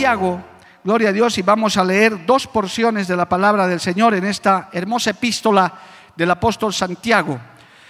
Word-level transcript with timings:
Santiago, 0.00 0.40
gloria 0.82 1.10
a 1.10 1.12
Dios, 1.12 1.36
y 1.36 1.42
vamos 1.42 1.76
a 1.76 1.84
leer 1.84 2.24
dos 2.24 2.46
porciones 2.46 3.06
de 3.06 3.14
la 3.16 3.28
palabra 3.28 3.66
del 3.66 3.80
Señor 3.80 4.14
en 4.14 4.24
esta 4.24 4.70
hermosa 4.72 5.10
epístola 5.10 5.74
del 6.16 6.30
apóstol 6.30 6.72
Santiago. 6.72 7.38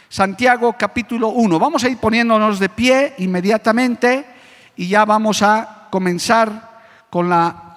Santiago 0.08 0.74
capítulo 0.76 1.28
1. 1.28 1.56
Vamos 1.60 1.84
a 1.84 1.88
ir 1.88 1.98
poniéndonos 1.98 2.58
de 2.58 2.68
pie 2.68 3.14
inmediatamente 3.18 4.26
y 4.74 4.88
ya 4.88 5.04
vamos 5.04 5.40
a 5.42 5.86
comenzar 5.88 6.80
con 7.10 7.28
la, 7.28 7.76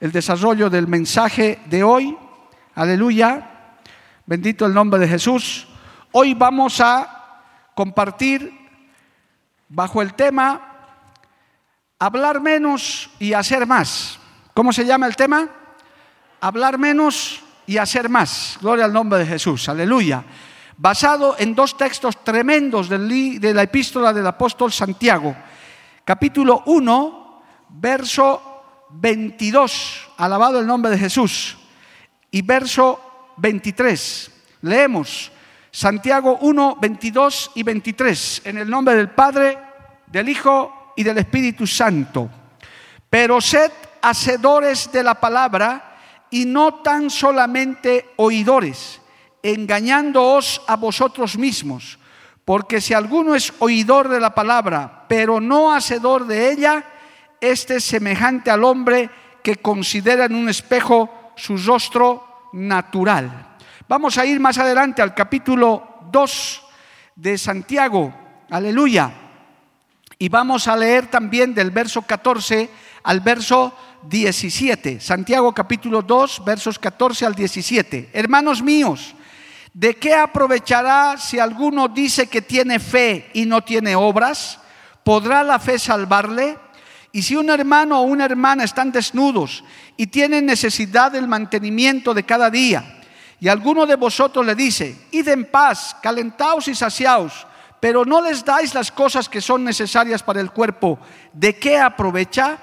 el 0.00 0.10
desarrollo 0.12 0.70
del 0.70 0.88
mensaje 0.88 1.58
de 1.66 1.84
hoy. 1.84 2.16
Aleluya. 2.76 3.50
Bendito 4.24 4.64
el 4.64 4.72
nombre 4.72 4.98
de 4.98 5.08
Jesús. 5.08 5.68
Hoy 6.12 6.32
vamos 6.32 6.80
a 6.80 7.42
compartir 7.74 8.50
bajo 9.68 10.00
el 10.00 10.14
tema 10.14 10.73
hablar 12.04 12.40
menos 12.40 13.08
y 13.18 13.32
hacer 13.32 13.66
más. 13.66 14.18
¿Cómo 14.52 14.74
se 14.74 14.84
llama 14.84 15.06
el 15.06 15.16
tema? 15.16 15.48
Hablar 16.38 16.76
menos 16.76 17.40
y 17.66 17.78
hacer 17.78 18.10
más. 18.10 18.58
Gloria 18.60 18.84
al 18.84 18.92
nombre 18.92 19.20
de 19.20 19.26
Jesús. 19.26 19.70
Aleluya. 19.70 20.22
Basado 20.76 21.36
en 21.38 21.54
dos 21.54 21.78
textos 21.78 22.22
tremendos 22.22 22.90
de 22.90 23.54
la 23.54 23.62
epístola 23.62 24.12
del 24.12 24.26
apóstol 24.26 24.70
Santiago. 24.70 25.34
Capítulo 26.04 26.62
1, 26.66 27.42
verso 27.70 28.86
22. 28.90 30.10
Alabado 30.18 30.60
el 30.60 30.66
nombre 30.66 30.90
de 30.90 30.98
Jesús. 30.98 31.56
Y 32.30 32.42
verso 32.42 33.32
23. 33.38 34.30
Leemos 34.60 35.32
Santiago 35.70 36.36
1, 36.42 36.76
22 36.82 37.52
y 37.54 37.62
23. 37.62 38.42
En 38.44 38.58
el 38.58 38.68
nombre 38.68 38.94
del 38.94 39.08
Padre, 39.08 39.58
del 40.08 40.28
Hijo 40.28 40.83
y 40.96 41.02
del 41.02 41.18
Espíritu 41.18 41.66
Santo. 41.66 42.30
Pero 43.08 43.40
sed 43.40 43.70
hacedores 44.02 44.90
de 44.92 45.02
la 45.02 45.14
palabra 45.14 45.96
y 46.30 46.44
no 46.44 46.82
tan 46.82 47.10
solamente 47.10 48.10
oidores, 48.16 49.00
engañándoos 49.42 50.62
a 50.66 50.76
vosotros 50.76 51.38
mismos. 51.38 51.98
Porque 52.44 52.80
si 52.80 52.92
alguno 52.92 53.34
es 53.34 53.52
oidor 53.60 54.08
de 54.08 54.20
la 54.20 54.34
palabra, 54.34 55.06
pero 55.08 55.40
no 55.40 55.72
hacedor 55.72 56.26
de 56.26 56.50
ella, 56.50 56.84
este 57.40 57.76
es 57.76 57.84
semejante 57.84 58.50
al 58.50 58.64
hombre 58.64 59.08
que 59.42 59.56
considera 59.56 60.24
en 60.24 60.34
un 60.34 60.48
espejo 60.48 61.32
su 61.36 61.56
rostro 61.56 62.50
natural. 62.52 63.56
Vamos 63.88 64.18
a 64.18 64.26
ir 64.26 64.40
más 64.40 64.58
adelante 64.58 65.02
al 65.02 65.14
capítulo 65.14 66.00
2 66.10 66.62
de 67.16 67.38
Santiago. 67.38 68.12
Aleluya. 68.50 69.23
Y 70.18 70.28
vamos 70.28 70.68
a 70.68 70.76
leer 70.76 71.08
también 71.08 71.54
del 71.54 71.70
verso 71.70 72.02
14 72.02 72.70
al 73.02 73.20
verso 73.20 73.76
17. 74.02 75.00
Santiago 75.00 75.52
capítulo 75.52 76.02
2, 76.02 76.44
versos 76.44 76.78
14 76.78 77.26
al 77.26 77.34
17. 77.34 78.10
Hermanos 78.12 78.62
míos, 78.62 79.14
¿de 79.72 79.96
qué 79.96 80.14
aprovechará 80.14 81.16
si 81.18 81.38
alguno 81.38 81.88
dice 81.88 82.28
que 82.28 82.42
tiene 82.42 82.78
fe 82.78 83.30
y 83.34 83.44
no 83.44 83.62
tiene 83.62 83.96
obras? 83.96 84.60
¿Podrá 85.02 85.42
la 85.42 85.58
fe 85.58 85.78
salvarle? 85.78 86.58
Y 87.12 87.22
si 87.22 87.36
un 87.36 87.50
hermano 87.50 88.00
o 88.00 88.04
una 88.04 88.24
hermana 88.24 88.64
están 88.64 88.92
desnudos 88.92 89.64
y 89.96 90.06
tienen 90.08 90.46
necesidad 90.46 91.12
del 91.12 91.28
mantenimiento 91.28 92.14
de 92.14 92.24
cada 92.24 92.50
día, 92.50 93.00
y 93.40 93.48
alguno 93.48 93.84
de 93.84 93.96
vosotros 93.96 94.46
le 94.46 94.54
dice, 94.54 94.96
id 95.10 95.28
en 95.28 95.44
paz, 95.44 95.96
calentaos 96.00 96.66
y 96.68 96.74
saciaos, 96.74 97.46
pero 97.84 98.06
no 98.06 98.22
les 98.22 98.42
dais 98.42 98.72
las 98.72 98.90
cosas 98.90 99.28
que 99.28 99.42
son 99.42 99.62
necesarias 99.62 100.22
para 100.22 100.40
el 100.40 100.52
cuerpo, 100.52 100.98
¿de 101.34 101.56
qué 101.56 101.76
aprovecha? 101.76 102.56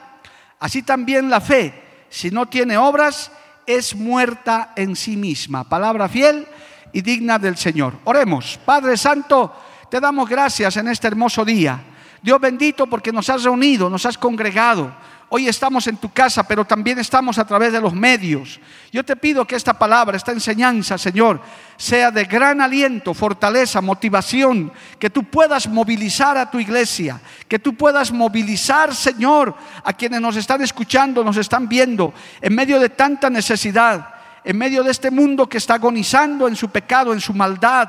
Así 0.59 0.81
también 0.81 1.29
la 1.29 1.39
fe, 1.39 1.79
si 2.09 2.31
no 2.31 2.47
tiene 2.47 2.75
obras, 2.75 3.31
es 3.67 3.95
muerta 3.95 4.73
en 4.75 4.95
sí 4.95 5.17
misma. 5.17 5.63
Palabra 5.63 6.09
fiel 6.09 6.47
y 6.91 7.01
digna 7.01 7.37
del 7.37 7.55
Señor. 7.55 7.99
Oremos. 8.05 8.59
Padre 8.65 8.97
Santo, 8.97 9.53
te 9.91 9.99
damos 9.99 10.27
gracias 10.27 10.75
en 10.77 10.87
este 10.87 11.05
hermoso 11.05 11.45
día. 11.45 11.79
Dios 12.19 12.41
bendito 12.41 12.87
porque 12.87 13.11
nos 13.11 13.29
has 13.29 13.43
reunido, 13.43 13.91
nos 13.91 14.07
has 14.07 14.17
congregado. 14.17 14.91
Hoy 15.33 15.47
estamos 15.47 15.87
en 15.87 15.95
tu 15.95 16.11
casa, 16.11 16.43
pero 16.43 16.65
también 16.65 16.99
estamos 16.99 17.37
a 17.37 17.45
través 17.45 17.71
de 17.71 17.79
los 17.79 17.93
medios. 17.93 18.59
Yo 18.91 19.01
te 19.05 19.15
pido 19.15 19.47
que 19.47 19.55
esta 19.55 19.71
palabra, 19.79 20.17
esta 20.17 20.33
enseñanza, 20.33 20.97
Señor, 20.97 21.39
sea 21.77 22.11
de 22.11 22.25
gran 22.25 22.59
aliento, 22.59 23.13
fortaleza, 23.13 23.79
motivación, 23.79 24.73
que 24.99 25.09
tú 25.09 25.23
puedas 25.23 25.69
movilizar 25.69 26.37
a 26.37 26.51
tu 26.51 26.59
iglesia, 26.59 27.21
que 27.47 27.59
tú 27.59 27.75
puedas 27.75 28.11
movilizar, 28.11 28.93
Señor, 28.93 29.55
a 29.85 29.93
quienes 29.93 30.19
nos 30.19 30.35
están 30.35 30.61
escuchando, 30.63 31.23
nos 31.23 31.37
están 31.37 31.69
viendo, 31.69 32.13
en 32.41 32.53
medio 32.53 32.77
de 32.77 32.89
tanta 32.89 33.29
necesidad, 33.29 34.09
en 34.43 34.57
medio 34.57 34.83
de 34.83 34.91
este 34.91 35.11
mundo 35.11 35.47
que 35.47 35.59
está 35.59 35.75
agonizando 35.75 36.45
en 36.49 36.57
su 36.57 36.67
pecado, 36.67 37.13
en 37.13 37.21
su 37.21 37.33
maldad. 37.33 37.87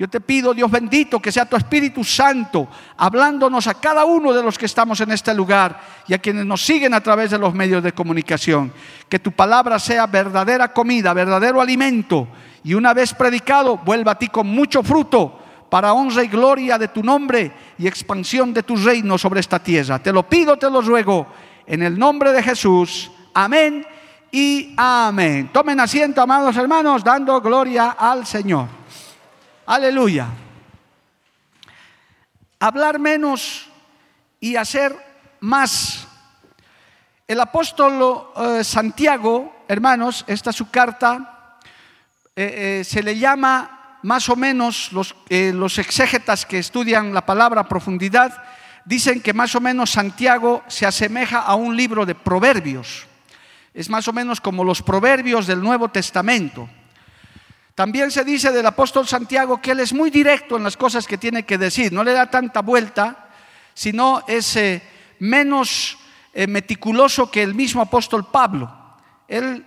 Yo 0.00 0.08
te 0.08 0.18
pido, 0.18 0.54
Dios 0.54 0.70
bendito, 0.70 1.20
que 1.20 1.30
sea 1.30 1.44
tu 1.44 1.56
Espíritu 1.56 2.02
Santo 2.02 2.66
hablándonos 2.96 3.66
a 3.66 3.74
cada 3.74 4.06
uno 4.06 4.32
de 4.32 4.42
los 4.42 4.56
que 4.56 4.64
estamos 4.64 4.98
en 5.02 5.12
este 5.12 5.34
lugar 5.34 5.78
y 6.08 6.14
a 6.14 6.18
quienes 6.18 6.46
nos 6.46 6.64
siguen 6.64 6.94
a 6.94 7.02
través 7.02 7.30
de 7.30 7.38
los 7.38 7.52
medios 7.52 7.82
de 7.82 7.92
comunicación. 7.92 8.72
Que 9.10 9.18
tu 9.18 9.30
palabra 9.32 9.78
sea 9.78 10.06
verdadera 10.06 10.72
comida, 10.72 11.12
verdadero 11.12 11.60
alimento 11.60 12.28
y 12.64 12.72
una 12.72 12.94
vez 12.94 13.12
predicado 13.12 13.76
vuelva 13.76 14.12
a 14.12 14.18
ti 14.18 14.28
con 14.28 14.46
mucho 14.46 14.82
fruto 14.82 15.38
para 15.68 15.92
honra 15.92 16.24
y 16.24 16.28
gloria 16.28 16.78
de 16.78 16.88
tu 16.88 17.02
nombre 17.02 17.52
y 17.76 17.86
expansión 17.86 18.54
de 18.54 18.62
tu 18.62 18.76
reino 18.76 19.18
sobre 19.18 19.40
esta 19.40 19.58
tierra. 19.62 19.98
Te 19.98 20.14
lo 20.14 20.22
pido, 20.22 20.56
te 20.56 20.70
lo 20.70 20.80
ruego, 20.80 21.26
en 21.66 21.82
el 21.82 21.98
nombre 21.98 22.32
de 22.32 22.42
Jesús. 22.42 23.10
Amén 23.34 23.84
y 24.32 24.72
amén. 24.78 25.50
Tomen 25.52 25.78
asiento, 25.78 26.22
amados 26.22 26.56
hermanos, 26.56 27.04
dando 27.04 27.38
gloria 27.42 27.90
al 27.98 28.24
Señor. 28.24 28.79
Aleluya. 29.70 30.26
Hablar 32.58 32.98
menos 32.98 33.68
y 34.40 34.56
hacer 34.56 34.96
más. 35.38 36.08
El 37.28 37.38
apóstol 37.38 38.32
eh, 38.36 38.64
Santiago, 38.64 39.64
hermanos, 39.68 40.24
esta 40.26 40.50
es 40.50 40.56
su 40.56 40.72
carta, 40.72 41.56
eh, 42.34 42.80
eh, 42.80 42.84
se 42.84 43.00
le 43.00 43.16
llama 43.16 44.00
más 44.02 44.28
o 44.28 44.34
menos 44.34 44.90
los, 44.90 45.14
los 45.30 45.78
exégetas 45.78 46.44
que 46.44 46.58
estudian 46.58 47.14
la 47.14 47.24
palabra 47.24 47.60
a 47.60 47.68
profundidad, 47.68 48.42
dicen 48.84 49.20
que 49.20 49.32
más 49.32 49.54
o 49.54 49.60
menos 49.60 49.90
Santiago 49.90 50.64
se 50.66 50.84
asemeja 50.84 51.42
a 51.42 51.54
un 51.54 51.76
libro 51.76 52.04
de 52.04 52.16
proverbios. 52.16 53.06
Es 53.72 53.88
más 53.88 54.08
o 54.08 54.12
menos 54.12 54.40
como 54.40 54.64
los 54.64 54.82
proverbios 54.82 55.46
del 55.46 55.62
Nuevo 55.62 55.90
Testamento. 55.90 56.68
También 57.80 58.10
se 58.10 58.24
dice 58.24 58.52
del 58.52 58.66
apóstol 58.66 59.08
Santiago 59.08 59.58
que 59.58 59.70
él 59.70 59.80
es 59.80 59.94
muy 59.94 60.10
directo 60.10 60.58
en 60.58 60.64
las 60.64 60.76
cosas 60.76 61.06
que 61.06 61.16
tiene 61.16 61.44
que 61.44 61.56
decir, 61.56 61.94
no 61.94 62.04
le 62.04 62.12
da 62.12 62.28
tanta 62.28 62.60
vuelta, 62.60 63.30
sino 63.72 64.22
es 64.28 64.54
eh, 64.56 64.82
menos 65.20 65.96
eh, 66.34 66.46
meticuloso 66.46 67.30
que 67.30 67.42
el 67.42 67.54
mismo 67.54 67.80
apóstol 67.80 68.26
Pablo. 68.30 68.70
Él 69.26 69.64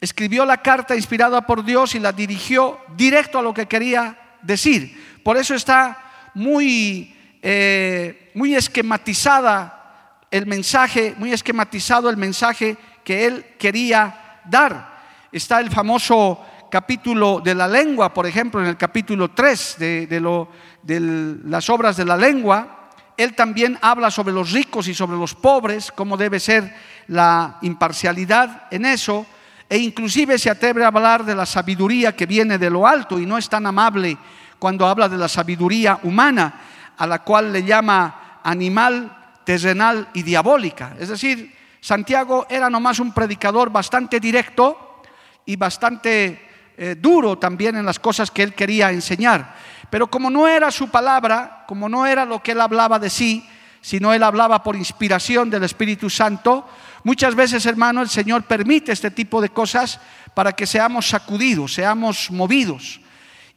escribió 0.00 0.44
la 0.44 0.60
carta 0.60 0.96
inspirada 0.96 1.46
por 1.46 1.64
Dios 1.64 1.94
y 1.94 2.00
la 2.00 2.10
dirigió 2.10 2.80
directo 2.96 3.38
a 3.38 3.42
lo 3.42 3.54
que 3.54 3.66
quería 3.66 4.18
decir. 4.42 5.20
Por 5.22 5.36
eso 5.36 5.54
está 5.54 6.30
muy, 6.34 7.14
eh, 7.42 8.32
muy 8.34 8.56
esquematizada 8.56 10.18
el 10.32 10.46
mensaje, 10.46 11.14
muy 11.16 11.32
esquematizado 11.32 12.10
el 12.10 12.16
mensaje 12.16 12.76
que 13.04 13.24
él 13.24 13.46
quería 13.56 14.40
dar. 14.46 14.98
Está 15.30 15.60
el 15.60 15.70
famoso 15.70 16.44
capítulo 16.72 17.42
de 17.44 17.54
la 17.54 17.68
lengua, 17.68 18.14
por 18.14 18.26
ejemplo, 18.26 18.58
en 18.58 18.66
el 18.66 18.78
capítulo 18.78 19.32
3 19.32 19.76
de, 19.78 20.06
de, 20.06 20.20
lo, 20.20 20.48
de 20.82 21.00
las 21.44 21.68
obras 21.68 21.98
de 21.98 22.06
la 22.06 22.16
lengua, 22.16 22.88
él 23.18 23.34
también 23.34 23.78
habla 23.82 24.10
sobre 24.10 24.32
los 24.32 24.52
ricos 24.52 24.88
y 24.88 24.94
sobre 24.94 25.18
los 25.18 25.34
pobres, 25.34 25.92
cómo 25.92 26.16
debe 26.16 26.40
ser 26.40 26.74
la 27.08 27.58
imparcialidad 27.60 28.68
en 28.70 28.86
eso. 28.86 29.26
e 29.68 29.76
inclusive 29.76 30.38
se 30.38 30.48
atreve 30.48 30.82
a 30.82 30.86
hablar 30.86 31.26
de 31.26 31.34
la 31.34 31.44
sabiduría 31.44 32.16
que 32.16 32.24
viene 32.24 32.56
de 32.56 32.70
lo 32.70 32.86
alto 32.86 33.18
y 33.18 33.26
no 33.26 33.36
es 33.36 33.50
tan 33.50 33.66
amable 33.66 34.16
cuando 34.58 34.86
habla 34.86 35.10
de 35.10 35.18
la 35.18 35.28
sabiduría 35.28 36.00
humana, 36.04 36.54
a 36.96 37.06
la 37.06 37.18
cual 37.18 37.52
le 37.52 37.64
llama 37.64 38.40
animal, 38.42 39.34
terrenal 39.44 40.08
y 40.14 40.22
diabólica. 40.22 40.96
Es 40.98 41.10
decir, 41.10 41.54
Santiago 41.82 42.46
era 42.48 42.70
nomás 42.70 42.98
un 42.98 43.12
predicador 43.12 43.68
bastante 43.68 44.18
directo 44.18 45.02
y 45.44 45.56
bastante 45.56 46.51
eh, 46.76 46.96
duro 46.98 47.38
también 47.38 47.76
en 47.76 47.86
las 47.86 47.98
cosas 47.98 48.30
que 48.30 48.42
él 48.42 48.54
quería 48.54 48.90
enseñar. 48.90 49.54
Pero 49.90 50.08
como 50.08 50.30
no 50.30 50.48
era 50.48 50.70
su 50.70 50.88
palabra, 50.88 51.64
como 51.68 51.88
no 51.88 52.06
era 52.06 52.24
lo 52.24 52.42
que 52.42 52.52
él 52.52 52.60
hablaba 52.60 52.98
de 52.98 53.10
sí, 53.10 53.46
sino 53.82 54.14
él 54.14 54.22
hablaba 54.22 54.62
por 54.62 54.76
inspiración 54.76 55.50
del 55.50 55.64
Espíritu 55.64 56.08
Santo, 56.08 56.66
muchas 57.04 57.34
veces, 57.34 57.66
hermano, 57.66 58.00
el 58.00 58.08
Señor 58.08 58.44
permite 58.44 58.92
este 58.92 59.10
tipo 59.10 59.40
de 59.40 59.50
cosas 59.50 60.00
para 60.34 60.52
que 60.52 60.66
seamos 60.66 61.08
sacudidos, 61.08 61.74
seamos 61.74 62.30
movidos. 62.30 63.00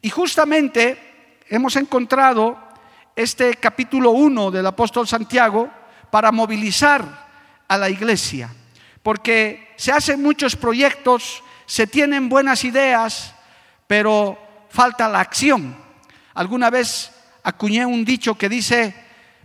Y 0.01 0.09
justamente 0.09 1.41
hemos 1.47 1.75
encontrado 1.75 2.57
este 3.15 3.55
capítulo 3.55 4.11
1 4.11 4.51
del 4.51 4.65
apóstol 4.65 5.07
Santiago 5.07 5.69
para 6.11 6.31
movilizar 6.31 7.25
a 7.67 7.77
la 7.77 7.89
iglesia, 7.89 8.49
porque 9.01 9.73
se 9.77 9.91
hacen 9.91 10.21
muchos 10.21 10.55
proyectos, 10.55 11.43
se 11.65 11.87
tienen 11.87 12.29
buenas 12.29 12.63
ideas, 12.63 13.33
pero 13.87 14.37
falta 14.69 15.09
la 15.09 15.19
acción. 15.19 15.75
Alguna 16.33 16.69
vez 16.69 17.11
acuñé 17.43 17.85
un 17.85 18.05
dicho 18.05 18.35
que 18.35 18.49
dice, 18.49 18.95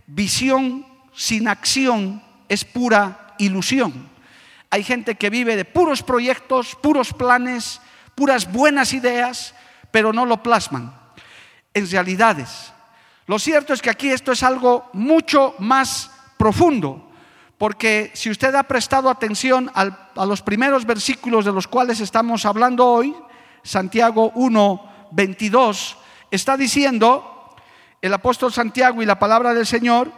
visión 0.07 0.85
sin 1.13 1.47
acción 1.47 2.21
es 2.49 2.65
pura 2.65 3.35
ilusión. 3.37 4.09
Hay 4.69 4.83
gente 4.83 5.15
que 5.15 5.29
vive 5.29 5.55
de 5.55 5.65
puros 5.65 6.03
proyectos, 6.03 6.75
puros 6.75 7.13
planes, 7.13 7.81
puras 8.15 8.51
buenas 8.51 8.93
ideas, 8.93 9.53
pero 9.91 10.13
no 10.13 10.25
lo 10.25 10.41
plasman 10.41 10.95
en 11.73 11.89
realidades. 11.89 12.73
Lo 13.27 13.39
cierto 13.39 13.73
es 13.73 13.81
que 13.81 13.89
aquí 13.89 14.09
esto 14.09 14.31
es 14.31 14.43
algo 14.43 14.89
mucho 14.93 15.55
más 15.59 16.11
profundo. 16.37 17.10
Porque 17.61 18.09
si 18.15 18.31
usted 18.31 18.55
ha 18.55 18.63
prestado 18.63 19.07
atención 19.07 19.69
a 19.75 20.25
los 20.25 20.41
primeros 20.41 20.83
versículos 20.83 21.45
de 21.45 21.51
los 21.51 21.67
cuales 21.67 21.99
estamos 21.99 22.43
hablando 22.43 22.87
hoy, 22.87 23.15
Santiago 23.61 24.31
1, 24.33 25.09
22, 25.11 25.95
está 26.31 26.57
diciendo 26.57 27.53
el 28.01 28.15
apóstol 28.15 28.51
Santiago 28.51 29.03
y 29.03 29.05
la 29.05 29.19
palabra 29.19 29.53
del 29.53 29.67
Señor, 29.67 30.11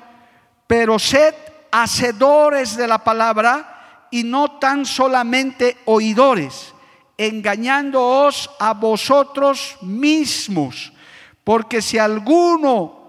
pero 0.67 0.97
sed 0.97 1.35
hacedores 1.69 2.77
de 2.77 2.87
la 2.87 2.99
palabra 2.99 4.07
y 4.09 4.23
no 4.23 4.51
tan 4.57 4.85
solamente 4.85 5.79
oidores, 5.83 6.73
engañándoos 7.17 8.51
a 8.57 8.73
vosotros 8.73 9.79
mismos, 9.81 10.93
porque 11.43 11.81
si 11.81 11.97
alguno 11.97 13.02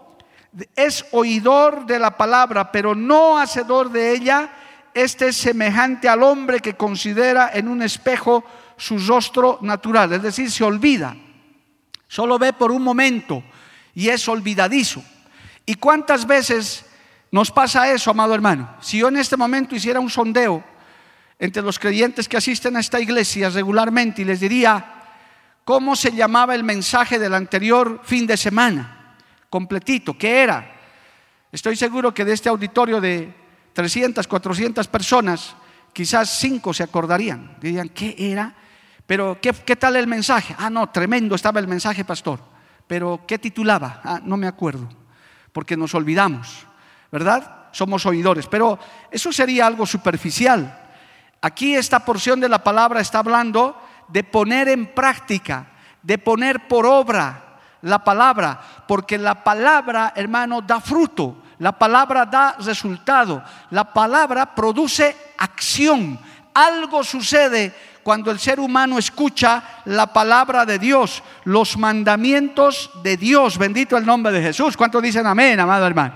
es 0.76 1.04
oidor 1.12 1.86
de 1.86 1.98
la 1.98 2.16
palabra, 2.16 2.70
pero 2.70 2.94
no 2.94 3.38
hacedor 3.38 3.90
de 3.90 4.12
ella, 4.12 4.50
este 4.94 5.28
es 5.28 5.36
semejante 5.36 6.08
al 6.08 6.22
hombre 6.22 6.60
que 6.60 6.74
considera 6.74 7.50
en 7.52 7.68
un 7.68 7.82
espejo 7.82 8.44
su 8.76 8.98
rostro 8.98 9.58
natural, 9.62 10.12
es 10.12 10.22
decir, 10.22 10.50
se 10.50 10.64
olvida, 10.64 11.16
solo 12.08 12.38
ve 12.38 12.52
por 12.52 12.70
un 12.70 12.82
momento 12.82 13.42
y 13.94 14.08
es 14.08 14.28
olvidadizo. 14.28 15.02
¿Y 15.66 15.74
cuántas 15.76 16.26
veces 16.26 16.84
nos 17.30 17.50
pasa 17.50 17.90
eso, 17.90 18.10
amado 18.10 18.34
hermano? 18.34 18.76
Si 18.80 18.98
yo 18.98 19.08
en 19.08 19.16
este 19.16 19.36
momento 19.36 19.74
hiciera 19.74 20.00
un 20.00 20.10
sondeo 20.10 20.62
entre 21.38 21.62
los 21.62 21.78
creyentes 21.78 22.28
que 22.28 22.36
asisten 22.36 22.76
a 22.76 22.80
esta 22.80 23.00
iglesia 23.00 23.48
regularmente 23.50 24.22
y 24.22 24.24
les 24.24 24.40
diría, 24.40 25.02
¿cómo 25.64 25.96
se 25.96 26.12
llamaba 26.12 26.54
el 26.54 26.64
mensaje 26.64 27.18
del 27.18 27.34
anterior 27.34 28.00
fin 28.04 28.26
de 28.26 28.36
semana? 28.36 28.93
Completito. 29.54 30.18
¿Qué 30.18 30.42
era? 30.42 30.68
Estoy 31.52 31.76
seguro 31.76 32.12
que 32.12 32.24
de 32.24 32.32
este 32.32 32.48
auditorio 32.48 33.00
de 33.00 33.32
300, 33.72 34.26
400 34.26 34.88
personas, 34.88 35.54
quizás 35.92 36.28
cinco 36.40 36.74
se 36.74 36.82
acordarían. 36.82 37.56
Dirían, 37.60 37.88
¿qué 37.90 38.16
era? 38.18 38.52
Pero, 39.06 39.38
¿qué, 39.40 39.52
¿qué, 39.52 39.76
tal 39.76 39.94
el 39.94 40.08
mensaje? 40.08 40.56
Ah, 40.58 40.70
no, 40.70 40.88
tremendo 40.88 41.36
estaba 41.36 41.60
el 41.60 41.68
mensaje, 41.68 42.04
pastor. 42.04 42.40
Pero, 42.88 43.22
¿qué 43.28 43.38
titulaba? 43.38 44.00
Ah, 44.02 44.20
no 44.24 44.36
me 44.36 44.48
acuerdo, 44.48 44.88
porque 45.52 45.76
nos 45.76 45.94
olvidamos, 45.94 46.66
¿verdad? 47.12 47.68
Somos 47.70 48.04
oidores. 48.06 48.48
Pero 48.48 48.76
eso 49.12 49.32
sería 49.32 49.68
algo 49.68 49.86
superficial. 49.86 50.82
Aquí 51.40 51.76
esta 51.76 52.04
porción 52.04 52.40
de 52.40 52.48
la 52.48 52.64
palabra 52.64 53.00
está 53.00 53.20
hablando 53.20 53.80
de 54.08 54.24
poner 54.24 54.66
en 54.66 54.92
práctica, 54.92 55.68
de 56.02 56.18
poner 56.18 56.66
por 56.66 56.86
obra 56.86 57.43
la 57.84 58.02
palabra, 58.02 58.60
porque 58.88 59.18
la 59.18 59.44
palabra, 59.44 60.12
hermano, 60.16 60.60
da 60.60 60.80
fruto, 60.80 61.36
la 61.58 61.72
palabra 61.72 62.26
da 62.26 62.56
resultado, 62.58 63.42
la 63.70 63.84
palabra 63.84 64.54
produce 64.54 65.16
acción. 65.38 66.18
Algo 66.52 67.04
sucede 67.04 67.74
cuando 68.02 68.30
el 68.30 68.38
ser 68.38 68.60
humano 68.60 68.98
escucha 68.98 69.62
la 69.86 70.12
palabra 70.12 70.64
de 70.64 70.78
Dios, 70.78 71.22
los 71.44 71.76
mandamientos 71.76 72.90
de 73.02 73.16
Dios. 73.16 73.58
Bendito 73.58 73.96
el 73.96 74.06
nombre 74.06 74.32
de 74.32 74.42
Jesús. 74.42 74.76
¿Cuántos 74.76 75.02
dicen 75.02 75.26
amén, 75.26 75.58
amado 75.60 75.86
hermano? 75.86 76.14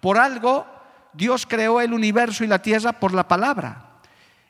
Por 0.00 0.18
algo, 0.18 0.66
Dios 1.12 1.46
creó 1.46 1.80
el 1.80 1.92
universo 1.92 2.44
y 2.44 2.46
la 2.46 2.60
tierra 2.60 2.92
por 2.92 3.14
la 3.14 3.26
palabra. 3.26 3.80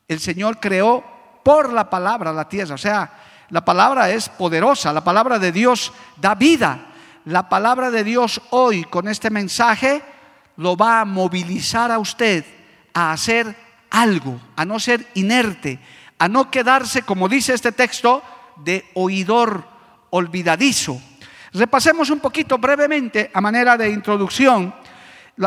El 0.09 0.21
Señor 0.21 0.59
creó 0.59 1.05
por 1.43 1.73
la 1.73 1.89
palabra 1.89 2.33
la 2.33 2.49
tierra. 2.49 2.75
O 2.75 2.79
sea, 2.79 3.11
la 3.51 3.65
palabra 3.65 4.11
es 4.11 4.29
poderosa, 4.29 4.93
la 4.93 5.05
palabra 5.05 5.39
de 5.39 5.53
Dios 5.53 5.93
da 6.17 6.35
vida. 6.35 6.87
La 7.27 7.49
palabra 7.49 7.91
de 7.91 8.05
Dios 8.05 8.41
hoy 8.51 8.85
con 8.85 9.09
este 9.09 9.31
mensaje 9.31 10.03
lo 10.57 10.77
va 10.77 11.01
a 11.01 11.05
movilizar 11.05 11.91
a 11.91 11.99
usted 11.99 12.45
a 12.93 13.13
hacer 13.13 13.57
algo, 13.91 14.41
a 14.57 14.65
no 14.65 14.79
ser 14.79 15.07
inerte, 15.15 15.79
a 16.19 16.29
no 16.29 16.51
quedarse, 16.51 17.03
como 17.03 17.29
dice 17.29 17.55
este 17.55 17.73
texto, 17.73 18.23
de 18.65 18.85
oidor 18.95 19.67
olvidadizo. 20.11 21.01
Repasemos 21.53 22.11
un 22.11 22.21
poquito 22.21 22.59
brevemente, 22.59 23.31
a 23.33 23.41
manera 23.41 23.77
de 23.77 23.91
introducción, 23.91 24.75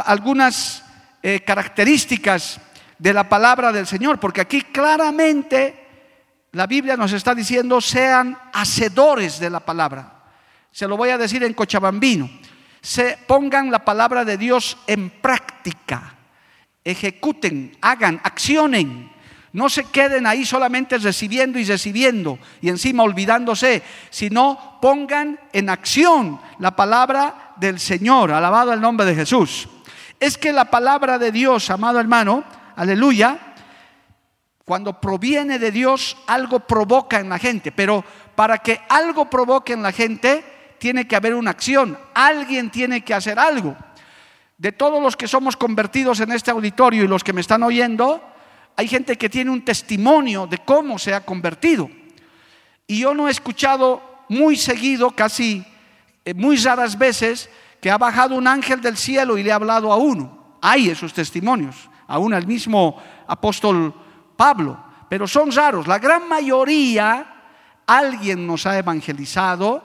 algunas 0.06 0.84
eh, 1.24 1.42
características 1.42 2.60
de 2.98 3.14
la 3.14 3.28
palabra 3.28 3.72
del 3.72 3.88
Señor, 3.88 4.20
porque 4.20 4.42
aquí 4.42 4.62
claramente 4.62 5.87
la 6.58 6.66
Biblia 6.66 6.98
nos 6.98 7.14
está 7.14 7.36
diciendo 7.36 7.80
sean 7.80 8.36
hacedores 8.52 9.40
de 9.40 9.52
la 9.52 9.60
palabra. 9.60 10.24
Se 10.72 10.88
lo 10.88 10.98
voy 10.98 11.10
a 11.10 11.18
decir 11.20 11.44
en 11.44 11.54
cochabambino. 11.54 12.28
Se 12.82 13.16
pongan 13.28 13.70
la 13.70 13.86
palabra 13.86 14.26
de 14.26 14.38
Dios 14.38 14.76
en 14.88 15.12
práctica. 15.12 16.16
Ejecuten, 16.84 17.78
hagan, 17.80 18.20
accionen. 18.24 19.12
No 19.54 19.70
se 19.70 19.84
queden 19.84 20.26
ahí 20.26 20.46
solamente 20.46 20.98
recibiendo 20.98 21.60
y 21.60 21.64
recibiendo 21.64 22.40
y 22.60 22.70
encima 22.70 23.04
olvidándose, 23.04 23.84
sino 24.10 24.80
pongan 24.82 25.40
en 25.54 25.70
acción 25.70 26.42
la 26.58 26.76
palabra 26.76 27.54
del 27.58 27.80
Señor. 27.80 28.32
Alabado 28.32 28.74
el 28.74 28.82
nombre 28.82 29.06
de 29.06 29.14
Jesús. 29.14 29.70
Es 30.20 30.40
que 30.40 30.52
la 30.52 30.66
palabra 30.66 31.20
de 31.20 31.32
Dios, 31.32 31.70
amado 31.70 32.00
hermano, 32.00 32.44
aleluya, 32.76 33.47
cuando 34.68 35.00
proviene 35.00 35.60
de 35.60 35.72
Dios, 35.72 36.18
algo 36.28 36.60
provoca 36.60 37.22
en 37.22 37.30
la 37.30 37.40
gente, 37.40 37.72
pero 37.72 38.04
para 38.36 38.58
que 38.58 38.82
algo 38.90 39.30
provoque 39.30 39.72
en 39.72 39.82
la 39.82 39.94
gente, 39.94 40.44
tiene 40.78 41.08
que 41.08 41.16
haber 41.16 41.36
una 41.36 41.52
acción, 41.52 41.98
alguien 42.14 42.70
tiene 42.70 43.00
que 43.00 43.14
hacer 43.14 43.40
algo. 43.40 43.78
De 44.58 44.74
todos 44.74 45.02
los 45.02 45.16
que 45.16 45.26
somos 45.26 45.56
convertidos 45.56 46.20
en 46.20 46.34
este 46.34 46.52
auditorio 46.52 47.06
y 47.06 47.08
los 47.08 47.24
que 47.24 47.32
me 47.32 47.40
están 47.40 47.64
oyendo, 47.64 48.22
hay 48.76 48.90
gente 48.90 49.18
que 49.18 49.30
tiene 49.30 49.52
un 49.52 49.64
testimonio 49.64 50.48
de 50.48 50.58
cómo 50.58 51.00
se 51.00 51.14
ha 51.14 51.22
convertido. 51.22 51.90
Y 52.88 53.00
yo 53.00 53.14
no 53.14 53.30
he 53.30 53.32
escuchado 53.32 54.02
muy 54.28 54.58
seguido, 54.58 55.12
casi 55.12 55.66
eh, 56.26 56.34
muy 56.34 56.58
raras 56.58 56.98
veces, 56.98 57.50
que 57.80 57.90
ha 57.90 57.98
bajado 57.98 58.36
un 58.36 58.50
ángel 58.50 58.82
del 58.82 58.98
cielo 58.98 59.38
y 59.38 59.44
le 59.44 59.54
ha 59.54 59.56
hablado 59.56 59.94
a 59.94 59.96
uno. 59.96 60.58
Hay 60.62 60.90
esos 60.90 61.14
testimonios, 61.14 61.90
aún 62.06 62.34
al 62.34 62.46
mismo 62.46 63.02
apóstol 63.28 63.94
Pablo, 64.38 64.78
pero 65.10 65.28
son 65.28 65.52
raros. 65.52 65.88
La 65.88 66.00
gran 66.00 66.30
mayoría, 66.30 67.26
alguien 67.86 68.48
nos 68.48 68.66
ha 68.66 68.78
evangelizado, 68.78 69.84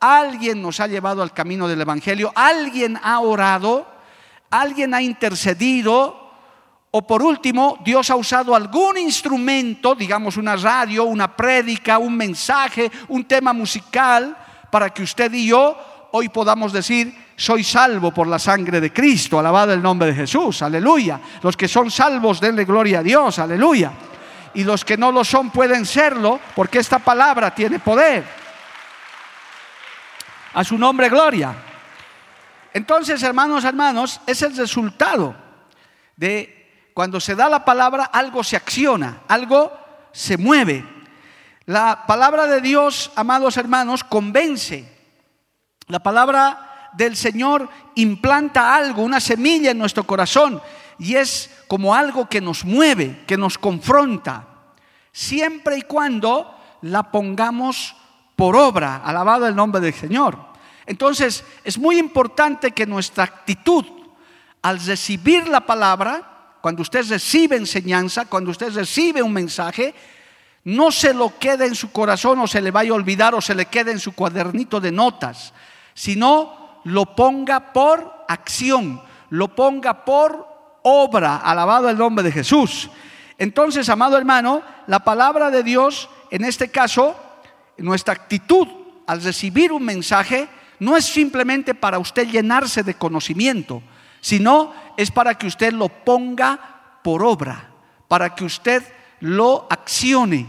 alguien 0.00 0.62
nos 0.62 0.80
ha 0.80 0.86
llevado 0.86 1.22
al 1.22 1.32
camino 1.32 1.68
del 1.68 1.82
Evangelio, 1.82 2.32
alguien 2.34 2.98
ha 3.02 3.20
orado, 3.20 3.86
alguien 4.50 4.94
ha 4.94 5.02
intercedido, 5.02 6.20
o 6.92 7.06
por 7.06 7.22
último, 7.22 7.78
Dios 7.84 8.10
ha 8.10 8.16
usado 8.16 8.54
algún 8.54 8.98
instrumento, 8.98 9.94
digamos 9.94 10.36
una 10.36 10.56
radio, 10.56 11.04
una 11.04 11.36
prédica, 11.36 11.98
un 11.98 12.16
mensaje, 12.16 12.90
un 13.08 13.24
tema 13.24 13.52
musical, 13.52 14.36
para 14.72 14.90
que 14.90 15.02
usted 15.02 15.32
y 15.32 15.46
yo 15.46 15.76
hoy 16.12 16.28
podamos 16.28 16.72
decir, 16.72 17.14
soy 17.40 17.64
salvo 17.64 18.12
por 18.12 18.26
la 18.26 18.38
sangre 18.38 18.82
de 18.82 18.92
Cristo, 18.92 19.38
alabado 19.38 19.72
el 19.72 19.80
nombre 19.80 20.08
de 20.08 20.14
Jesús, 20.14 20.60
aleluya. 20.60 21.18
Los 21.42 21.56
que 21.56 21.68
son 21.68 21.90
salvos, 21.90 22.38
denle 22.38 22.66
gloria 22.66 22.98
a 22.98 23.02
Dios, 23.02 23.38
aleluya. 23.38 23.92
y 24.52 24.64
los 24.64 24.84
que 24.84 24.98
no 24.98 25.10
lo 25.10 25.24
son 25.24 25.50
pueden 25.50 25.86
serlo 25.86 26.38
porque 26.54 26.80
esta 26.80 26.98
palabra 26.98 27.54
tiene 27.54 27.78
poder. 27.78 28.24
A 30.52 30.62
su 30.64 30.76
nombre, 30.76 31.08
gloria. 31.08 31.54
Entonces, 32.74 33.22
hermanos, 33.22 33.64
hermanos, 33.64 34.20
es 34.26 34.42
el 34.42 34.54
resultado 34.54 35.34
de 36.16 36.90
cuando 36.92 37.20
se 37.20 37.36
da 37.36 37.48
la 37.48 37.64
palabra, 37.64 38.04
algo 38.04 38.44
se 38.44 38.56
acciona, 38.56 39.22
algo 39.28 39.72
se 40.12 40.36
mueve. 40.36 40.84
La 41.64 42.04
palabra 42.06 42.46
de 42.46 42.60
Dios, 42.60 43.12
amados 43.16 43.56
hermanos, 43.56 44.04
convence. 44.04 44.92
La 45.86 46.00
palabra 46.00 46.69
del 46.92 47.16
Señor 47.16 47.68
implanta 47.94 48.74
algo, 48.74 49.02
una 49.02 49.20
semilla 49.20 49.70
en 49.70 49.78
nuestro 49.78 50.04
corazón 50.04 50.60
y 50.98 51.16
es 51.16 51.50
como 51.66 51.94
algo 51.94 52.28
que 52.28 52.40
nos 52.40 52.64
mueve, 52.64 53.22
que 53.26 53.36
nos 53.36 53.56
confronta, 53.56 54.46
siempre 55.12 55.78
y 55.78 55.82
cuando 55.82 56.54
la 56.82 57.10
pongamos 57.10 57.96
por 58.36 58.56
obra, 58.56 59.02
alabado 59.04 59.46
el 59.46 59.56
nombre 59.56 59.80
del 59.80 59.94
Señor. 59.94 60.38
Entonces, 60.86 61.44
es 61.64 61.78
muy 61.78 61.98
importante 61.98 62.72
que 62.72 62.86
nuestra 62.86 63.24
actitud 63.24 63.84
al 64.62 64.78
recibir 64.84 65.48
la 65.48 65.60
palabra, 65.60 66.56
cuando 66.60 66.82
usted 66.82 67.08
recibe 67.08 67.56
enseñanza, 67.56 68.26
cuando 68.26 68.50
usted 68.50 68.72
recibe 68.74 69.22
un 69.22 69.32
mensaje, 69.32 69.94
no 70.64 70.92
se 70.92 71.14
lo 71.14 71.38
quede 71.38 71.66
en 71.66 71.74
su 71.74 71.90
corazón 71.90 72.38
o 72.40 72.46
se 72.46 72.60
le 72.60 72.70
vaya 72.70 72.90
a 72.90 72.94
olvidar 72.94 73.34
o 73.34 73.40
se 73.40 73.54
le 73.54 73.66
quede 73.66 73.92
en 73.92 73.98
su 73.98 74.12
cuadernito 74.12 74.80
de 74.80 74.92
notas, 74.92 75.54
sino 75.94 76.59
lo 76.84 77.14
ponga 77.14 77.72
por 77.72 78.24
acción, 78.28 79.02
lo 79.30 79.48
ponga 79.54 80.04
por 80.04 80.46
obra, 80.82 81.36
alabado 81.36 81.88
el 81.88 81.98
nombre 81.98 82.24
de 82.24 82.32
Jesús. 82.32 82.90
Entonces, 83.38 83.88
amado 83.88 84.16
hermano, 84.18 84.62
la 84.86 85.00
palabra 85.00 85.50
de 85.50 85.62
Dios, 85.62 86.08
en 86.30 86.44
este 86.44 86.70
caso, 86.70 87.16
nuestra 87.78 88.14
actitud 88.14 88.68
al 89.06 89.22
recibir 89.22 89.72
un 89.72 89.84
mensaje, 89.84 90.48
no 90.78 90.96
es 90.96 91.04
simplemente 91.04 91.74
para 91.74 91.98
usted 91.98 92.28
llenarse 92.28 92.82
de 92.82 92.94
conocimiento, 92.94 93.82
sino 94.20 94.72
es 94.96 95.10
para 95.10 95.34
que 95.36 95.46
usted 95.46 95.72
lo 95.72 95.88
ponga 95.88 96.98
por 97.02 97.22
obra, 97.22 97.70
para 98.08 98.34
que 98.34 98.44
usted 98.44 98.82
lo 99.20 99.66
accione. 99.70 100.46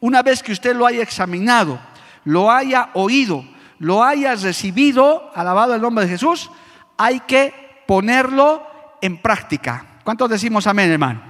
Una 0.00 0.22
vez 0.22 0.42
que 0.42 0.52
usted 0.52 0.76
lo 0.76 0.86
haya 0.86 1.02
examinado, 1.02 1.78
lo 2.24 2.50
haya 2.50 2.90
oído, 2.94 3.44
lo 3.78 4.02
haya 4.02 4.34
recibido, 4.34 5.30
alabado 5.34 5.74
el 5.74 5.82
nombre 5.82 6.04
de 6.04 6.10
Jesús, 6.10 6.50
hay 6.96 7.20
que 7.20 7.82
ponerlo 7.86 8.66
en 9.00 9.18
práctica. 9.18 9.98
¿Cuántos 10.04 10.30
decimos 10.30 10.66
amén, 10.66 10.90
hermano? 10.90 11.22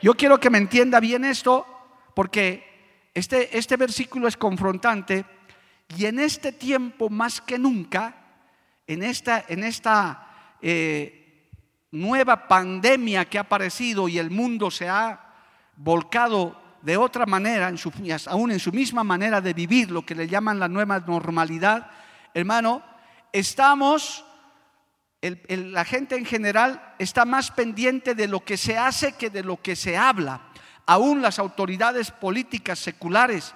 Yo 0.00 0.14
quiero 0.14 0.40
que 0.40 0.50
me 0.50 0.58
entienda 0.58 1.00
bien 1.00 1.24
esto 1.24 1.66
porque 2.14 3.08
este, 3.14 3.56
este 3.56 3.76
versículo 3.76 4.28
es 4.28 4.36
confrontante 4.36 5.24
y 5.96 6.06
en 6.06 6.18
este 6.18 6.52
tiempo 6.52 7.10
más 7.10 7.40
que 7.40 7.58
nunca, 7.58 8.16
en 8.86 9.02
esta, 9.02 9.44
en 9.48 9.64
esta 9.64 10.56
eh, 10.60 11.48
nueva 11.90 12.48
pandemia 12.48 13.26
que 13.26 13.38
ha 13.38 13.42
aparecido 13.42 14.08
y 14.08 14.18
el 14.18 14.30
mundo 14.30 14.70
se 14.70 14.88
ha 14.88 15.34
volcado 15.76 16.61
de 16.82 16.96
otra 16.96 17.26
manera, 17.26 17.68
en 17.68 17.78
su, 17.78 17.92
aún 18.26 18.50
en 18.50 18.60
su 18.60 18.72
misma 18.72 19.04
manera 19.04 19.40
de 19.40 19.54
vivir, 19.54 19.90
lo 19.90 20.04
que 20.04 20.14
le 20.14 20.28
llaman 20.28 20.58
la 20.58 20.68
nueva 20.68 21.00
normalidad, 21.00 21.90
hermano, 22.34 22.82
estamos 23.32 24.24
la 25.48 25.84
gente 25.84 26.16
en 26.16 26.24
general 26.24 26.94
está 26.98 27.24
más 27.24 27.52
pendiente 27.52 28.16
de 28.16 28.26
lo 28.26 28.40
que 28.40 28.56
se 28.56 28.76
hace 28.76 29.12
que 29.12 29.30
de 29.30 29.44
lo 29.44 29.62
que 29.62 29.76
se 29.76 29.96
habla. 29.96 30.40
Aún 30.84 31.22
las 31.22 31.38
autoridades 31.38 32.10
políticas 32.10 32.80
seculares 32.80 33.54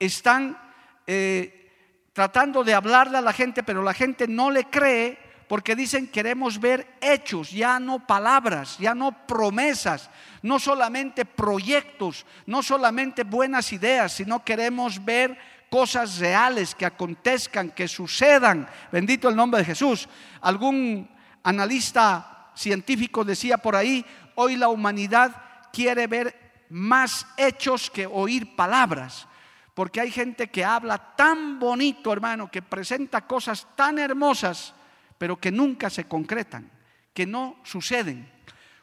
están 0.00 0.58
eh, 1.06 1.70
tratando 2.12 2.64
de 2.64 2.74
hablarle 2.74 3.18
a 3.18 3.22
la 3.22 3.32
gente, 3.32 3.62
pero 3.62 3.82
la 3.82 3.94
gente 3.94 4.26
no 4.26 4.50
le 4.50 4.64
cree 4.64 5.18
porque 5.48 5.76
dicen 5.76 6.08
queremos 6.08 6.58
ver 6.58 6.86
hechos, 7.00 7.50
ya 7.50 7.78
no 7.78 8.06
palabras, 8.06 8.78
ya 8.78 8.94
no 8.94 9.26
promesas, 9.26 10.10
no 10.42 10.58
solamente 10.58 11.24
proyectos, 11.24 12.24
no 12.46 12.62
solamente 12.62 13.24
buenas 13.24 13.72
ideas, 13.72 14.12
sino 14.12 14.44
queremos 14.44 15.04
ver 15.04 15.36
cosas 15.70 16.18
reales 16.18 16.74
que 16.74 16.86
acontezcan, 16.86 17.70
que 17.70 17.88
sucedan. 17.88 18.68
Bendito 18.92 19.28
el 19.28 19.36
nombre 19.36 19.60
de 19.60 19.66
Jesús. 19.66 20.08
Algún 20.40 21.10
analista 21.42 22.50
científico 22.54 23.24
decía 23.24 23.58
por 23.58 23.76
ahí, 23.76 24.04
hoy 24.36 24.56
la 24.56 24.68
humanidad 24.68 25.34
quiere 25.72 26.06
ver 26.06 26.66
más 26.70 27.26
hechos 27.36 27.90
que 27.90 28.06
oír 28.06 28.54
palabras. 28.56 29.26
Porque 29.74 30.00
hay 30.00 30.10
gente 30.10 30.48
que 30.48 30.64
habla 30.64 31.16
tan 31.16 31.58
bonito, 31.58 32.12
hermano, 32.12 32.50
que 32.50 32.62
presenta 32.62 33.26
cosas 33.26 33.66
tan 33.74 33.98
hermosas, 33.98 34.72
pero 35.18 35.36
que 35.36 35.50
nunca 35.50 35.90
se 35.90 36.04
concretan, 36.04 36.70
que 37.12 37.26
no 37.26 37.56
suceden. 37.62 38.30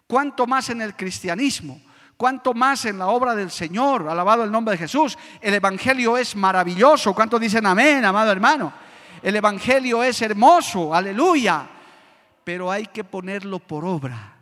Cuanto 0.07 0.47
más 0.47 0.69
en 0.69 0.81
el 0.81 0.95
cristianismo 0.95 1.81
cuánto 2.21 2.53
más 2.53 2.85
en 2.85 3.00
la 3.00 3.07
obra 3.07 3.33
del 3.33 3.50
Señor, 3.50 4.07
alabado 4.07 4.43
el 4.43 4.51
nombre 4.51 4.73
de 4.73 4.77
Jesús. 4.77 5.17
El 5.41 5.55
Evangelio 5.55 6.15
es 6.17 6.35
maravilloso, 6.35 7.15
¿cuánto 7.15 7.39
dicen 7.39 7.65
amén, 7.65 8.05
amado 8.05 8.31
hermano? 8.31 8.71
El 9.23 9.38
Evangelio 9.38 10.03
es 10.03 10.21
hermoso, 10.21 10.93
aleluya, 10.93 11.67
pero 12.43 12.69
hay 12.69 12.85
que 12.85 13.03
ponerlo 13.03 13.57
por 13.57 13.83
obra. 13.83 14.35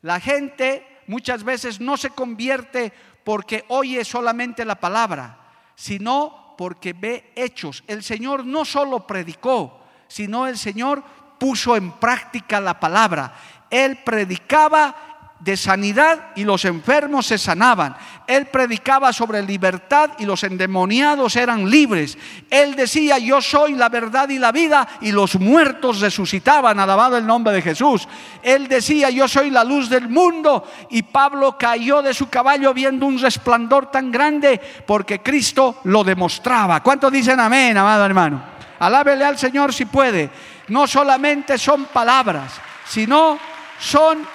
La 0.00 0.18
gente 0.18 1.02
muchas 1.08 1.44
veces 1.44 1.78
no 1.78 1.98
se 1.98 2.08
convierte 2.08 2.90
porque 3.22 3.66
oye 3.68 4.02
solamente 4.02 4.64
la 4.64 4.76
palabra, 4.76 5.38
sino 5.74 6.54
porque 6.56 6.94
ve 6.94 7.34
hechos. 7.36 7.84
El 7.86 8.02
Señor 8.02 8.46
no 8.46 8.64
solo 8.64 9.06
predicó, 9.06 9.82
sino 10.08 10.46
el 10.46 10.56
Señor 10.56 11.04
puso 11.38 11.76
en 11.76 11.92
práctica 11.92 12.60
la 12.60 12.78
palabra. 12.78 13.32
Él 13.70 13.98
predicaba 14.04 14.94
de 15.38 15.56
sanidad 15.56 16.30
y 16.34 16.44
los 16.44 16.64
enfermos 16.64 17.26
se 17.26 17.36
sanaban. 17.36 17.94
Él 18.26 18.46
predicaba 18.46 19.12
sobre 19.12 19.42
libertad 19.42 20.10
y 20.18 20.24
los 20.24 20.42
endemoniados 20.42 21.36
eran 21.36 21.70
libres. 21.70 22.16
Él 22.50 22.74
decía, 22.74 23.18
yo 23.18 23.42
soy 23.42 23.74
la 23.74 23.88
verdad 23.88 24.28
y 24.30 24.38
la 24.38 24.50
vida 24.50 24.88
y 25.02 25.12
los 25.12 25.38
muertos 25.38 26.00
resucitaban, 26.00 26.80
alabado 26.80 27.18
el 27.18 27.26
nombre 27.26 27.52
de 27.52 27.62
Jesús. 27.62 28.08
Él 28.42 28.66
decía, 28.66 29.10
yo 29.10 29.28
soy 29.28 29.50
la 29.50 29.62
luz 29.62 29.90
del 29.90 30.08
mundo 30.08 30.64
y 30.90 31.02
Pablo 31.02 31.56
cayó 31.58 32.00
de 32.00 32.14
su 32.14 32.28
caballo 32.28 32.72
viendo 32.72 33.06
un 33.06 33.18
resplandor 33.18 33.90
tan 33.90 34.10
grande 34.10 34.60
porque 34.86 35.20
Cristo 35.20 35.80
lo 35.84 36.02
demostraba. 36.02 36.82
¿Cuántos 36.82 37.12
dicen 37.12 37.38
amén, 37.38 37.76
amado 37.76 38.06
hermano? 38.06 38.56
Alábele 38.78 39.24
al 39.24 39.38
Señor 39.38 39.72
si 39.72 39.84
puede. 39.84 40.30
No 40.68 40.86
solamente 40.86 41.58
son 41.58 41.86
palabras, 41.86 42.52
sino 42.88 43.38
son 43.78 44.26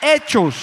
hechos. 0.00 0.54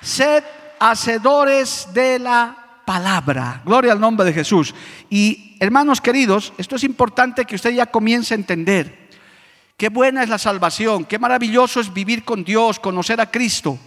Sed 0.00 0.44
hacedores 0.78 1.88
de 1.92 2.18
la 2.18 2.56
palabra. 2.84 3.60
Gloria 3.64 3.92
al 3.92 4.00
nombre 4.00 4.24
de 4.26 4.32
Jesús. 4.32 4.74
Y 5.10 5.56
hermanos 5.60 6.00
queridos, 6.00 6.52
esto 6.56 6.76
es 6.76 6.84
importante 6.84 7.44
que 7.44 7.56
usted 7.56 7.70
ya 7.70 7.86
comience 7.86 8.34
a 8.34 8.36
entender. 8.36 9.08
Qué 9.76 9.90
buena 9.90 10.22
es 10.22 10.28
la 10.28 10.38
salvación, 10.38 11.04
qué 11.04 11.18
maravilloso 11.18 11.80
es 11.80 11.92
vivir 11.92 12.24
con 12.24 12.42
Dios, 12.44 12.80
conocer 12.80 13.20
a 13.20 13.30
Cristo. 13.30 13.78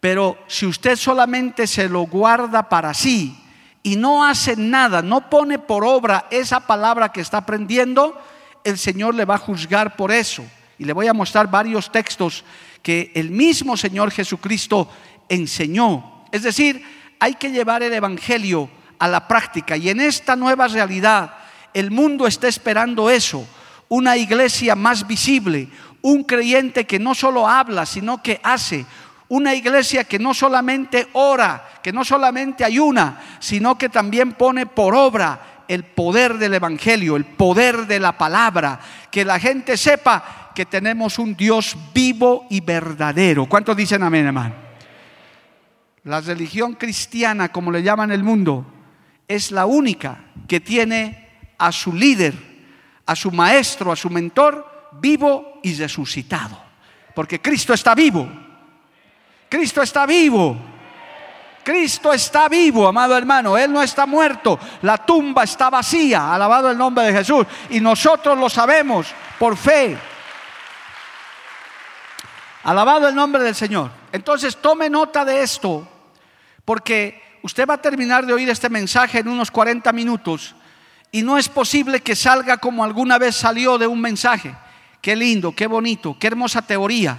Pero 0.00 0.36
si 0.46 0.66
usted 0.66 0.96
solamente 0.96 1.66
se 1.66 1.88
lo 1.88 2.02
guarda 2.02 2.68
para 2.68 2.92
sí 2.92 3.38
y 3.82 3.96
no 3.96 4.24
hace 4.24 4.56
nada, 4.56 5.00
no 5.00 5.30
pone 5.30 5.58
por 5.58 5.84
obra 5.84 6.26
esa 6.30 6.66
palabra 6.66 7.12
que 7.12 7.20
está 7.20 7.38
aprendiendo, 7.38 8.20
el 8.64 8.78
Señor 8.78 9.14
le 9.14 9.24
va 9.24 9.34
a 9.34 9.38
juzgar 9.38 9.96
por 9.96 10.12
eso. 10.12 10.44
Y 10.78 10.84
le 10.84 10.92
voy 10.92 11.06
a 11.06 11.14
mostrar 11.14 11.50
varios 11.50 11.90
textos 11.92 12.44
que 12.82 13.12
el 13.14 13.30
mismo 13.30 13.76
Señor 13.76 14.10
Jesucristo 14.10 14.88
enseñó. 15.28 16.24
Es 16.32 16.42
decir, 16.42 16.84
hay 17.20 17.34
que 17.34 17.50
llevar 17.50 17.82
el 17.82 17.92
Evangelio 17.92 18.68
a 18.98 19.08
la 19.08 19.26
práctica 19.28 19.76
y 19.76 19.88
en 19.88 20.00
esta 20.00 20.36
nueva 20.36 20.68
realidad 20.68 21.34
el 21.74 21.90
mundo 21.90 22.26
está 22.26 22.48
esperando 22.48 23.10
eso, 23.10 23.46
una 23.88 24.16
iglesia 24.16 24.74
más 24.74 25.06
visible, 25.06 25.68
un 26.02 26.24
creyente 26.24 26.86
que 26.86 26.98
no 26.98 27.14
solo 27.14 27.48
habla, 27.48 27.86
sino 27.86 28.22
que 28.22 28.40
hace, 28.42 28.84
una 29.28 29.54
iglesia 29.54 30.04
que 30.04 30.18
no 30.18 30.34
solamente 30.34 31.08
ora, 31.14 31.80
que 31.82 31.92
no 31.92 32.04
solamente 32.04 32.64
ayuna, 32.64 33.20
sino 33.38 33.78
que 33.78 33.88
también 33.88 34.32
pone 34.32 34.66
por 34.66 34.94
obra 34.94 35.51
el 35.72 35.84
poder 35.84 36.36
del 36.36 36.52
Evangelio, 36.52 37.16
el 37.16 37.24
poder 37.24 37.86
de 37.86 37.98
la 37.98 38.18
palabra, 38.18 38.78
que 39.10 39.24
la 39.24 39.40
gente 39.40 39.78
sepa 39.78 40.50
que 40.54 40.66
tenemos 40.66 41.18
un 41.18 41.34
Dios 41.34 41.74
vivo 41.94 42.46
y 42.50 42.60
verdadero. 42.60 43.46
¿Cuántos 43.46 43.74
dicen 43.74 44.02
amén, 44.02 44.26
hermano? 44.26 44.54
La 46.04 46.20
religión 46.20 46.74
cristiana, 46.74 47.50
como 47.50 47.72
le 47.72 47.82
llaman 47.82 48.12
el 48.12 48.22
mundo, 48.22 48.66
es 49.26 49.50
la 49.50 49.64
única 49.64 50.24
que 50.46 50.60
tiene 50.60 51.30
a 51.56 51.72
su 51.72 51.94
líder, 51.94 52.34
a 53.06 53.16
su 53.16 53.30
maestro, 53.30 53.90
a 53.90 53.96
su 53.96 54.10
mentor, 54.10 54.90
vivo 55.00 55.58
y 55.62 55.74
resucitado. 55.74 56.60
Porque 57.14 57.40
Cristo 57.40 57.72
está 57.72 57.94
vivo. 57.94 58.28
Cristo 59.48 59.80
está 59.80 60.04
vivo. 60.04 60.71
Cristo 61.62 62.12
está 62.12 62.48
vivo, 62.48 62.86
amado 62.86 63.16
hermano. 63.16 63.56
Él 63.56 63.72
no 63.72 63.82
está 63.82 64.06
muerto. 64.06 64.58
La 64.82 64.98
tumba 64.98 65.44
está 65.44 65.70
vacía. 65.70 66.34
Alabado 66.34 66.70
el 66.70 66.78
nombre 66.78 67.04
de 67.04 67.12
Jesús. 67.12 67.46
Y 67.70 67.80
nosotros 67.80 68.38
lo 68.38 68.48
sabemos 68.48 69.08
por 69.38 69.56
fe. 69.56 69.96
Alabado 72.64 73.08
el 73.08 73.14
nombre 73.14 73.42
del 73.42 73.54
Señor. 73.54 73.90
Entonces 74.12 74.56
tome 74.56 74.88
nota 74.88 75.24
de 75.24 75.42
esto, 75.42 75.88
porque 76.64 77.38
usted 77.42 77.66
va 77.66 77.74
a 77.74 77.82
terminar 77.82 78.24
de 78.24 78.32
oír 78.32 78.48
este 78.48 78.68
mensaje 78.68 79.18
en 79.18 79.28
unos 79.28 79.50
40 79.50 79.92
minutos 79.92 80.54
y 81.10 81.22
no 81.22 81.36
es 81.36 81.48
posible 81.48 82.00
que 82.00 82.14
salga 82.16 82.56
como 82.56 82.84
alguna 82.84 83.18
vez 83.18 83.36
salió 83.36 83.78
de 83.78 83.86
un 83.86 84.00
mensaje. 84.00 84.54
Qué 85.00 85.16
lindo, 85.16 85.54
qué 85.54 85.66
bonito, 85.66 86.16
qué 86.18 86.28
hermosa 86.28 86.62
teoría. 86.62 87.18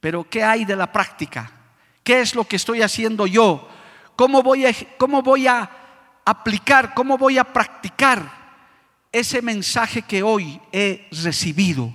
Pero 0.00 0.28
¿qué 0.28 0.42
hay 0.42 0.64
de 0.64 0.76
la 0.76 0.90
práctica? 0.90 1.50
¿Qué 2.10 2.22
es 2.22 2.34
lo 2.34 2.42
que 2.42 2.56
estoy 2.56 2.82
haciendo 2.82 3.24
yo? 3.28 3.68
¿Cómo 4.16 4.42
voy 4.42 4.66
a, 4.66 5.70
aplicar, 6.24 6.92
cómo 6.92 7.16
voy 7.16 7.38
a 7.38 7.44
practicar 7.44 8.28
ese 9.12 9.40
mensaje 9.42 10.02
que 10.02 10.20
hoy 10.20 10.60
he 10.72 11.06
recibido? 11.22 11.92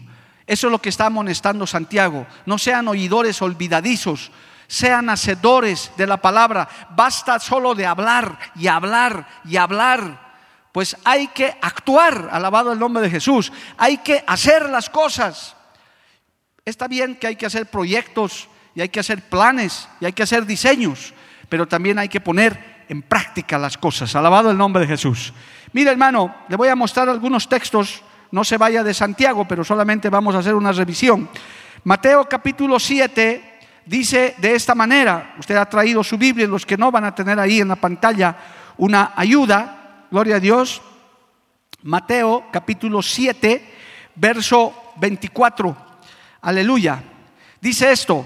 Eso 0.48 0.68
es 0.68 0.72
lo 0.72 0.82
que 0.82 0.88
está 0.88 1.08
amonestando 1.08 1.68
Santiago. 1.68 2.26
No 2.46 2.58
sean 2.58 2.88
oidores 2.88 3.42
olvidadizos, 3.42 4.32
sean 4.68 5.10
hacedores 5.10 5.92
de 5.98 6.08
la 6.08 6.16
palabra. 6.16 6.70
Basta 6.92 7.38
solo 7.38 7.76
de 7.76 7.86
hablar 7.86 8.40
y 8.56 8.68
hablar 8.68 9.28
y 9.44 9.58
hablar. 9.58 10.38
Pues 10.72 10.96
hay 11.04 11.28
que 11.28 11.58
actuar, 11.62 12.30
alabado 12.32 12.72
el 12.72 12.80
nombre 12.80 13.04
de 13.04 13.10
Jesús. 13.10 13.52
Hay 13.78 13.98
que 13.98 14.24
hacer 14.26 14.70
las 14.70 14.90
cosas. 14.90 15.58
Está 16.64 16.88
bien 16.88 17.18
que 17.18 17.28
hay 17.28 17.36
que 17.36 17.48
hacer 17.48 17.66
proyectos 17.66 18.48
y 18.76 18.82
hay 18.82 18.90
que 18.90 19.00
hacer 19.00 19.22
planes 19.24 19.90
y 20.00 20.06
hay 20.06 20.14
que 20.14 20.24
hacer 20.24 20.46
diseños, 20.46 21.14
pero 21.50 21.68
también 21.68 21.98
hay 21.98 22.10
que 22.10 22.22
poner 22.22 22.86
en 22.88 23.02
práctica 23.02 23.58
las 23.58 23.78
cosas. 23.78 24.16
Alabado 24.16 24.52
el 24.52 24.58
nombre 24.58 24.82
de 24.82 24.88
Jesús. 24.88 25.34
Mira 25.74 25.92
hermano, 25.92 26.36
le 26.50 26.56
voy 26.56 26.68
a 26.68 26.76
mostrar 26.76 27.10
algunos 27.10 27.50
textos 27.50 28.04
no 28.32 28.44
se 28.44 28.58
vaya 28.58 28.84
de 28.84 28.94
Santiago, 28.94 29.48
pero 29.48 29.64
solamente 29.64 30.10
vamos 30.10 30.36
a 30.36 30.40
hacer 30.40 30.56
una 30.56 30.74
revisión. 30.74 31.30
Mateo 31.86 32.28
capítulo 32.28 32.80
7 32.80 33.60
dice 33.86 34.36
de 34.40 34.56
esta 34.56 34.76
manera, 34.76 35.36
usted 35.40 35.56
ha 35.56 35.70
traído 35.70 36.04
su 36.04 36.18
Biblia, 36.18 36.46
los 36.46 36.66
que 36.66 36.76
no 36.76 36.92
van 36.92 37.06
a 37.06 37.16
tener 37.16 37.40
ahí 37.40 37.62
en 37.62 37.70
la 37.70 37.78
pantalla 37.78 38.36
una 38.78 39.14
ayuda, 39.16 40.08
gloria 40.12 40.36
a 40.36 40.40
Dios. 40.42 40.82
Mateo 41.84 42.48
capítulo 42.52 43.02
7, 43.02 43.74
verso 44.16 44.92
24, 44.98 45.78
aleluya. 46.42 47.02
Dice 47.62 47.92
esto, 47.92 48.26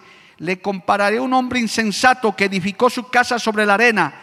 le 0.41 0.59
compararé 0.59 1.17
a 1.17 1.21
un 1.21 1.33
hombre 1.33 1.59
insensato 1.59 2.35
que 2.35 2.45
edificó 2.45 2.89
su 2.89 3.09
casa 3.09 3.37
sobre 3.37 3.63
la 3.63 3.75
arena 3.75 4.13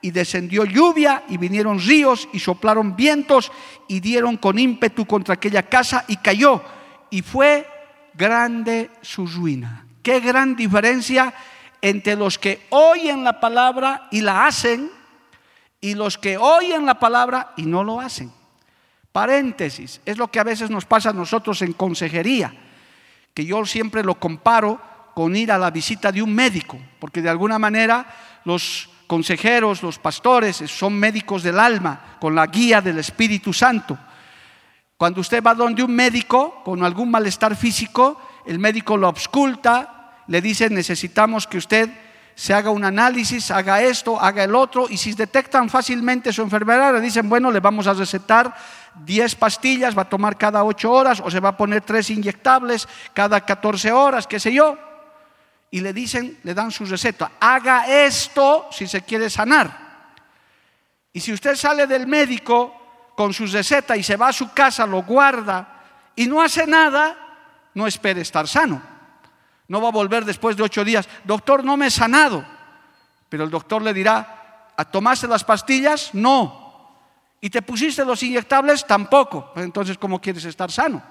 y 0.00 0.10
descendió 0.10 0.64
lluvia 0.64 1.24
y 1.28 1.36
vinieron 1.36 1.78
ríos 1.78 2.30
y 2.32 2.38
soplaron 2.38 2.96
vientos 2.96 3.52
y 3.86 4.00
dieron 4.00 4.38
con 4.38 4.58
ímpetu 4.58 5.06
contra 5.06 5.34
aquella 5.34 5.64
casa 5.64 6.06
y 6.08 6.16
cayó 6.16 6.62
y 7.10 7.20
fue 7.20 7.68
grande 8.14 8.90
su 9.02 9.26
ruina. 9.26 9.86
Qué 10.02 10.20
gran 10.20 10.56
diferencia 10.56 11.34
entre 11.82 12.16
los 12.16 12.38
que 12.38 12.66
oyen 12.70 13.22
la 13.22 13.38
palabra 13.38 14.08
y 14.10 14.22
la 14.22 14.46
hacen 14.46 14.90
y 15.82 15.94
los 15.94 16.16
que 16.16 16.38
oyen 16.38 16.86
la 16.86 16.98
palabra 16.98 17.52
y 17.58 17.64
no 17.64 17.84
lo 17.84 18.00
hacen. 18.00 18.32
Paréntesis, 19.12 20.00
es 20.06 20.16
lo 20.16 20.28
que 20.28 20.40
a 20.40 20.44
veces 20.44 20.70
nos 20.70 20.86
pasa 20.86 21.10
a 21.10 21.12
nosotros 21.12 21.60
en 21.60 21.74
consejería, 21.74 22.54
que 23.34 23.44
yo 23.44 23.66
siempre 23.66 24.02
lo 24.02 24.14
comparo 24.14 24.95
con 25.16 25.34
ir 25.34 25.50
a 25.50 25.56
la 25.56 25.70
visita 25.70 26.12
de 26.12 26.20
un 26.20 26.34
médico, 26.34 26.78
porque 27.00 27.22
de 27.22 27.30
alguna 27.30 27.58
manera 27.58 28.06
los 28.44 28.90
consejeros, 29.06 29.82
los 29.82 29.98
pastores, 29.98 30.56
son 30.66 30.92
médicos 30.92 31.42
del 31.42 31.58
alma, 31.58 32.18
con 32.20 32.34
la 32.34 32.46
guía 32.48 32.82
del 32.82 32.98
Espíritu 32.98 33.50
Santo. 33.54 33.96
Cuando 34.98 35.22
usted 35.22 35.42
va 35.42 35.54
donde 35.54 35.82
un 35.82 35.96
médico 35.96 36.62
con 36.62 36.84
algún 36.84 37.10
malestar 37.10 37.56
físico, 37.56 38.20
el 38.44 38.58
médico 38.58 38.98
lo 38.98 39.06
ausculta, 39.06 40.20
le 40.26 40.42
dice 40.42 40.68
necesitamos 40.68 41.46
que 41.46 41.56
usted 41.56 41.88
se 42.34 42.52
haga 42.52 42.68
un 42.68 42.84
análisis, 42.84 43.50
haga 43.50 43.80
esto, 43.80 44.20
haga 44.20 44.44
el 44.44 44.54
otro, 44.54 44.86
y 44.86 44.98
si 44.98 45.14
detectan 45.14 45.70
fácilmente 45.70 46.30
su 46.30 46.42
enfermedad, 46.42 46.92
le 46.92 47.00
dicen, 47.00 47.26
bueno, 47.26 47.50
le 47.50 47.60
vamos 47.60 47.86
a 47.86 47.94
recetar 47.94 48.54
10 48.96 49.34
pastillas, 49.36 49.96
va 49.96 50.02
a 50.02 50.10
tomar 50.10 50.36
cada 50.36 50.62
8 50.62 50.92
horas, 50.92 51.22
o 51.24 51.30
se 51.30 51.40
va 51.40 51.48
a 51.48 51.56
poner 51.56 51.80
3 51.80 52.10
inyectables 52.10 52.86
cada 53.14 53.40
14 53.40 53.92
horas, 53.92 54.26
qué 54.26 54.38
sé 54.38 54.52
yo 54.52 54.76
y 55.70 55.80
le 55.80 55.92
dicen, 55.92 56.38
le 56.42 56.54
dan 56.54 56.70
su 56.70 56.84
receta, 56.84 57.32
haga 57.40 57.86
esto 58.04 58.68
si 58.70 58.86
se 58.86 59.02
quiere 59.02 59.28
sanar. 59.28 59.86
Y 61.12 61.20
si 61.20 61.32
usted 61.32 61.56
sale 61.56 61.86
del 61.86 62.06
médico 62.06 63.12
con 63.16 63.32
su 63.32 63.46
receta 63.46 63.96
y 63.96 64.02
se 64.02 64.16
va 64.16 64.28
a 64.28 64.32
su 64.32 64.52
casa, 64.52 64.86
lo 64.86 65.02
guarda 65.02 65.82
y 66.14 66.26
no 66.26 66.40
hace 66.40 66.66
nada, 66.66 67.16
no 67.74 67.86
espere 67.86 68.20
estar 68.20 68.46
sano. 68.46 68.80
No 69.68 69.80
va 69.80 69.88
a 69.88 69.92
volver 69.92 70.24
después 70.24 70.56
de 70.56 70.62
ocho 70.62 70.84
días, 70.84 71.08
doctor, 71.24 71.64
no 71.64 71.76
me 71.76 71.86
he 71.86 71.90
sanado. 71.90 72.44
Pero 73.28 73.44
el 73.44 73.50
doctor 73.50 73.82
le 73.82 73.92
dirá, 73.92 74.70
¿a 74.76 74.84
tomaste 74.84 75.26
las 75.26 75.42
pastillas? 75.42 76.14
No. 76.14 76.64
¿Y 77.40 77.50
te 77.50 77.62
pusiste 77.62 78.04
los 78.04 78.22
inyectables? 78.22 78.86
Tampoco. 78.86 79.52
Entonces, 79.56 79.98
¿cómo 79.98 80.20
quieres 80.20 80.44
estar 80.44 80.70
sano? 80.70 81.02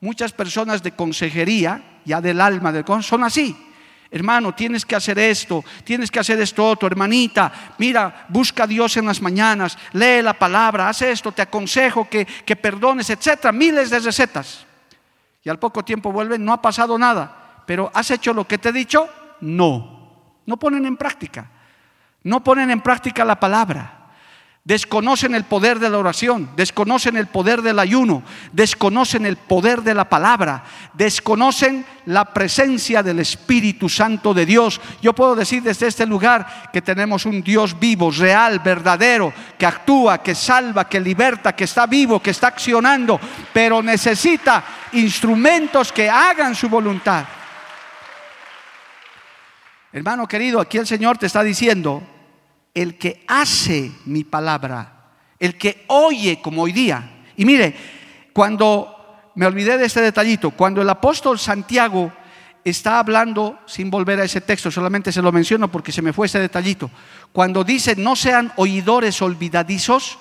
Muchas 0.00 0.32
personas 0.32 0.82
de 0.82 0.92
consejería, 0.92 2.00
ya 2.04 2.20
del 2.20 2.40
alma, 2.40 2.72
del 2.72 2.84
son 3.02 3.22
así 3.24 3.71
hermano, 4.12 4.54
tienes 4.54 4.84
que 4.84 4.94
hacer 4.94 5.18
esto, 5.18 5.64
tienes 5.84 6.10
que 6.10 6.20
hacer 6.20 6.38
esto 6.40 6.68
otro, 6.68 6.86
hermanita, 6.86 7.74
mira, 7.78 8.26
busca 8.28 8.64
a 8.64 8.66
Dios 8.66 8.96
en 8.98 9.06
las 9.06 9.22
mañanas, 9.22 9.78
lee 9.94 10.20
la 10.22 10.34
palabra, 10.34 10.90
haz 10.90 11.00
esto, 11.00 11.32
te 11.32 11.40
aconsejo 11.40 12.08
que, 12.08 12.26
que 12.26 12.54
perdones, 12.54 13.08
etcétera, 13.08 13.52
miles 13.52 13.88
de 13.88 13.98
recetas. 14.00 14.66
Y 15.42 15.48
al 15.48 15.58
poco 15.58 15.82
tiempo 15.82 16.12
vuelven, 16.12 16.44
no 16.44 16.52
ha 16.52 16.60
pasado 16.60 16.98
nada, 16.98 17.64
pero 17.66 17.90
¿has 17.94 18.10
hecho 18.10 18.34
lo 18.34 18.46
que 18.46 18.58
te 18.58 18.68
he 18.68 18.72
dicho? 18.72 19.08
No, 19.40 20.12
no 20.44 20.58
ponen 20.58 20.84
en 20.84 20.98
práctica, 20.98 21.50
no 22.22 22.44
ponen 22.44 22.70
en 22.70 22.82
práctica 22.82 23.24
la 23.24 23.40
palabra. 23.40 24.01
Desconocen 24.64 25.34
el 25.34 25.42
poder 25.42 25.80
de 25.80 25.90
la 25.90 25.98
oración, 25.98 26.48
desconocen 26.54 27.16
el 27.16 27.26
poder 27.26 27.62
del 27.62 27.80
ayuno, 27.80 28.22
desconocen 28.52 29.26
el 29.26 29.36
poder 29.36 29.82
de 29.82 29.92
la 29.92 30.08
palabra, 30.08 30.62
desconocen 30.94 31.84
la 32.06 32.32
presencia 32.32 33.02
del 33.02 33.18
Espíritu 33.18 33.88
Santo 33.88 34.32
de 34.32 34.46
Dios. 34.46 34.80
Yo 35.00 35.14
puedo 35.14 35.34
decir 35.34 35.64
desde 35.64 35.88
este 35.88 36.06
lugar 36.06 36.70
que 36.72 36.80
tenemos 36.80 37.26
un 37.26 37.42
Dios 37.42 37.76
vivo, 37.76 38.12
real, 38.12 38.60
verdadero, 38.60 39.32
que 39.58 39.66
actúa, 39.66 40.22
que 40.22 40.36
salva, 40.36 40.88
que 40.88 41.00
liberta, 41.00 41.56
que 41.56 41.64
está 41.64 41.86
vivo, 41.86 42.22
que 42.22 42.30
está 42.30 42.46
accionando, 42.46 43.18
pero 43.52 43.82
necesita 43.82 44.62
instrumentos 44.92 45.90
que 45.90 46.08
hagan 46.08 46.54
su 46.54 46.68
voluntad. 46.68 47.24
Hermano 49.92 50.28
querido, 50.28 50.60
aquí 50.60 50.78
el 50.78 50.86
Señor 50.86 51.18
te 51.18 51.26
está 51.26 51.42
diciendo, 51.42 52.11
el 52.74 52.96
que 52.96 53.24
hace 53.28 53.92
mi 54.06 54.24
palabra, 54.24 55.10
el 55.38 55.56
que 55.56 55.84
oye 55.88 56.40
como 56.40 56.62
hoy 56.62 56.72
día. 56.72 57.24
Y 57.36 57.44
mire, 57.44 57.74
cuando 58.32 59.30
me 59.34 59.46
olvidé 59.46 59.78
de 59.78 59.86
este 59.86 60.00
detallito, 60.00 60.50
cuando 60.50 60.80
el 60.82 60.88
apóstol 60.88 61.38
Santiago 61.38 62.12
está 62.64 62.98
hablando, 62.98 63.58
sin 63.66 63.90
volver 63.90 64.20
a 64.20 64.24
ese 64.24 64.40
texto, 64.40 64.70
solamente 64.70 65.12
se 65.12 65.22
lo 65.22 65.32
menciono 65.32 65.70
porque 65.70 65.92
se 65.92 66.02
me 66.02 66.12
fue 66.12 66.26
ese 66.26 66.38
detallito, 66.38 66.90
cuando 67.32 67.64
dice 67.64 67.96
no 67.96 68.14
sean 68.16 68.52
oidores 68.56 69.20
olvidadizos, 69.20 70.18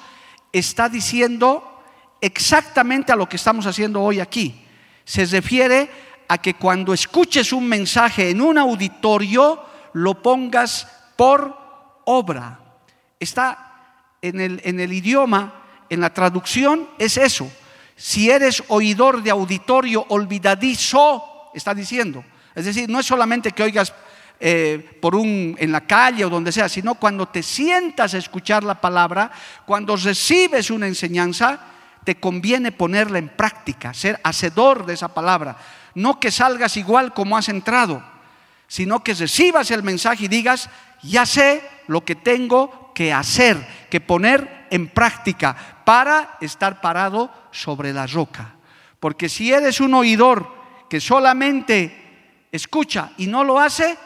está 0.52 0.90
diciendo 0.90 1.84
exactamente 2.20 3.12
a 3.12 3.16
lo 3.16 3.30
que 3.30 3.36
estamos 3.36 3.66
haciendo 3.66 4.02
hoy 4.02 4.20
aquí. 4.20 4.66
Se 5.06 5.26
refiere 5.26 5.90
a 6.28 6.38
que 6.38 6.54
cuando 6.54 6.94
escuches 6.94 7.54
un 7.54 7.68
mensaje 7.68 8.30
en 8.30 8.42
un 8.42 8.58
auditorio, 8.58 9.64
lo 9.94 10.22
pongas 10.22 10.88
por 11.16 11.61
obra. 12.06 12.60
Está 13.20 13.72
en 14.22 14.40
el, 14.40 14.62
en 14.64 14.80
el 14.80 14.94
idioma, 14.94 15.54
en 15.90 16.00
la 16.00 16.14
traducción, 16.14 16.90
es 16.98 17.18
eso. 17.18 17.52
Si 17.96 18.30
eres 18.30 18.64
oidor 18.70 19.22
de 19.22 19.32
auditorio 19.32 20.06
olvidadizo, 20.10 21.52
está 21.54 21.74
diciendo. 21.74 22.24
Es 22.56 22.66
decir, 22.66 22.90
no 22.90 23.00
es 23.00 23.06
solamente 23.06 23.52
que 23.52 23.64
oigas 23.64 23.94
eh, 24.40 24.98
por 25.00 25.16
un, 25.16 25.56
en 25.60 25.72
la 25.72 25.82
calle 25.82 26.26
o 26.26 26.30
donde 26.30 26.52
sea, 26.52 26.68
sino 26.68 26.96
cuando 26.96 27.28
te 27.28 27.44
sientas 27.44 28.14
a 28.14 28.18
escuchar 28.18 28.64
la 28.64 28.82
palabra, 28.82 29.32
cuando 29.66 29.96
recibes 29.96 30.72
una 30.72 30.88
enseñanza, 30.88 31.60
te 32.04 32.16
conviene 32.16 32.72
ponerla 32.72 33.20
en 33.20 33.30
práctica, 33.30 33.94
ser 33.94 34.20
hacedor 34.24 34.86
de 34.86 34.96
esa 34.96 35.14
palabra. 35.14 35.58
No 35.94 36.20
que 36.20 36.32
salgas 36.32 36.78
igual 36.78 37.14
como 37.14 37.38
has 37.38 37.50
entrado, 37.50 38.04
sino 38.68 39.04
que 39.04 39.14
recibas 39.14 39.70
el 39.72 39.84
mensaje 39.84 40.26
y 40.26 40.28
digas, 40.28 40.70
ya 41.04 41.26
sé 41.26 41.62
lo 41.92 42.06
que 42.06 42.16
tengo 42.16 42.92
que 42.96 43.12
hacer, 43.12 43.88
que 43.90 44.00
poner 44.00 44.68
en 44.70 44.88
práctica 44.88 45.56
para 45.84 46.38
estar 46.40 46.80
parado 46.80 47.30
sobre 47.52 47.92
la 47.92 48.08
roca. 48.08 48.56
Porque 49.00 49.28
si 49.28 49.52
eres 49.52 49.82
un 49.82 49.94
oidor 49.94 50.48
que 50.90 51.02
solamente 51.02 52.48
escucha 52.52 53.12
y 53.18 53.28
no 53.28 53.44
lo 53.44 53.60
hace, 53.60 53.98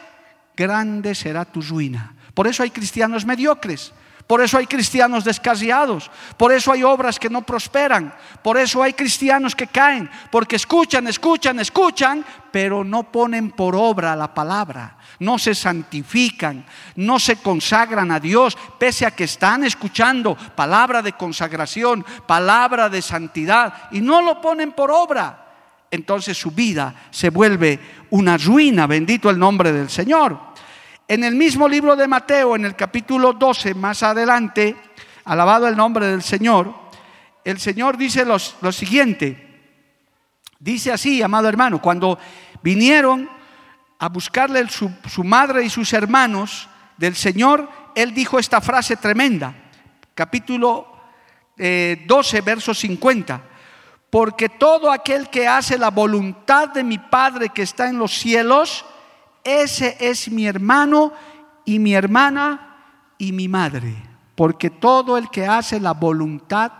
grande 0.56 1.14
será 1.14 1.44
tu 1.44 1.62
ruina. 1.62 2.12
Por 2.34 2.48
eso 2.48 2.64
hay 2.64 2.70
cristianos 2.70 3.24
mediocres. 3.24 3.92
Por 4.26 4.40
eso 4.40 4.58
hay 4.58 4.66
cristianos 4.66 5.22
descasiados, 5.22 6.10
por 6.36 6.50
eso 6.50 6.72
hay 6.72 6.82
obras 6.82 7.20
que 7.20 7.30
no 7.30 7.42
prosperan, 7.42 8.12
por 8.42 8.58
eso 8.58 8.82
hay 8.82 8.92
cristianos 8.92 9.54
que 9.54 9.68
caen, 9.68 10.10
porque 10.32 10.56
escuchan, 10.56 11.06
escuchan, 11.06 11.60
escuchan, 11.60 12.24
pero 12.50 12.82
no 12.82 13.04
ponen 13.04 13.52
por 13.52 13.76
obra 13.76 14.16
la 14.16 14.34
palabra, 14.34 14.98
no 15.20 15.38
se 15.38 15.54
santifican, 15.54 16.64
no 16.96 17.18
se 17.18 17.36
consagran 17.36 18.10
a 18.10 18.20
Dios, 18.20 18.56
pese 18.78 19.06
a 19.06 19.10
que 19.10 19.24
están 19.24 19.64
escuchando 19.64 20.36
palabra 20.36 21.02
de 21.02 21.12
consagración, 21.12 22.04
palabra 22.26 22.88
de 22.88 23.02
santidad, 23.02 23.88
y 23.92 24.00
no 24.00 24.22
lo 24.22 24.40
ponen 24.40 24.72
por 24.72 24.90
obra. 24.90 25.44
Entonces 25.90 26.36
su 26.36 26.50
vida 26.50 26.94
se 27.10 27.30
vuelve 27.30 27.78
una 28.10 28.36
ruina, 28.36 28.86
bendito 28.86 29.30
el 29.30 29.38
nombre 29.38 29.72
del 29.72 29.88
Señor. 29.88 30.38
En 31.08 31.22
el 31.22 31.36
mismo 31.36 31.68
libro 31.68 31.94
de 31.94 32.08
Mateo, 32.08 32.56
en 32.56 32.64
el 32.64 32.74
capítulo 32.74 33.32
12, 33.32 33.74
más 33.74 34.02
adelante, 34.02 34.76
alabado 35.24 35.68
el 35.68 35.76
nombre 35.76 36.06
del 36.06 36.22
Señor, 36.22 36.74
el 37.44 37.60
Señor 37.60 37.96
dice 37.96 38.24
lo 38.24 38.72
siguiente. 38.72 39.46
Dice 40.58 40.90
así, 40.90 41.22
amado 41.22 41.48
hermano, 41.48 41.80
cuando 41.80 42.18
vinieron 42.62 43.35
a 43.98 44.08
buscarle 44.08 44.66
su, 44.68 45.24
madre 45.24 45.64
y 45.64 45.70
sus 45.70 45.92
hermanos 45.92 46.68
del 46.96 47.14
Señor, 47.16 47.68
Él 47.94 48.12
dijo 48.12 48.38
esta 48.38 48.60
frase 48.60 48.96
tremenda, 48.96 49.54
capítulo 50.14 50.86
12, 51.56 51.62
eh, 52.38 52.40
verso 52.42 52.74
50. 52.74 53.42
Porque 54.10 54.48
todo 54.48 54.90
aquel 54.90 55.28
que 55.30 55.48
hace 55.48 55.78
la 55.78 55.90
voluntad 55.90 56.68
de 56.68 56.84
mi 56.84 56.98
Padre 56.98 57.48
que 57.48 57.62
está 57.62 57.88
en 57.88 57.98
los 57.98 58.12
cielos, 58.12 58.84
ese 59.44 59.96
es 59.98 60.30
mi 60.30 60.46
hermano 60.46 61.12
y 61.64 61.78
mi 61.78 61.94
hermana 61.94 62.76
y 63.18 63.32
mi 63.32 63.48
madre, 63.48 63.94
porque 64.34 64.70
todo 64.70 65.18
el 65.18 65.30
que 65.30 65.46
hace 65.46 65.80
la 65.80 65.92
voluntad 65.92 66.72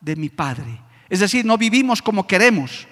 de 0.00 0.16
mi 0.16 0.28
Padre. 0.28 0.82
Es 1.08 1.20
decir, 1.20 1.44
no 1.44 1.56
vivimos 1.56 2.02
como 2.02 2.26
queremos, 2.26 2.86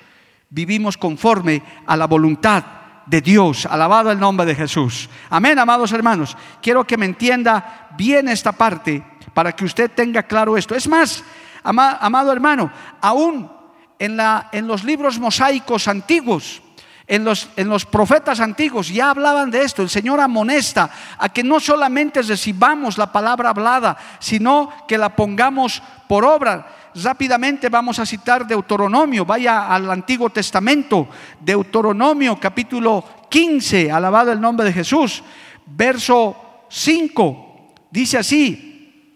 vivimos 0.49 0.97
conforme 0.97 1.63
a 1.87 1.97
la 1.97 2.07
voluntad 2.07 2.65
de 3.07 3.21
Dios. 3.21 3.67
Alabado 3.67 4.11
el 4.11 4.19
nombre 4.19 4.47
de 4.47 4.55
Jesús. 4.55 5.09
Amén, 5.31 5.59
amados 5.59 5.93
hermanos. 5.93 6.37
Quiero 6.62 6.85
que 6.85 6.97
me 6.97 7.07
entienda 7.07 7.88
bien 7.97 8.29
esta 8.29 8.53
parte 8.53 9.03
para 9.33 9.53
que 9.53 9.64
usted 9.64 9.90
tenga 9.90 10.23
claro 10.23 10.57
esto. 10.57 10.75
Es 10.75 10.88
más, 10.88 11.25
amado 11.62 12.33
hermano, 12.33 12.71
aún 13.01 13.51
en, 13.99 14.17
la, 14.17 14.49
en 14.53 14.67
los 14.67 14.85
libros 14.85 15.19
mosaicos 15.19 15.88
antiguos, 15.88 16.62
en 17.07 17.25
los, 17.25 17.51
en 17.57 17.69
los, 17.69 17.85
profetas 17.85 18.40
antiguos 18.40 18.88
ya 18.88 19.11
hablaban 19.11 19.51
de 19.51 19.62
esto. 19.62 19.83
El 19.83 19.90
Señor 19.90 20.21
amonesta 20.21 20.90
a 21.19 21.29
que 21.29 21.43
no 21.43 21.61
solamente 21.61 22.23
recibamos 22.23 22.97
la 22.97 23.12
palabra 23.12 23.51
hablada, 23.51 23.97
sino 24.21 24.73
que 24.88 24.97
la 24.97 25.14
pongamos 25.14 25.83
por 26.09 26.25
obra. 26.25 26.67
Rápidamente 26.95 27.69
vamos 27.69 27.99
a 27.99 28.07
citar 28.07 28.47
Deuteronomio, 28.47 29.25
vaya 29.25 29.67
al 29.67 29.91
Antiguo 29.91 30.31
Testamento, 30.31 31.09
Deuteronomio 31.41 32.39
capítulo 32.39 33.05
15, 33.29 33.91
alabado 33.91 34.31
el 34.31 34.41
nombre 34.41 34.67
de 34.67 34.73
Jesús, 34.73 35.23
verso 35.67 36.67
5, 36.69 37.75
dice 37.91 38.19
así, 38.19 39.11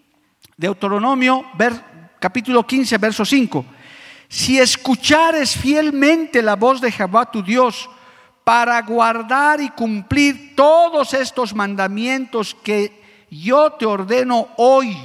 Deuteronomio 0.57 1.45
capítulo 2.19 2.67
15, 2.67 2.97
verso 2.97 3.23
5. 3.23 3.65
Si 4.27 4.59
escuchares 4.59 5.55
fielmente 5.55 6.41
la 6.41 6.57
voz 6.57 6.81
de 6.81 6.91
Jehová 6.91 7.31
tu 7.31 7.41
Dios 7.41 7.89
para 8.43 8.81
guardar 8.81 9.61
y 9.61 9.69
cumplir 9.69 10.53
todos 10.53 11.13
estos 11.13 11.55
mandamientos 11.55 12.53
que 12.61 13.25
yo 13.31 13.71
te 13.71 13.85
ordeno 13.85 14.49
hoy, 14.57 14.97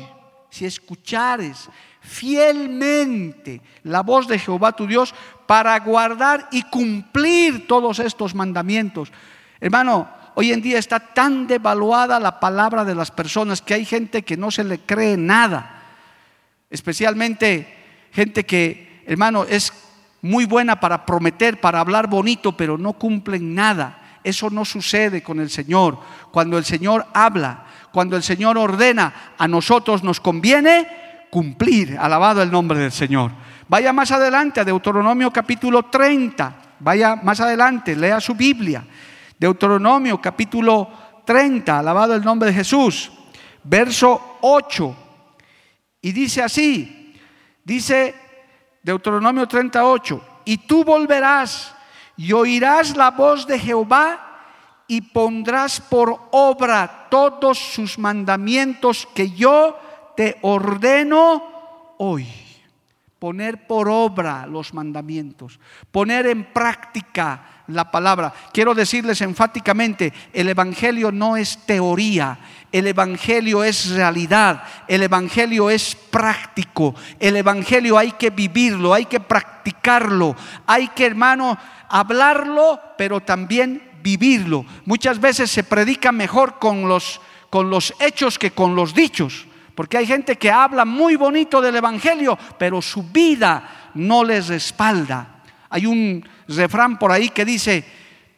si 0.51 0.67
escuchares 0.67 1.69
fielmente 2.05 3.63
la 3.83 4.03
voz 4.03 4.29
de 4.29 4.39
Jehová 4.39 4.73
tu 4.73 4.87
Dios 4.87 5.15
para 5.47 5.79
guardar 5.81 6.49
y 6.53 6.63
cumplir 6.63 7.67
todos 7.67 7.99
estos 7.99 8.35
mandamientos. 8.35 9.11
Hermano, 9.59 10.09
hoy 10.35 10.53
en 10.53 10.61
día 10.61 10.79
está 10.79 11.01
tan 11.01 11.47
devaluada 11.47 12.21
la 12.21 12.39
palabra 12.39 12.85
de 12.85 12.95
las 12.95 13.11
personas 13.11 13.63
que 13.63 13.75
hay 13.75 13.85
gente 13.85 14.23
que 14.23 14.37
no 14.37 14.51
se 14.51 14.65
le 14.65 14.81
cree 14.81 15.17
nada, 15.17 15.83
especialmente 16.71 17.67
gente 18.13 18.45
que 18.45 18.95
hermano, 19.07 19.45
es 19.45 19.73
muy 20.23 20.45
buena 20.45 20.81
para 20.81 21.05
prometer, 21.05 21.61
para 21.61 21.81
hablar 21.81 22.09
bonito, 22.09 22.57
pero 22.57 22.79
no 22.79 22.95
cumplen 22.95 23.55
nada. 23.55 24.19
Eso 24.25 24.49
no 24.49 24.65
sucede 24.65 25.23
con 25.23 25.39
el 25.41 25.51
Señor. 25.51 25.99
Cuando 26.31 26.57
el 26.57 26.65
Señor 26.65 27.07
habla, 27.13 27.65
cuando 27.93 28.17
el 28.17 28.23
Señor 28.23 28.57
ordena, 28.57 29.35
a 29.37 29.47
nosotros 29.47 30.03
nos 30.03 30.21
conviene 30.21 31.04
cumplir. 31.35 31.99
Alabado 31.99 32.41
el 32.43 32.51
nombre 32.53 32.79
del 32.79 32.93
Señor. 32.93 33.33
Vaya 33.67 33.93
más 33.93 34.13
adelante 34.13 34.61
a 34.61 34.65
Deuteronomio 34.65 35.33
capítulo 35.33 35.83
30. 35.87 36.77
Vaya 36.79 37.17
más 37.17 37.41
adelante, 37.41 37.97
lea 37.97 38.21
su 38.21 38.37
Biblia. 38.37 38.87
Deuteronomio 39.37 40.21
capítulo 40.21 40.89
30, 41.25 41.81
alabado 41.81 42.15
el 42.15 42.23
nombre 42.23 42.51
de 42.51 42.55
Jesús. 42.55 43.11
Verso 43.65 44.39
8. 44.43 44.97
Y 46.03 46.13
dice 46.13 46.41
así, 46.41 47.19
dice 47.65 48.15
Deuteronomio 48.81 49.49
38, 49.49 50.25
y 50.45 50.59
tú 50.59 50.85
volverás 50.85 51.75
y 52.17 52.33
oirás 52.33 52.97
la 52.97 53.11
voz 53.11 53.45
de 53.45 53.59
Jehová 53.59 54.21
y 54.87 55.01
pondrás 55.01 55.81
por 55.81 56.29
obra 56.31 57.09
todos 57.11 57.59
sus 57.59 57.99
mandamientos 57.99 59.09
que 59.17 59.33
yo 59.33 59.81
te 60.17 60.39
ordeno 60.43 61.43
hoy. 61.99 62.27
Poner 63.19 63.67
por 63.67 63.89
obra 63.89 64.47
los 64.47 64.75
mandamientos, 64.75 65.59
poner 65.91 66.27
en 66.27 66.45
práctica 66.45 67.63
la 67.69 67.91
palabra. 67.91 68.33
Quiero 68.53 68.75
decirles 68.75 69.21
enfáticamente, 69.23 70.13
el 70.33 70.51
Evangelio 70.51 71.11
no 71.11 71.37
es 71.37 71.59
teoría, 71.65 72.39
el 72.71 72.87
Evangelio 72.87 73.65
es 73.65 73.91
realidad, 73.91 74.65
el 74.89 75.05
Evangelio 75.05 75.71
es 75.71 75.95
práctico, 75.95 76.95
el 77.19 77.37
Evangelio 77.37 77.97
hay 77.97 78.13
que 78.13 78.29
vivirlo, 78.29 78.93
hay 78.93 79.07
que 79.07 79.21
practicarlo, 79.21 80.37
hay 80.67 80.89
que, 80.89 81.07
hermano, 81.07 81.57
hablarlo, 81.89 82.79
pero 82.99 83.21
también 83.21 83.91
vivirlo. 84.03 84.67
Muchas 84.85 85.19
veces 85.19 85.51
se 85.51 85.65
predica 85.65 86.13
mejor 86.13 86.59
con 86.59 86.89
los, 86.89 87.23
con 87.49 87.71
los 87.71 87.95
hechos 88.01 88.39
que 88.39 88.51
con 88.51 88.75
los 88.75 88.95
dichos, 88.95 89.47
porque 89.75 89.99
hay 89.99 90.07
gente 90.07 90.37
que 90.37 90.51
habla 90.51 90.85
muy 90.85 91.17
bonito 91.17 91.61
del 91.61 91.77
Evangelio, 91.77 92.39
pero 92.59 92.81
su 92.81 93.03
vida 93.03 93.91
no 93.95 94.25
les 94.25 94.49
respalda. 94.49 95.43
Hay 95.71 95.87
un 95.87 96.25
refrán 96.49 96.99
por 96.99 97.11
ahí 97.11 97.31
que 97.31 97.45
dice, 97.45 97.85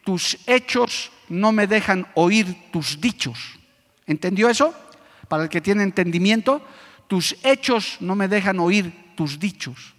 tus 0.03 0.37
hechos 0.47 1.11
no 1.29 1.51
me 1.51 1.67
dejan 1.67 2.07
oír 2.15 2.71
tus 2.71 2.99
dichos. 2.99 3.37
¿Entendió 4.05 4.49
eso? 4.49 4.73
Para 5.27 5.43
el 5.43 5.49
que 5.49 5.61
tiene 5.61 5.83
entendimiento, 5.83 6.61
tus 7.07 7.35
hechos 7.43 7.97
no 7.99 8.15
me 8.15 8.27
dejan 8.27 8.59
oír 8.59 9.13
tus 9.15 9.39
dichos. 9.39 9.93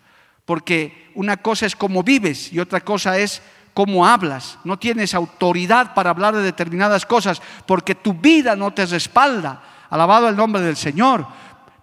Porque 0.44 1.10
una 1.14 1.36
cosa 1.36 1.66
es 1.66 1.76
cómo 1.76 2.02
vives 2.02 2.52
y 2.52 2.58
otra 2.58 2.80
cosa 2.80 3.18
es 3.18 3.42
cómo 3.74 4.06
hablas. 4.06 4.58
No 4.64 4.78
tienes 4.78 5.14
autoridad 5.14 5.94
para 5.94 6.10
hablar 6.10 6.34
de 6.34 6.42
determinadas 6.42 7.04
cosas 7.04 7.42
porque 7.66 7.94
tu 7.94 8.14
vida 8.14 8.56
no 8.56 8.72
te 8.72 8.86
respalda. 8.86 9.62
Alabado 9.90 10.28
el 10.28 10.36
nombre 10.36 10.60
del 10.62 10.76
Señor. 10.76 11.26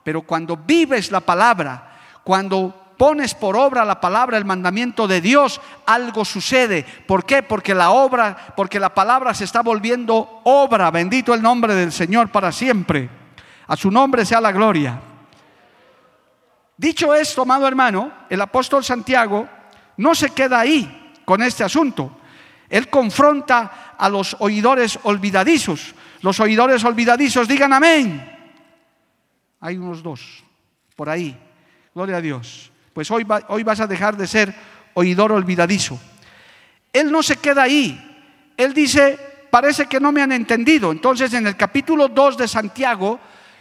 Pero 0.03 0.21
cuando 0.21 0.57
vives 0.57 1.11
la 1.11 1.21
palabra, 1.21 1.97
cuando 2.23 2.93
pones 2.97 3.33
por 3.33 3.55
obra 3.55 3.85
la 3.85 3.99
palabra, 3.99 4.37
el 4.37 4.45
mandamiento 4.45 5.07
de 5.07 5.21
Dios, 5.21 5.59
algo 5.85 6.23
sucede. 6.23 6.85
¿Por 7.07 7.25
qué? 7.25 7.43
Porque 7.43 7.73
la 7.73 7.91
obra, 7.91 8.53
porque 8.55 8.79
la 8.79 8.93
palabra 8.93 9.33
se 9.33 9.43
está 9.43 9.61
volviendo 9.61 10.41
obra. 10.43 10.91
Bendito 10.91 11.33
el 11.33 11.41
nombre 11.41 11.75
del 11.75 11.91
Señor 11.91 12.29
para 12.29 12.51
siempre. 12.51 13.09
A 13.67 13.75
su 13.75 13.91
nombre 13.91 14.25
sea 14.25 14.41
la 14.41 14.51
gloria. 14.51 14.99
Dicho 16.77 17.15
esto, 17.15 17.43
amado 17.43 17.67
hermano, 17.67 18.11
el 18.29 18.41
apóstol 18.41 18.83
Santiago 18.83 19.47
no 19.97 20.13
se 20.13 20.29
queda 20.31 20.59
ahí 20.59 21.13
con 21.23 21.41
este 21.41 21.63
asunto. 21.63 22.17
Él 22.69 22.89
confronta 22.89 23.95
a 23.97 24.09
los 24.09 24.35
oidores 24.39 24.99
olvidadizos. 25.03 25.95
Los 26.25 26.39
oidores 26.39 26.83
olvidadizos, 26.83 27.47
digan 27.47 27.71
amén. 27.71 28.35
Hay 29.59 29.77
unos 29.77 30.01
dos 30.01 30.43
por 30.95 31.07
ahí. 31.07 31.37
Gloria 31.93 32.17
a 32.17 32.21
Dios. 32.21 32.71
Pues 32.93 33.11
hoy, 33.11 33.27
hoy 33.49 33.61
vas 33.61 33.79
a 33.79 33.85
dejar 33.85 34.17
de 34.17 34.25
ser 34.25 34.51
oidor 34.95 35.31
olvidadizo. 35.31 35.99
Él 36.91 37.11
no 37.11 37.21
se 37.21 37.35
queda 37.35 37.61
ahí. 37.61 38.23
Él 38.57 38.73
dice, 38.73 39.19
parece 39.51 39.85
que 39.85 39.99
no 39.99 40.11
me 40.11 40.23
han 40.23 40.31
entendido. 40.31 40.91
Entonces 40.91 41.31
en 41.35 41.45
el 41.45 41.55
capítulo 41.55 42.07
2 42.07 42.37
de 42.37 42.47
Santiago 42.47 43.19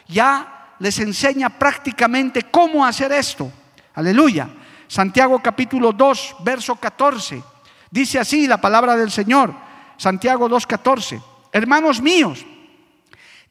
ya 0.09 0.77
les 0.79 0.99
enseña 1.01 1.51
prácticamente 1.51 2.45
cómo 2.45 2.87
hacer 2.87 3.13
esto. 3.13 3.53
Aleluya. 3.93 4.49
Santiago 4.89 5.39
capítulo 5.43 5.93
2, 5.93 6.37
verso 6.43 6.77
14. 6.77 7.43
Dice 7.91 8.19
así 8.19 8.47
la 8.47 8.57
palabra 8.57 8.97
del 8.97 9.11
Señor. 9.11 9.53
Santiago 9.99 10.49
2, 10.49 10.67
14. 10.67 11.21
Hermanos 11.53 12.01
míos, 12.01 12.47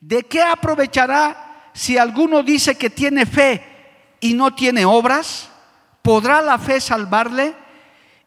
¿de 0.06 0.24
qué 0.24 0.42
aprovechará 0.42 1.70
si 1.74 1.98
alguno 1.98 2.44
dice 2.44 2.76
que 2.76 2.90
tiene 2.90 3.26
fe 3.26 3.64
y 4.20 4.34
no 4.34 4.54
tiene 4.54 4.84
obras? 4.84 5.50
¿Podrá 6.02 6.42
la 6.42 6.58
fe 6.58 6.82
salvarle? 6.82 7.56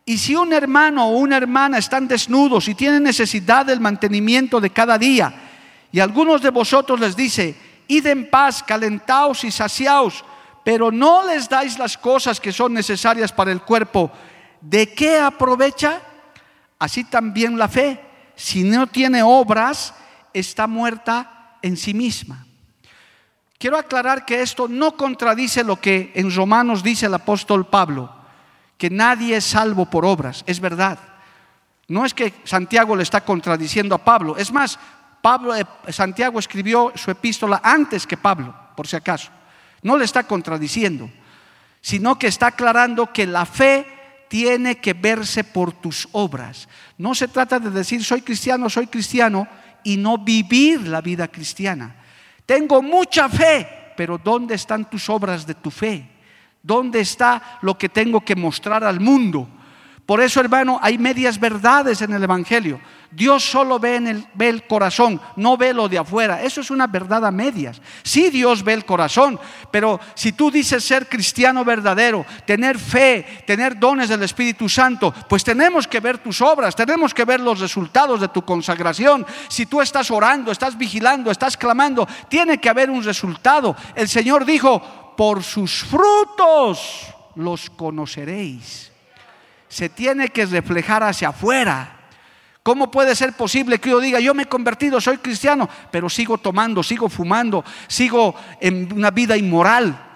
Y 0.07 0.17
si 0.17 0.35
un 0.35 0.55
hermano 0.55 1.09
o 1.09 1.19
una 1.19 1.37
hermana 1.37 1.77
están 1.77 2.09
desnudos 2.09 2.69
y 2.69 2.75
tienen 2.75 3.03
necesidad 3.03 3.67
del 3.67 3.81
mantenimiento 3.81 4.59
de 4.59 4.71
cada 4.71 4.97
día, 4.97 5.35
y 5.93 6.01
algunos 6.01 6.41
de 6.41 6.51
vosotros 6.51 6.99
les 6.99 7.15
dice, 7.15 7.55
id 7.89 8.07
en 8.07 8.31
paz, 8.31 8.63
calentaos 8.63 9.45
y 9.45 9.51
saciaos, 9.51 10.25
pero 10.65 10.91
no 10.91 11.27
les 11.27 11.47
dais 11.47 11.79
las 11.79 11.99
cosas 11.99 12.41
que 12.41 12.53
son 12.53 12.73
necesarias 12.73 13.33
para 13.33 13.53
el 13.53 13.61
cuerpo, 13.61 14.11
¿de 14.63 14.95
qué 14.95 15.19
aprovecha? 15.19 16.01
Así 16.79 17.05
también 17.05 17.59
la 17.59 17.69
fe, 17.69 18.01
si 18.35 18.65
no 18.65 18.87
tiene 18.87 19.23
obras, 19.23 19.93
está 20.33 20.67
muerta 20.67 21.36
en 21.67 21.77
sí 21.77 21.93
misma. 21.93 22.47
Quiero 23.59 23.77
aclarar 23.77 24.25
que 24.25 24.43
esto 24.43 24.69
no 24.69 24.97
contradice 24.97 25.65
lo 25.65 25.77
que 25.77 26.13
en 26.15 26.35
Romanos 26.35 26.83
dice 26.83 27.07
el 27.07 27.15
apóstol 27.15 27.67
Pablo, 27.67 28.15
que 28.79 28.91
nadie 28.91 29.37
es 29.37 29.45
salvo 29.45 29.87
por 29.87 30.05
obras, 30.05 30.45
es 30.47 30.61
verdad. 30.61 30.99
No 31.89 32.05
es 32.05 32.15
que 32.15 32.35
Santiago 32.45 32.95
le 32.95 33.03
está 33.03 33.23
contradiciendo 33.23 33.95
a 33.95 34.05
Pablo, 34.05 34.37
es 34.37 34.53
más, 34.53 34.79
Pablo, 35.23 35.57
eh, 35.57 35.65
Santiago 35.89 36.39
escribió 36.39 36.93
su 36.95 37.11
epístola 37.11 37.61
antes 37.65 38.07
que 38.07 38.17
Pablo, 38.17 38.55
por 38.77 38.87
si 38.87 38.97
acaso. 38.97 39.31
No 39.83 39.97
le 39.97 40.05
está 40.05 40.25
contradiciendo, 40.25 41.11
sino 41.81 42.19
que 42.19 42.27
está 42.27 42.49
aclarando 42.49 43.13
que 43.13 43.27
la 43.27 43.47
fe 43.47 43.87
tiene 44.29 44.79
que 44.79 44.93
verse 44.93 45.45
por 45.45 45.73
tus 45.73 46.09
obras. 46.13 46.69
No 46.99 47.15
se 47.15 47.29
trata 47.29 47.59
de 47.59 47.71
decir 47.71 48.05
soy 48.05 48.23
cristiano, 48.23 48.69
soy 48.69 48.87
cristiano 48.89 49.49
y 49.87 49.97
no 49.97 50.19
vivir 50.19 50.89
la 50.89 51.01
vida 51.01 51.29
cristiana. 51.29 51.95
Tengo 52.45 52.83
mucha 52.83 53.29
fe, 53.29 53.93
pero 53.97 54.19
¿dónde 54.19 54.57
están 54.57 54.91
tus 54.91 55.09
obras 55.09 55.47
de 55.47 55.55
tu 55.55 55.71
fe? 55.71 56.05
¿Dónde 56.61 56.99
está 56.99 57.61
lo 57.63 57.79
que 57.79 57.89
tengo 57.89 58.21
que 58.21 58.35
mostrar 58.35 58.83
al 58.83 58.99
mundo? 58.99 59.49
Por 60.07 60.21
eso, 60.21 60.39
hermano, 60.39 60.79
hay 60.81 60.99
medias 60.99 61.39
verdades 61.41 62.01
en 62.01 62.13
el 62.13 62.23
Evangelio. 62.23 62.81
Dios 63.11 63.43
solo 63.43 63.81
ve, 63.81 63.97
en 63.97 64.07
el, 64.07 64.27
ve 64.35 64.49
el 64.49 64.65
corazón, 64.65 65.21
no 65.35 65.57
ve 65.57 65.75
lo 65.75 65.89
de 65.89 65.99
afuera. 65.99 66.43
Eso 66.43 66.61
es 66.61 66.71
una 66.71 66.87
verdad 66.87 67.27
a 67.27 67.33
medias. 67.33 67.83
Sí, 68.05 68.31
Dios 68.31 68.63
ve 68.63 68.75
el 68.75 68.85
corazón, 68.85 69.41
pero 69.73 69.99
si 70.15 70.31
tú 70.31 70.49
dices 70.49 70.85
ser 70.85 71.09
cristiano 71.09 71.65
verdadero, 71.65 72.25
tener 72.47 72.79
fe, 72.79 73.43
tener 73.47 73.81
dones 73.81 74.09
del 74.09 74.23
Espíritu 74.23 74.69
Santo, 74.69 75.13
pues 75.29 75.43
tenemos 75.43 75.89
que 75.89 75.99
ver 75.99 76.19
tus 76.19 76.41
obras, 76.41 76.77
tenemos 76.77 77.13
que 77.13 77.25
ver 77.25 77.41
los 77.41 77.59
resultados 77.59 78.21
de 78.21 78.29
tu 78.29 78.43
consagración. 78.43 79.27
Si 79.49 79.67
tú 79.67 79.81
estás 79.81 80.09
orando, 80.13 80.53
estás 80.53 80.79
vigilando, 80.79 81.33
estás 81.33 81.57
clamando, 81.57 82.07
tiene 82.29 82.59
que 82.59 82.69
haber 82.69 82.91
un 82.91 83.03
resultado. 83.03 83.75
El 83.97 84.09
Señor 84.09 84.45
dijo, 84.45 85.15
por 85.17 85.43
sus 85.43 85.83
frutos 85.83 87.07
los 87.35 87.71
conoceréis 87.71 88.93
se 89.69 89.89
tiene 89.89 90.29
que 90.29 90.47
reflejar 90.47 91.03
hacia 91.03 91.29
afuera. 91.29 91.93
¿Cómo 92.63 92.91
puede 92.91 93.15
ser 93.15 93.33
posible 93.35 93.79
que 93.79 93.91
yo 93.91 94.01
diga, 94.01 94.19
yo 94.19 94.35
me 94.35 94.43
he 94.43 94.49
convertido, 94.49 95.01
soy 95.01 95.19
cristiano, 95.19 95.69
pero 95.91 96.09
sigo 96.09 96.39
tomando, 96.39 96.83
sigo 96.83 97.09
fumando, 97.09 97.65
sigo 97.87 98.35
en 98.61 98.93
una 98.93 99.13
vida 99.13 99.37
inmoral? 99.37 100.07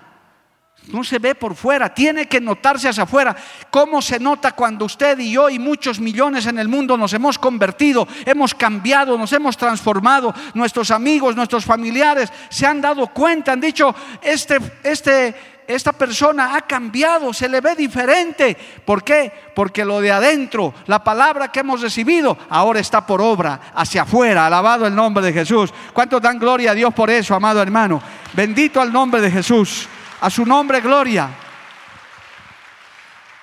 No 0.89 1.05
se 1.05 1.19
ve 1.19 1.35
por 1.35 1.55
fuera, 1.55 1.95
tiene 1.95 2.27
que 2.27 2.41
notarse 2.41 2.89
hacia 2.89 3.05
afuera. 3.05 3.37
¿Cómo 3.71 4.03
se 4.03 4.19
nota 4.19 4.53
cuando 4.53 4.87
usted 4.87 5.19
y 5.21 5.31
yo 5.31 5.49
y 5.49 5.59
muchos 5.59 6.01
millones 6.01 6.47
en 6.47 6.59
el 6.59 6.67
mundo 6.69 6.97
nos 6.97 7.13
hemos 7.13 7.39
convertido, 7.39 8.09
hemos 8.27 8.55
cambiado, 8.55 9.17
nos 9.17 9.33
hemos 9.33 9.57
transformado? 9.57 10.35
Nuestros 10.55 10.91
amigos, 10.91 11.37
nuestros 11.37 11.65
familiares 11.65 12.33
se 12.49 12.67
han 12.67 12.81
dado 12.81 13.07
cuenta, 13.09 13.53
han 13.53 13.61
dicho, 13.61 13.95
este, 14.23 14.59
este 14.83 15.60
esta 15.74 15.92
persona 15.92 16.56
ha 16.56 16.62
cambiado, 16.62 17.33
se 17.33 17.48
le 17.48 17.61
ve 17.61 17.74
diferente. 17.74 18.56
¿Por 18.85 19.04
qué? 19.04 19.33
Porque 19.54 19.85
lo 19.85 20.00
de 20.00 20.11
adentro, 20.11 20.74
la 20.87 21.02
palabra 21.04 21.52
que 21.52 21.61
hemos 21.61 21.80
recibido, 21.80 22.37
ahora 22.48 22.80
está 22.80 23.06
por 23.06 23.20
obra, 23.20 23.61
hacia 23.74 24.02
afuera. 24.02 24.46
Alabado 24.46 24.87
el 24.87 24.94
nombre 24.94 25.24
de 25.24 25.33
Jesús. 25.33 25.72
¿Cuántos 25.92 26.20
dan 26.22 26.38
gloria 26.38 26.72
a 26.72 26.74
Dios 26.74 26.92
por 26.94 27.11
eso, 27.11 27.35
amado 27.35 27.62
hermano? 27.62 28.02
Bendito 28.33 28.80
al 28.80 28.92
nombre 28.92 29.20
de 29.20 29.30
Jesús. 29.30 29.88
A 30.20 30.30
su 30.30 30.44
nombre, 30.44 30.80
gloria. 30.80 31.28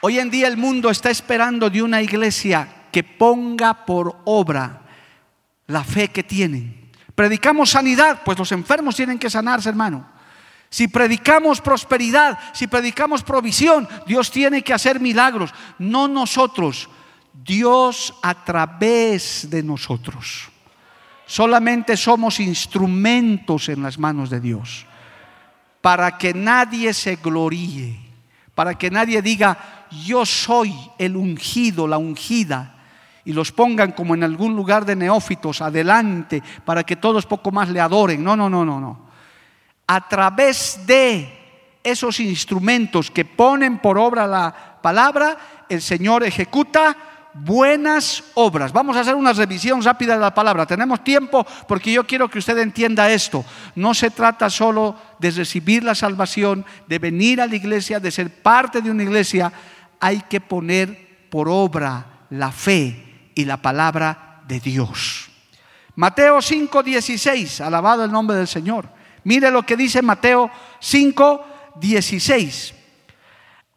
Hoy 0.02 0.20
en 0.20 0.30
día 0.30 0.48
el 0.48 0.58
mundo 0.58 0.90
está 0.90 1.10
esperando 1.10 1.70
de 1.70 1.82
una 1.82 2.02
iglesia 2.02 2.68
que 2.92 3.04
ponga 3.04 3.86
por 3.86 4.22
obra 4.26 4.82
la 5.68 5.84
fe 5.84 6.10
que 6.10 6.24
tienen. 6.24 6.92
Predicamos 7.16 7.72
sanidad, 7.72 8.22
pues 8.24 8.38
los 8.38 8.52
enfermos 8.52 8.96
tienen 8.96 9.18
que 9.18 9.30
sanarse, 9.30 9.70
hermano. 9.70 10.17
Si 10.70 10.88
predicamos 10.88 11.62
prosperidad, 11.62 12.38
si 12.54 12.68
predicamos 12.68 13.24
provisión, 13.24 13.88
Dios 14.06 14.32
tiene 14.32 14.62
que 14.62 14.74
hacer 14.74 15.00
milagros, 15.00 15.54
no 15.80 16.08
nosotros, 16.08 16.90
Dios 17.34 18.14
a 18.22 18.44
través 18.44 19.50
de 19.50 19.64
nosotros. 19.64 20.50
Solamente 21.26 21.96
somos 21.96 22.40
instrumentos 22.40 23.70
en 23.70 23.82
las 23.82 23.98
manos 23.98 24.30
de 24.30 24.42
Dios, 24.42 24.86
para 25.82 26.18
que 26.18 26.34
nadie 26.34 26.94
se 26.94 27.16
gloríe, 27.16 28.00
para 28.54 28.78
que 28.78 28.92
nadie 28.92 29.22
diga, 29.22 29.86
yo 30.06 30.26
soy 30.26 30.76
el 30.98 31.16
ungido, 31.16 31.88
la 31.88 31.98
ungida, 31.98 32.74
y 33.24 33.34
los 33.34 33.52
pongan 33.52 33.92
como 33.92 34.16
en 34.16 34.24
algún 34.24 34.56
lugar 34.56 34.86
de 34.86 34.96
neófitos 34.96 35.62
adelante, 35.62 36.42
para 36.66 36.84
que 36.84 36.96
todos 36.96 37.26
poco 37.26 37.52
más 37.52 37.70
le 37.70 37.80
adoren. 37.80 38.24
No, 38.24 38.36
no, 38.36 38.50
no, 38.50 38.66
no, 38.66 38.80
no 38.80 39.07
a 39.88 40.08
través 40.08 40.86
de 40.86 41.34
esos 41.84 42.20
instrumentos 42.20 43.10
que 43.10 43.24
ponen 43.24 43.80
por 43.80 43.98
obra 43.98 44.28
la 44.28 44.80
palabra, 44.82 45.38
el 45.70 45.82
Señor 45.82 46.24
ejecuta 46.24 46.96
buenas 47.34 48.24
obras. 48.34 48.74
Vamos 48.74 48.98
a 48.98 49.02
hacer 49.02 49.16
una 49.16 49.32
revisión 49.32 49.82
rápida 49.82 50.16
de 50.16 50.20
la 50.20 50.34
palabra. 50.34 50.66
Tenemos 50.66 51.04
tiempo 51.04 51.46
porque 51.68 51.92
yo 51.92 52.06
quiero 52.06 52.30
que 52.30 52.40
usted 52.40 52.58
entienda 52.58 53.10
esto. 53.10 53.46
No 53.76 53.94
se 53.94 54.10
trata 54.10 54.50
solo 54.50 54.96
de 55.20 55.32
recibir 55.32 55.84
la 55.84 55.96
salvación, 55.96 56.66
de 56.88 57.00
venir 57.00 57.40
a 57.40 57.48
la 57.48 57.56
iglesia, 57.56 58.00
de 58.00 58.12
ser 58.12 58.42
parte 58.42 58.82
de 58.82 58.92
una 58.92 59.04
iglesia. 59.04 59.52
Hay 60.00 60.22
que 60.30 60.42
poner 60.42 61.30
por 61.30 61.48
obra 61.48 62.26
la 62.30 62.52
fe 62.52 63.32
y 63.36 63.46
la 63.46 63.58
palabra 63.58 64.42
de 64.48 64.60
Dios. 64.60 65.30
Mateo 65.96 66.42
5:16, 66.42 67.62
alabado 67.62 68.04
el 68.04 68.12
nombre 68.12 68.38
del 68.38 68.48
Señor. 68.48 68.97
Mire 69.28 69.52
lo 69.52 69.64
que 69.64 69.76
dice 69.76 70.02
Mateo 70.02 70.50
5, 70.80 71.74
16. 71.76 72.74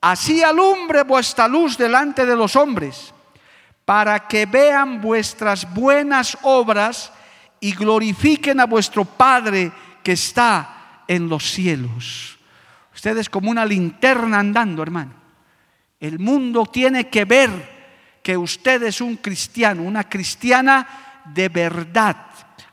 Así 0.01 0.45
alumbre 0.45 1.03
vuestra 1.03 1.49
luz 1.49 1.77
delante 1.77 2.25
de 2.25 2.37
los 2.37 2.55
hombres, 2.55 3.13
para 3.85 4.29
que 4.29 4.47
vean 4.47 5.01
vuestras 5.01 5.69
buenas 5.75 6.39
obras 6.43 7.13
y 7.59 7.75
glorifiquen 7.75 8.61
a 8.61 8.67
vuestro 8.67 9.05
Padre 9.05 9.73
que 10.05 10.13
está 10.13 11.03
en 11.09 11.29
los 11.29 11.51
cielos. 11.51 12.39
Usted 12.95 13.19
es 13.19 13.29
como 13.29 13.51
una 13.51 13.67
linterna 13.67 14.39
andando, 14.39 14.85
hermano. 14.85 15.15
El 15.99 16.21
mundo 16.21 16.65
tiene 16.67 17.09
que 17.09 17.25
ver 17.25 18.21
que 18.23 18.37
usted 18.37 18.85
es 18.85 19.01
un 19.01 19.17
cristiano, 19.17 19.83
una 19.83 20.09
cristiana 20.09 21.23
de 21.25 21.49
verdad. 21.49 22.17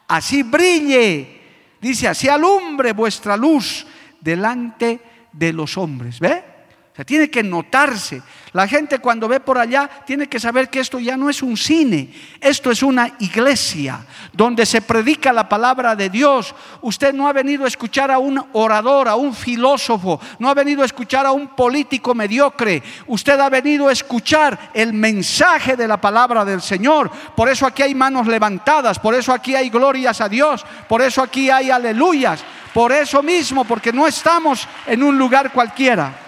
Así 0.07 0.43
brille 0.43 1.36
Dice, 1.81 2.07
así 2.07 2.27
alumbre 2.27 2.93
vuestra 2.93 3.37
luz 3.37 3.85
delante 4.19 4.99
de 5.31 5.53
los 5.53 5.77
hombres. 5.77 6.19
¿Ve? 6.19 6.56
Tiene 7.05 7.29
que 7.29 7.43
notarse. 7.43 8.21
La 8.53 8.67
gente 8.67 8.97
cuando 8.97 9.27
ve 9.27 9.39
por 9.39 9.59
allá 9.59 9.87
tiene 10.05 10.27
que 10.27 10.39
saber 10.39 10.69
que 10.69 10.79
esto 10.79 10.99
ya 10.99 11.15
no 11.15 11.29
es 11.29 11.43
un 11.43 11.55
cine, 11.57 12.09
esto 12.41 12.71
es 12.71 12.81
una 12.81 13.13
iglesia 13.19 13.99
donde 14.33 14.65
se 14.65 14.81
predica 14.81 15.31
la 15.31 15.47
palabra 15.47 15.95
de 15.95 16.09
Dios. 16.09 16.55
Usted 16.81 17.13
no 17.13 17.27
ha 17.27 17.33
venido 17.33 17.65
a 17.65 17.67
escuchar 17.67 18.09
a 18.09 18.17
un 18.17 18.43
orador, 18.53 19.09
a 19.09 19.15
un 19.15 19.35
filósofo, 19.35 20.19
no 20.39 20.49
ha 20.49 20.55
venido 20.55 20.81
a 20.81 20.85
escuchar 20.85 21.27
a 21.27 21.33
un 21.33 21.49
político 21.49 22.15
mediocre. 22.15 22.81
Usted 23.05 23.39
ha 23.39 23.49
venido 23.49 23.89
a 23.89 23.91
escuchar 23.91 24.71
el 24.73 24.91
mensaje 24.91 25.75
de 25.75 25.87
la 25.87 26.01
palabra 26.01 26.43
del 26.43 26.63
Señor. 26.63 27.11
Por 27.35 27.49
eso 27.49 27.67
aquí 27.67 27.83
hay 27.83 27.93
manos 27.93 28.25
levantadas, 28.25 28.97
por 28.97 29.13
eso 29.13 29.31
aquí 29.33 29.53
hay 29.53 29.69
glorias 29.69 30.19
a 30.19 30.29
Dios, 30.29 30.65
por 30.89 31.03
eso 31.03 31.21
aquí 31.21 31.51
hay 31.51 31.69
aleluyas, 31.69 32.43
por 32.73 32.91
eso 32.91 33.21
mismo, 33.21 33.65
porque 33.65 33.93
no 33.93 34.07
estamos 34.07 34.67
en 34.87 35.03
un 35.03 35.15
lugar 35.15 35.51
cualquiera. 35.51 36.26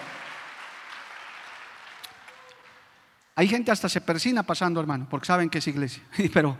Hay 3.40 3.48
gente 3.48 3.70
hasta 3.70 3.88
se 3.88 4.02
persina 4.02 4.42
pasando, 4.42 4.80
hermano, 4.80 5.06
porque 5.08 5.24
saben 5.24 5.48
que 5.48 5.60
es 5.60 5.66
iglesia, 5.66 6.02
pero 6.34 6.58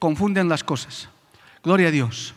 confunden 0.00 0.48
las 0.48 0.64
cosas. 0.64 1.08
Gloria 1.62 1.86
a 1.86 1.92
Dios, 1.92 2.34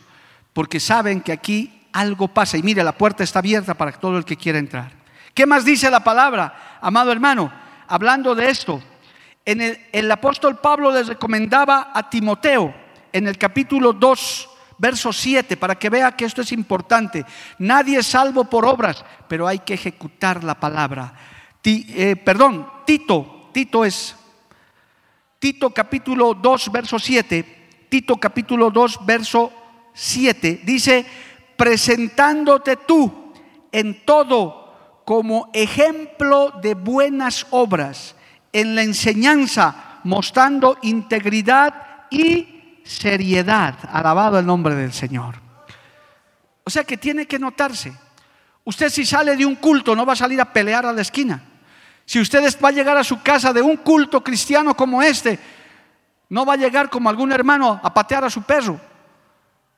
porque 0.52 0.78
saben 0.78 1.20
que 1.20 1.32
aquí 1.32 1.82
algo 1.92 2.28
pasa 2.28 2.56
y 2.56 2.62
mire, 2.62 2.84
la 2.84 2.96
puerta 2.96 3.24
está 3.24 3.40
abierta 3.40 3.74
para 3.74 3.90
todo 3.90 4.16
el 4.16 4.24
que 4.24 4.36
quiera 4.36 4.60
entrar. 4.60 4.92
¿Qué 5.34 5.44
más 5.44 5.64
dice 5.64 5.90
la 5.90 6.04
palabra, 6.04 6.78
amado 6.80 7.10
hermano? 7.10 7.52
Hablando 7.88 8.36
de 8.36 8.48
esto, 8.48 8.80
en 9.44 9.60
el, 9.60 9.76
el 9.90 10.08
apóstol 10.08 10.60
Pablo 10.60 10.92
les 10.92 11.08
recomendaba 11.08 11.90
a 11.92 12.08
Timoteo 12.08 12.72
en 13.12 13.26
el 13.26 13.36
capítulo 13.36 13.92
2, 13.92 14.50
verso 14.78 15.12
7, 15.12 15.56
para 15.56 15.74
que 15.74 15.90
vea 15.90 16.12
que 16.12 16.26
esto 16.26 16.42
es 16.42 16.52
importante. 16.52 17.26
Nadie 17.58 17.98
es 17.98 18.06
salvo 18.06 18.44
por 18.44 18.66
obras, 18.66 19.04
pero 19.26 19.48
hay 19.48 19.58
que 19.58 19.74
ejecutar 19.74 20.44
la 20.44 20.54
palabra. 20.60 21.12
Eh, 21.64 22.14
perdón, 22.14 22.70
Tito 22.86 23.40
Tito 23.54 23.84
es 23.84 24.16
Tito 25.38 25.70
capítulo 25.70 26.34
2, 26.34 26.72
verso 26.72 26.98
7. 26.98 27.86
Tito 27.88 28.16
capítulo 28.16 28.70
2, 28.70 29.06
verso 29.06 29.52
7. 29.92 30.62
Dice, 30.64 31.06
presentándote 31.56 32.76
tú 32.78 33.32
en 33.70 34.04
todo 34.04 35.02
como 35.04 35.50
ejemplo 35.52 36.50
de 36.62 36.74
buenas 36.74 37.46
obras, 37.50 38.16
en 38.52 38.74
la 38.74 38.82
enseñanza, 38.82 40.00
mostrando 40.02 40.78
integridad 40.82 42.06
y 42.10 42.80
seriedad. 42.84 43.76
Alabado 43.92 44.38
el 44.38 44.46
nombre 44.46 44.74
del 44.74 44.92
Señor. 44.92 45.36
O 46.64 46.70
sea 46.70 46.82
que 46.82 46.96
tiene 46.96 47.26
que 47.26 47.38
notarse. 47.38 47.92
Usted 48.64 48.88
si 48.88 49.04
sale 49.04 49.36
de 49.36 49.46
un 49.46 49.56
culto 49.56 49.94
no 49.94 50.04
va 50.06 50.14
a 50.14 50.16
salir 50.16 50.40
a 50.40 50.52
pelear 50.52 50.86
a 50.86 50.92
la 50.92 51.02
esquina. 51.02 51.53
Si 52.06 52.20
ustedes 52.20 52.58
va 52.62 52.68
a 52.68 52.72
llegar 52.72 52.96
a 52.96 53.04
su 53.04 53.22
casa 53.22 53.52
de 53.52 53.62
un 53.62 53.78
culto 53.78 54.22
cristiano 54.22 54.76
como 54.76 55.02
este, 55.02 55.38
no 56.28 56.44
va 56.44 56.54
a 56.54 56.56
llegar 56.56 56.90
como 56.90 57.08
algún 57.08 57.32
hermano 57.32 57.80
a 57.82 57.92
patear 57.92 58.24
a 58.24 58.30
su 58.30 58.42
perro 58.42 58.78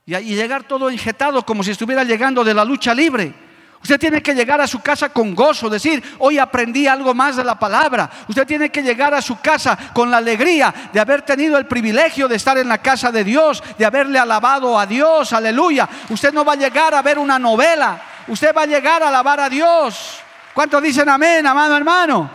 y, 0.05 0.15
y 0.17 0.35
llegar 0.35 0.65
todo 0.65 0.91
injetado 0.91 1.45
como 1.45 1.63
si 1.63 1.71
estuviera 1.71 2.05
llegando 2.05 2.43
de 2.43 2.55
la 2.55 2.65
lucha 2.65 2.95
libre. 2.95 3.47
Usted 3.83 4.01
tiene 4.01 4.21
que 4.21 4.35
llegar 4.35 4.61
a 4.61 4.67
su 4.67 4.81
casa 4.81 5.11
con 5.11 5.33
gozo, 5.33 5.71
decir, 5.71 6.03
hoy 6.19 6.39
aprendí 6.39 6.89
algo 6.89 7.15
más 7.15 7.37
de 7.37 7.45
la 7.45 7.57
palabra. 7.57 8.11
Usted 8.27 8.45
tiene 8.45 8.71
que 8.71 8.83
llegar 8.83 9.15
a 9.15 9.23
su 9.23 9.39
casa 9.41 9.79
con 9.93 10.11
la 10.11 10.17
alegría 10.17 10.75
de 10.93 10.99
haber 10.99 11.23
tenido 11.23 11.57
el 11.57 11.67
privilegio 11.67 12.27
de 12.27 12.35
estar 12.35 12.59
en 12.59 12.69
la 12.69 12.79
casa 12.79 13.13
de 13.13 13.23
Dios, 13.23 13.63
de 13.79 13.85
haberle 13.85 14.19
alabado 14.19 14.77
a 14.77 14.87
Dios, 14.87 15.33
aleluya. 15.33 15.89
Usted 16.09 16.33
no 16.33 16.45
va 16.45 16.55
a 16.55 16.57
llegar 16.57 16.95
a 16.95 17.03
ver 17.03 17.17
una 17.17 17.39
novela, 17.39 18.03
usted 18.27 18.53
va 18.53 18.63
a 18.63 18.67
llegar 18.67 19.05
a 19.05 19.09
alabar 19.09 19.39
a 19.39 19.49
Dios. 19.49 20.26
¿Cuántos 20.57 20.83
dicen 20.83 21.07
amén, 21.07 21.47
amado 21.47 21.77
hermano? 21.77 22.31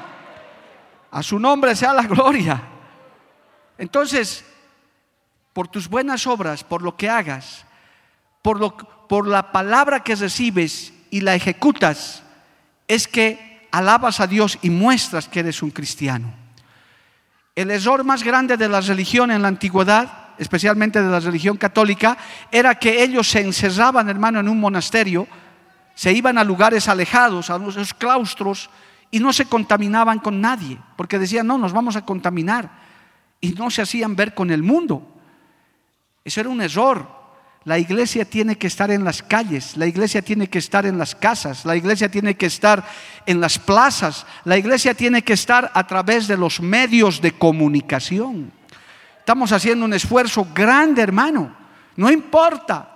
A 1.10 1.24
su 1.24 1.40
nombre 1.40 1.76
sea 1.76 1.92
la 1.92 2.04
gloria. 2.04 2.62
Entonces, 3.80 4.46
por 5.54 5.68
tus 5.68 5.88
buenas 5.88 6.28
obras, 6.28 6.64
por 6.64 6.84
lo 6.84 6.96
que 6.96 7.10
hagas, 7.10 7.66
por, 8.44 9.28
la 9.28 9.52
palabra 9.52 10.04
que 10.04 10.14
recibes 10.14 10.94
y 11.10 11.22
la 11.22 11.34
ejecutas, 11.34 12.22
es 12.88 13.08
que 13.08 13.68
alabas 13.72 14.20
a 14.20 14.28
Dios 14.28 14.60
y 14.62 14.70
muestras 14.70 15.28
que 15.28 15.40
eres 15.40 15.64
un 15.64 15.72
cristiano. 15.72 16.32
El 17.56 17.72
error 17.72 18.04
más 18.04 18.22
grande 18.22 18.56
de 18.56 18.70
la 18.70 18.82
religión 18.82 19.32
en 19.32 19.42
la 19.42 19.48
antigüedad, 19.48 20.36
especialmente 20.38 21.02
de 21.02 21.10
la 21.10 21.22
religión 21.22 21.58
católica, 21.58 22.20
era 22.52 22.76
que 22.76 23.02
ellos 23.02 23.28
se 23.28 23.42
encerraban, 23.42 24.10
hermano, 24.10 24.42
en 24.42 24.48
un 24.48 24.60
monasterio 24.60 25.28
se 26.02 26.12
iban 26.12 26.40
a 26.40 26.44
lugares 26.44 26.88
alejados, 26.88 27.52
a 27.52 27.60
los 27.60 27.94
claustros, 27.94 28.72
y 29.12 29.20
no 29.20 29.32
se 29.32 29.46
contaminaban 29.46 30.18
con 30.18 30.42
nadie, 30.42 30.80
porque 30.96 31.20
decían, 31.20 31.46
no, 31.46 31.60
nos 31.60 31.74
vamos 31.74 31.96
a 31.96 32.04
contaminar. 32.04 32.72
Y 33.40 33.50
no 33.52 33.70
se 33.70 33.84
hacían 33.84 34.16
ver 34.16 34.34
con 34.34 34.50
el 34.50 34.64
mundo. 34.64 35.08
Eso 36.26 36.40
era 36.40 36.50
un 36.50 36.60
error. 36.60 37.08
La 37.66 37.78
iglesia 37.78 38.26
tiene 38.26 38.58
que 38.58 38.66
estar 38.66 38.90
en 38.90 39.04
las 39.04 39.22
calles, 39.22 39.78
la 39.78 39.86
iglesia 39.86 40.24
tiene 40.24 40.50
que 40.50 40.58
estar 40.58 40.88
en 40.88 40.98
las 40.98 41.14
casas, 41.14 41.66
la 41.66 41.76
iglesia 41.76 42.10
tiene 42.10 42.34
que 42.34 42.48
estar 42.48 42.84
en 43.28 43.40
las 43.40 43.60
plazas, 43.60 44.26
la 44.44 44.58
iglesia 44.58 44.96
tiene 44.96 45.22
que 45.22 45.34
estar 45.34 45.70
a 45.72 45.86
través 45.86 46.28
de 46.28 46.36
los 46.36 46.62
medios 46.62 47.22
de 47.22 47.34
comunicación. 47.34 48.52
Estamos 49.20 49.52
haciendo 49.52 49.86
un 49.86 49.94
esfuerzo 49.94 50.48
grande, 50.52 51.04
hermano. 51.04 51.56
No 51.96 52.10
importa 52.10 52.91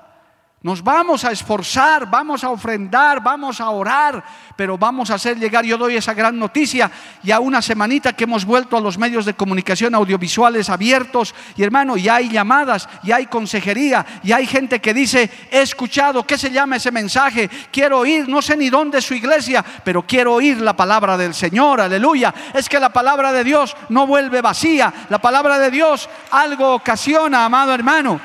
nos 0.66 0.84
vamos 0.84 1.24
a 1.24 1.32
esforzar, 1.32 2.10
vamos 2.10 2.44
a 2.44 2.50
ofrendar, 2.50 3.22
vamos 3.22 3.62
a 3.62 3.70
orar, 3.70 4.24
pero 4.56 4.80
vamos 4.80 5.12
a 5.12 5.14
hacer 5.14 5.38
llegar, 5.38 5.64
yo 5.64 5.78
doy 5.78 5.96
esa 5.96 6.16
gran 6.16 6.40
noticia, 6.40 6.90
ya 7.22 7.40
una 7.40 7.62
semanita 7.62 8.14
que 8.14 8.24
hemos 8.24 8.46
vuelto 8.46 8.76
a 8.76 8.82
los 8.82 8.98
medios 8.98 9.26
de 9.26 9.36
comunicación 9.36 9.94
audiovisuales 9.94 10.72
abiertos, 10.72 11.36
y 11.56 11.62
hermano, 11.62 11.98
ya 11.98 12.16
hay 12.16 12.30
llamadas, 12.30 12.90
ya 13.04 13.18
hay 13.18 13.28
consejería, 13.28 14.04
ya 14.24 14.38
hay 14.38 14.48
gente 14.48 14.82
que 14.82 14.96
dice, 14.96 15.30
he 15.52 15.62
escuchado, 15.62 16.26
¿qué 16.26 16.36
se 16.36 16.50
llama 16.50 16.78
ese 16.78 16.92
mensaje? 16.92 17.48
Quiero 17.72 18.00
oír, 18.00 18.28
no 18.28 18.42
sé 18.42 18.58
ni 18.58 18.72
dónde 18.72 18.98
es 18.98 19.06
su 19.06 19.14
iglesia, 19.14 19.64
pero 19.84 20.02
quiero 20.02 20.34
oír 20.34 20.60
la 20.62 20.76
palabra 20.76 21.16
del 21.16 21.36
Señor, 21.36 21.80
aleluya. 21.80 22.34
Es 22.56 22.68
que 22.68 22.80
la 22.80 22.92
palabra 22.92 23.32
de 23.32 23.44
Dios 23.44 23.78
no 23.90 24.08
vuelve 24.08 24.42
vacía, 24.42 24.92
la 25.10 25.20
palabra 25.20 25.60
de 25.60 25.70
Dios 25.70 26.10
algo 26.32 26.74
ocasiona, 26.74 27.46
amado 27.46 27.72
hermano. 27.72 28.20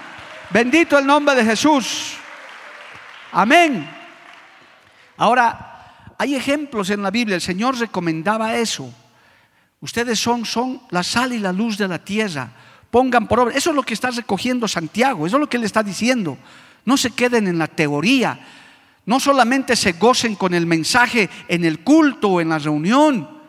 Bendito 0.49 0.97
el 0.97 1.05
nombre 1.05 1.35
de 1.35 1.45
Jesús. 1.45 2.17
Amén. 3.33 3.89
Ahora, 5.17 6.15
hay 6.19 6.35
ejemplos 6.35 6.91
en 6.91 7.03
la 7.03 7.11
Biblia, 7.11 7.37
el 7.37 7.41
Señor 7.41 7.79
recomendaba 7.79 8.57
eso. 8.57 8.93
Ustedes 9.81 10.19
son, 10.19 10.45
son 10.45 10.83
la 10.91 11.03
sal 11.03 11.33
y 11.33 11.39
la 11.39 11.53
luz 11.53 11.79
de 11.79 11.89
la 11.89 11.99
tierra. 11.99 12.51
Pongan 12.91 13.27
por 13.27 13.41
obra. 13.41 13.55
Eso 13.55 13.71
es 13.71 13.77
lo 13.77 13.83
que 13.83 13.95
está 13.95 14.11
recogiendo 14.11 14.69
Santiago, 14.69 15.27
eso 15.27 15.37
es 15.37 15.41
lo 15.41 15.49
que 15.49 15.57
él 15.57 15.65
está 15.65 15.83
diciendo. 15.83 16.37
No 16.85 16.97
se 16.97 17.11
queden 17.11 17.49
en 17.49 17.59
la 17.59 17.67
teoría. 17.67 18.39
No 19.07 19.19
solamente 19.19 19.77
se 19.77 19.93
gocen 19.93 20.35
con 20.35 20.55
el 20.55 20.67
mensaje 20.67 21.31
en 21.49 21.65
el 21.65 21.81
culto 21.81 22.29
o 22.29 22.41
en 22.41 22.51
la 22.51 22.59
reunión. 22.59 23.41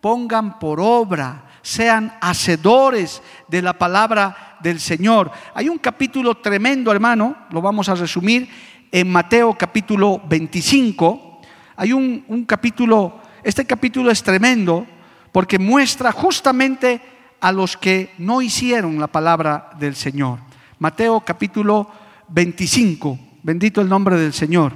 Pongan 0.00 0.58
por 0.58 0.80
obra, 0.80 1.44
sean 1.62 2.16
hacedores 2.20 3.22
de 3.48 3.62
la 3.62 3.76
palabra 3.76 4.56
del 4.60 4.80
Señor. 4.80 5.30
Hay 5.54 5.68
un 5.68 5.78
capítulo 5.78 6.36
tremendo, 6.36 6.92
hermano, 6.92 7.36
lo 7.50 7.60
vamos 7.60 7.88
a 7.88 7.94
resumir 7.94 8.48
en 8.92 9.10
Mateo 9.10 9.56
capítulo 9.56 10.20
25. 10.28 11.40
Hay 11.76 11.92
un, 11.92 12.44
capítulo, 12.46 13.20
este 13.42 13.64
capítulo 13.64 14.10
es 14.10 14.22
tremendo 14.22 14.86
porque 15.32 15.58
muestra 15.58 16.12
justamente 16.12 17.00
a 17.40 17.52
los 17.52 17.76
que 17.76 18.12
no 18.18 18.42
hicieron 18.42 18.98
la 18.98 19.06
palabra 19.06 19.70
del 19.78 19.94
Señor. 19.94 20.40
Mateo 20.78 21.20
capítulo 21.20 21.90
25, 22.28 23.18
bendito 23.42 23.80
el 23.80 23.88
nombre 23.88 24.16
del 24.16 24.32
Señor. 24.32 24.72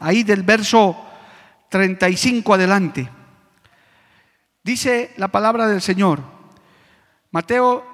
Ahí 0.00 0.22
del 0.22 0.42
verso 0.42 0.96
35 1.68 2.54
adelante. 2.54 3.08
Dice 4.62 5.12
la 5.16 5.28
palabra 5.28 5.66
del 5.66 5.80
Señor, 5.80 6.20
Mateo 7.30 7.84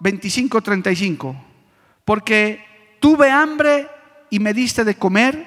25, 0.00 0.60
35, 0.60 1.36
porque 2.04 2.64
tuve 3.00 3.30
hambre 3.30 3.88
y 4.32 4.40
me 4.40 4.54
diste 4.54 4.82
de 4.82 4.94
comer, 4.94 5.46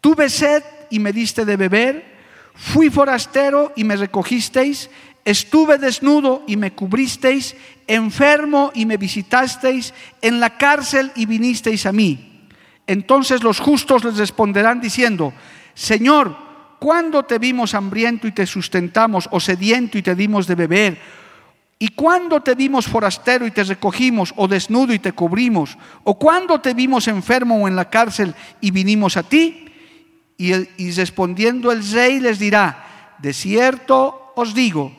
tuve 0.00 0.30
sed 0.30 0.64
y 0.88 1.00
me 1.00 1.12
diste 1.12 1.44
de 1.44 1.58
beber, 1.58 2.16
fui 2.54 2.88
forastero 2.88 3.74
y 3.76 3.84
me 3.84 3.94
recogisteis, 3.94 4.88
estuve 5.22 5.76
desnudo 5.76 6.42
y 6.46 6.56
me 6.56 6.72
cubristeis, 6.72 7.54
enfermo 7.86 8.72
y 8.74 8.86
me 8.86 8.96
visitasteis, 8.96 9.92
en 10.22 10.40
la 10.40 10.56
cárcel 10.56 11.12
y 11.14 11.26
vinisteis 11.26 11.84
a 11.84 11.92
mí. 11.92 12.48
Entonces 12.86 13.42
los 13.42 13.60
justos 13.60 14.02
les 14.02 14.16
responderán 14.16 14.80
diciendo, 14.80 15.34
Señor, 15.74 16.34
¿cuándo 16.78 17.24
te 17.24 17.38
vimos 17.38 17.74
hambriento 17.74 18.26
y 18.26 18.32
te 18.32 18.46
sustentamos, 18.46 19.28
o 19.30 19.40
sediento 19.40 19.98
y 19.98 20.02
te 20.02 20.14
dimos 20.14 20.46
de 20.46 20.54
beber? 20.54 20.98
¿Y 21.78 21.88
cuándo 21.88 22.40
te 22.40 22.54
vimos 22.54 22.86
forastero 22.86 23.46
y 23.46 23.50
te 23.50 23.62
recogimos, 23.62 24.32
o 24.36 24.48
desnudo 24.48 24.94
y 24.94 24.98
te 24.98 25.12
cubrimos? 25.12 25.76
¿O 26.04 26.18
cuándo 26.18 26.60
te 26.60 26.72
vimos 26.72 27.06
enfermo 27.06 27.62
o 27.62 27.68
en 27.68 27.76
la 27.76 27.90
cárcel 27.90 28.34
y 28.62 28.70
vinimos 28.70 29.16
a 29.18 29.22
ti? 29.22 29.66
Y, 30.38 30.52
respondiendo 30.92 31.70
el 31.72 31.86
rey 31.90 32.20
les 32.20 32.38
dirá, 32.38 33.14
de 33.18 33.32
cierto 33.32 34.32
os 34.36 34.54
digo 34.54 34.92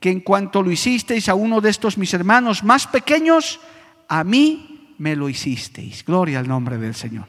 que 0.00 0.10
en 0.10 0.20
cuanto 0.20 0.62
lo 0.62 0.70
hicisteis 0.70 1.28
a 1.28 1.34
uno 1.34 1.60
de 1.60 1.70
estos 1.70 1.98
mis 1.98 2.12
hermanos 2.12 2.62
más 2.62 2.86
pequeños, 2.86 3.60
a 4.08 4.22
mí 4.22 4.94
me 4.98 5.16
lo 5.16 5.28
hicisteis. 5.28 6.04
Gloria 6.04 6.40
al 6.40 6.48
nombre 6.48 6.76
del 6.76 6.94
Señor. 6.94 7.26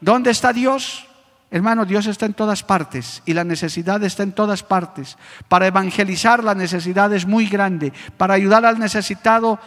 ¿Dónde 0.00 0.30
está 0.30 0.52
Dios? 0.52 1.06
Hermano, 1.52 1.84
Dios 1.84 2.06
está 2.06 2.26
en 2.26 2.34
todas 2.34 2.62
partes 2.62 3.22
y 3.26 3.34
la 3.34 3.42
necesidad 3.42 4.02
está 4.04 4.22
en 4.22 4.32
todas 4.32 4.62
partes. 4.62 5.18
Para 5.48 5.66
evangelizar 5.66 6.44
la 6.44 6.54
necesidad 6.54 7.12
es 7.12 7.26
muy 7.26 7.46
grande. 7.46 7.92
Para 8.16 8.34
ayudar 8.34 8.64
al 8.64 8.78
necesitado 8.78 9.58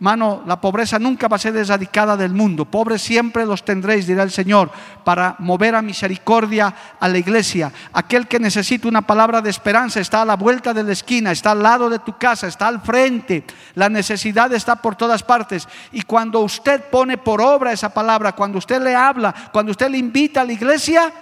Mano, 0.00 0.44
la 0.46 0.60
pobreza 0.60 1.00
nunca 1.00 1.26
va 1.26 1.36
a 1.36 1.40
ser 1.40 1.52
desradicada 1.52 2.16
del 2.16 2.32
mundo. 2.32 2.64
Pobres 2.64 3.02
siempre 3.02 3.44
los 3.44 3.64
tendréis, 3.64 4.06
dirá 4.06 4.22
el 4.22 4.30
Señor, 4.30 4.70
para 5.02 5.34
mover 5.40 5.74
a 5.74 5.82
misericordia 5.82 6.72
a 7.00 7.08
la 7.08 7.18
iglesia. 7.18 7.72
Aquel 7.92 8.28
que 8.28 8.38
necesita 8.38 8.86
una 8.86 9.02
palabra 9.02 9.40
de 9.40 9.50
esperanza 9.50 9.98
está 9.98 10.22
a 10.22 10.24
la 10.24 10.36
vuelta 10.36 10.72
de 10.72 10.84
la 10.84 10.92
esquina, 10.92 11.32
está 11.32 11.50
al 11.50 11.64
lado 11.64 11.90
de 11.90 11.98
tu 11.98 12.16
casa, 12.16 12.46
está 12.46 12.68
al 12.68 12.80
frente. 12.80 13.44
La 13.74 13.88
necesidad 13.88 14.52
está 14.52 14.76
por 14.76 14.94
todas 14.94 15.24
partes. 15.24 15.66
Y 15.90 16.02
cuando 16.02 16.40
usted 16.40 16.84
pone 16.90 17.18
por 17.18 17.40
obra 17.40 17.72
esa 17.72 17.92
palabra, 17.92 18.36
cuando 18.36 18.58
usted 18.58 18.80
le 18.80 18.94
habla, 18.94 19.34
cuando 19.50 19.72
usted 19.72 19.90
le 19.90 19.98
invita 19.98 20.42
a 20.42 20.44
la 20.44 20.52
iglesia, 20.52 21.12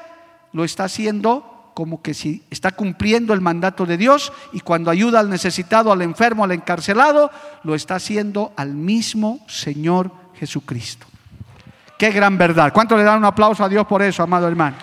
lo 0.56 0.64
está 0.64 0.84
haciendo 0.84 1.70
como 1.74 2.00
que 2.00 2.14
si 2.14 2.42
está 2.50 2.70
cumpliendo 2.70 3.34
el 3.34 3.42
mandato 3.42 3.84
de 3.84 3.98
Dios 3.98 4.32
y 4.54 4.60
cuando 4.60 4.90
ayuda 4.90 5.20
al 5.20 5.28
necesitado, 5.28 5.92
al 5.92 6.00
enfermo, 6.00 6.44
al 6.44 6.52
encarcelado, 6.52 7.30
lo 7.62 7.74
está 7.74 7.96
haciendo 7.96 8.54
al 8.56 8.72
mismo 8.72 9.44
Señor 9.46 10.10
Jesucristo. 10.32 11.06
Qué 11.98 12.10
gran 12.10 12.38
verdad. 12.38 12.72
¿Cuánto 12.72 12.96
le 12.96 13.02
dan 13.02 13.18
un 13.18 13.26
aplauso 13.26 13.64
a 13.64 13.68
Dios 13.68 13.86
por 13.86 14.00
eso, 14.00 14.22
amado 14.22 14.48
hermano? 14.48 14.78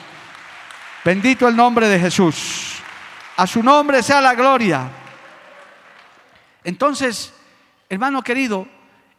Bendito 1.04 1.48
el 1.48 1.56
nombre 1.56 1.88
de 1.88 2.00
Jesús. 2.00 2.76
A 3.38 3.48
su 3.48 3.64
nombre 3.64 4.04
sea 4.04 4.22
la 4.22 4.36
gloria. 4.36 4.88
Entonces, 6.64 7.34
hermano 7.90 8.22
querido, 8.22 8.68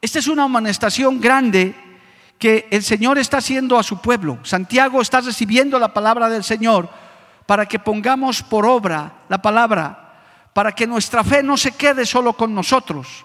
esta 0.01 0.21
es 0.21 0.29
una 0.29 0.45
amonestación 0.45 1.21
grande 1.21 1.75
que 2.45 2.69
el 2.71 2.83
Señor 2.83 3.17
está 3.17 3.39
haciendo 3.39 3.79
a 3.79 3.83
su 3.83 4.03
pueblo. 4.03 4.39
Santiago 4.43 5.01
está 5.01 5.23
recibiendo 5.23 5.79
la 5.79 5.95
palabra 5.95 6.29
del 6.29 6.45
Señor 6.45 6.91
para 7.47 7.65
que 7.65 7.79
pongamos 7.79 8.43
por 8.43 8.67
obra 8.67 9.15
la 9.31 9.41
palabra, 9.41 10.13
para 10.53 10.73
que 10.73 10.87
nuestra 10.87 11.25
fe 11.25 11.43
no 11.43 11.57
se 11.57 11.73
quede 11.73 12.05
solo 12.05 12.35
con 12.35 12.55
nosotros, 12.55 13.25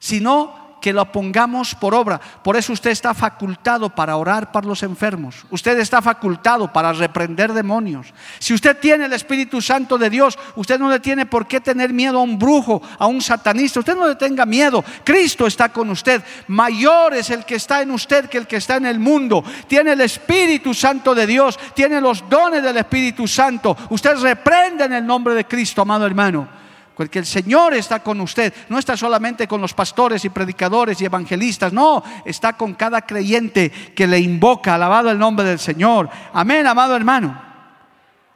sino 0.00 0.57
que 0.80 0.92
lo 0.92 1.10
pongamos 1.10 1.74
por 1.74 1.94
obra. 1.94 2.20
Por 2.42 2.56
eso 2.56 2.72
usted 2.72 2.90
está 2.90 3.14
facultado 3.14 3.90
para 3.90 4.16
orar 4.16 4.52
para 4.52 4.66
los 4.66 4.82
enfermos. 4.82 5.44
Usted 5.50 5.78
está 5.78 6.02
facultado 6.02 6.72
para 6.72 6.92
reprender 6.92 7.52
demonios. 7.52 8.12
Si 8.38 8.54
usted 8.54 8.78
tiene 8.78 9.06
el 9.06 9.12
Espíritu 9.12 9.60
Santo 9.60 9.98
de 9.98 10.10
Dios, 10.10 10.38
usted 10.56 10.78
no 10.78 10.90
le 10.90 11.00
tiene 11.00 11.26
por 11.26 11.46
qué 11.46 11.60
tener 11.60 11.92
miedo 11.92 12.18
a 12.18 12.22
un 12.22 12.38
brujo, 12.38 12.82
a 12.98 13.06
un 13.06 13.20
satanista. 13.20 13.80
Usted 13.80 13.96
no 13.96 14.08
le 14.08 14.16
tenga 14.16 14.46
miedo. 14.46 14.84
Cristo 15.04 15.46
está 15.46 15.70
con 15.70 15.90
usted. 15.90 16.22
Mayor 16.48 17.14
es 17.14 17.30
el 17.30 17.44
que 17.44 17.56
está 17.56 17.82
en 17.82 17.90
usted 17.90 18.28
que 18.28 18.38
el 18.38 18.46
que 18.46 18.56
está 18.56 18.76
en 18.76 18.86
el 18.86 18.98
mundo. 18.98 19.44
Tiene 19.66 19.92
el 19.92 20.00
Espíritu 20.00 20.74
Santo 20.74 21.14
de 21.14 21.26
Dios. 21.26 21.58
Tiene 21.74 22.00
los 22.00 22.28
dones 22.28 22.62
del 22.62 22.76
Espíritu 22.76 23.26
Santo. 23.26 23.76
Usted 23.90 24.16
reprende 24.18 24.84
en 24.84 24.92
el 24.92 25.06
nombre 25.06 25.34
de 25.34 25.46
Cristo, 25.46 25.82
amado 25.82 26.06
hermano. 26.06 26.57
Porque 26.98 27.20
el 27.20 27.26
Señor 27.26 27.74
está 27.74 28.02
con 28.02 28.20
usted, 28.20 28.52
no 28.68 28.76
está 28.76 28.96
solamente 28.96 29.46
con 29.46 29.60
los 29.60 29.72
pastores 29.72 30.24
y 30.24 30.30
predicadores 30.30 31.00
y 31.00 31.04
evangelistas, 31.04 31.72
no, 31.72 32.02
está 32.24 32.54
con 32.54 32.74
cada 32.74 33.02
creyente 33.02 33.70
que 33.70 34.08
le 34.08 34.18
invoca, 34.18 34.74
alabado 34.74 35.08
el 35.08 35.16
nombre 35.16 35.46
del 35.46 35.60
Señor. 35.60 36.10
Amén, 36.32 36.66
amado 36.66 36.96
hermano. 36.96 37.40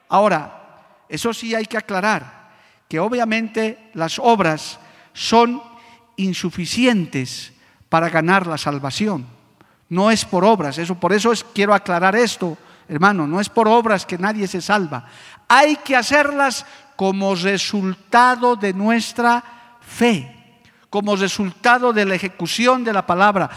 Ahora, 0.08 0.84
eso 1.08 1.34
sí 1.34 1.56
hay 1.56 1.66
que 1.66 1.76
aclarar, 1.76 2.52
que 2.88 3.00
obviamente 3.00 3.90
las 3.94 4.20
obras 4.20 4.78
son 5.12 5.60
insuficientes 6.14 7.52
para 7.88 8.10
ganar 8.10 8.46
la 8.46 8.58
salvación. 8.58 9.26
No 9.88 10.08
es 10.08 10.24
por 10.24 10.44
obras, 10.44 10.78
eso 10.78 10.94
por 10.94 11.12
eso 11.12 11.32
es, 11.32 11.42
quiero 11.52 11.74
aclarar 11.74 12.14
esto, 12.14 12.56
hermano, 12.88 13.26
no 13.26 13.40
es 13.40 13.48
por 13.48 13.66
obras 13.66 14.06
que 14.06 14.18
nadie 14.18 14.46
se 14.46 14.60
salva. 14.60 15.04
Hay 15.48 15.76
que 15.78 15.96
hacerlas 15.96 16.64
como 16.96 17.34
resultado 17.34 18.56
de 18.56 18.72
nuestra 18.72 19.42
fe, 19.80 20.58
como 20.90 21.16
resultado 21.16 21.92
de 21.92 22.04
la 22.04 22.14
ejecución 22.14 22.84
de 22.84 22.92
la 22.92 23.06
palabra, 23.06 23.50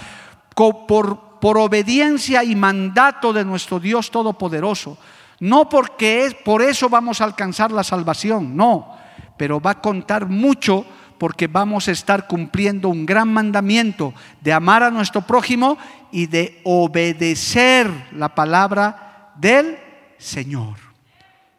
por, 0.55 1.35
obediencia 1.41 2.43
y 2.43 2.55
mandato 2.55 3.31
de 3.31 3.45
nuestro 3.45 3.79
Dios 3.79 4.09
Todopoderoso. 4.09 4.97
No 5.39 5.69
porque 5.69 6.25
es, 6.25 6.33
por 6.33 6.61
eso 6.61 6.89
vamos 6.89 7.21
a 7.21 7.25
alcanzar 7.25 7.71
la 7.71 7.83
salvación, 7.83 8.55
no, 8.55 8.97
pero 9.37 9.59
va 9.59 9.71
a 9.71 9.81
contar 9.81 10.27
mucho 10.27 10.85
porque 11.19 11.47
vamos 11.47 11.87
a 11.87 11.91
estar 11.91 12.25
cumpliendo 12.25 12.89
un 12.89 13.05
gran 13.05 13.31
mandamiento 13.31 14.13
de 14.41 14.53
amar 14.53 14.81
a 14.81 14.91
nuestro 14.91 15.21
prójimo 15.21 15.77
y 16.11 16.25
de 16.27 16.61
obedecer 16.63 17.91
la 18.13 18.33
palabra 18.33 19.33
del 19.35 19.77
Señor 20.17 20.84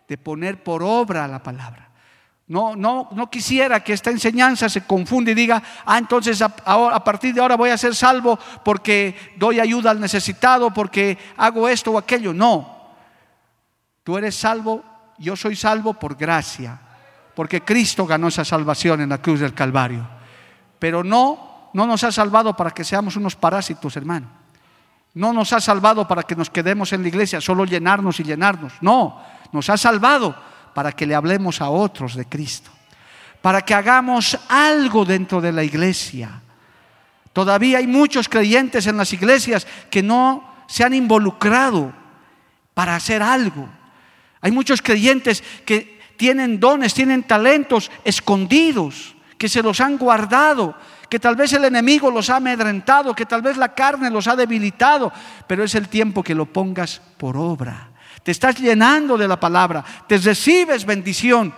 de 0.09 0.19
poner 0.19 0.63
por 0.63 0.83
obra 0.83 1.27
la 1.27 1.43
palabra. 1.43 1.87
No, 2.49 2.77
no, 2.77 3.09
no 3.11 3.29
quisiera 3.29 3.83
que 3.83 3.93
esta 3.93 4.11
enseñanza 4.11 4.69
se 4.69 4.87
confunda 4.87 5.33
y 5.33 5.35
diga, 5.35 5.61
ah, 5.85 5.99
entonces 5.99 6.41
a, 6.41 6.55
a, 6.65 7.03
partir 7.03 7.35
de 7.35 7.41
ahora 7.41 7.57
voy 7.57 7.71
a 7.71 7.79
ser 7.79 7.95
salvo 7.95 8.39
porque 8.65 9.35
doy 9.37 9.59
ayuda 9.59 9.91
al 9.91 9.99
necesitado, 9.99 10.73
porque 10.73 11.19
hago 11.37 11.69
esto 11.69 11.91
o 11.91 11.99
aquello. 11.99 12.33
No, 12.33 12.95
tú 14.05 14.17
eres 14.17 14.37
salvo, 14.37 14.85
yo 15.19 15.35
soy 15.35 15.57
salvo 15.57 15.95
por 15.95 16.17
gracia, 16.17 16.79
porque 17.35 17.63
Cristo 17.63 18.07
ganó 18.07 18.29
esa 18.29 18.45
salvación 18.45 19.01
en 19.01 19.09
la 19.09 19.19
cruz 19.19 19.41
del 19.41 19.53
Calvario. 19.53 20.07
Pero 20.79 21.03
no, 21.03 21.71
no 21.73 21.85
nos 21.85 22.05
ha 22.05 22.13
salvado 22.13 22.57
para 22.57 22.71
que 22.71 22.85
seamos 22.85 23.17
unos 23.17 23.35
parásitos, 23.35 23.97
hermano. 23.97 24.29
No 25.15 25.33
nos 25.33 25.53
ha 25.53 25.61
salvado 25.61 26.07
para 26.07 26.23
que 26.23 26.37
nos 26.37 26.51
quedemos 26.51 26.93
en 26.93 27.03
la 27.03 27.09
iglesia, 27.09 27.41
solo 27.41 27.65
llenarnos 27.65 28.21
y 28.21 28.23
llenarnos. 28.23 28.75
No, 28.81 29.21
nos 29.53 29.71
ha 29.71 29.77
salvado 29.77 30.35
para 30.75 30.93
que 30.93 31.07
le 31.07 31.15
hablemos 31.15 31.61
a 31.61 31.71
otros 31.71 32.15
de 32.15 32.27
Cristo, 32.27 32.71
para 33.41 33.63
que 33.63 33.75
hagamos 33.75 34.39
algo 34.49 35.05
dentro 35.05 35.41
de 35.41 35.51
la 35.51 35.65
iglesia. 35.65 36.43
Todavía 37.33 37.79
hay 37.79 37.87
muchos 37.87 38.29
creyentes 38.29 38.87
en 38.87 38.97
las 38.97 39.13
iglesias 39.13 39.67
que 39.91 40.03
no 40.03 40.45
se 40.67 40.85
han 40.85 40.95
involucrado 40.95 41.93
para 42.75 42.95
hacer 42.95 43.23
algo. 43.23 43.69
Hay 44.43 44.51
muchos 44.51 44.83
creyentes 44.83 45.43
que 45.65 45.99
tienen 46.17 46.61
dones, 46.61 46.93
tienen 46.93 47.23
talentos 47.23 47.91
escondidos, 48.05 49.15
que 49.39 49.49
se 49.49 49.63
los 49.63 49.81
han 49.81 49.97
guardado, 49.97 50.75
que 51.09 51.19
tal 51.19 51.37
vez 51.37 51.53
el 51.53 51.65
enemigo 51.65 52.11
los 52.11 52.29
ha 52.31 52.37
amedrentado, 52.37 53.15
que 53.15 53.27
tal 53.27 53.43
vez 53.43 53.57
la 53.57 53.75
carne 53.75 54.11
los 54.11 54.27
ha 54.29 54.37
debilitado, 54.37 55.13
pero 55.47 55.65
es 55.65 55.75
el 55.75 55.89
tiempo 55.89 56.23
que 56.23 56.35
lo 56.35 56.47
pongas 56.47 57.01
por 57.17 57.37
obra 57.37 57.96
te 58.27 58.33
estás 58.33 58.59
llenando 58.59 59.17
de 59.17 59.29
la 59.29 59.39
palabra, 59.39 59.85
te 60.09 60.19
recibes 60.19 60.85
bendición. 60.85 61.55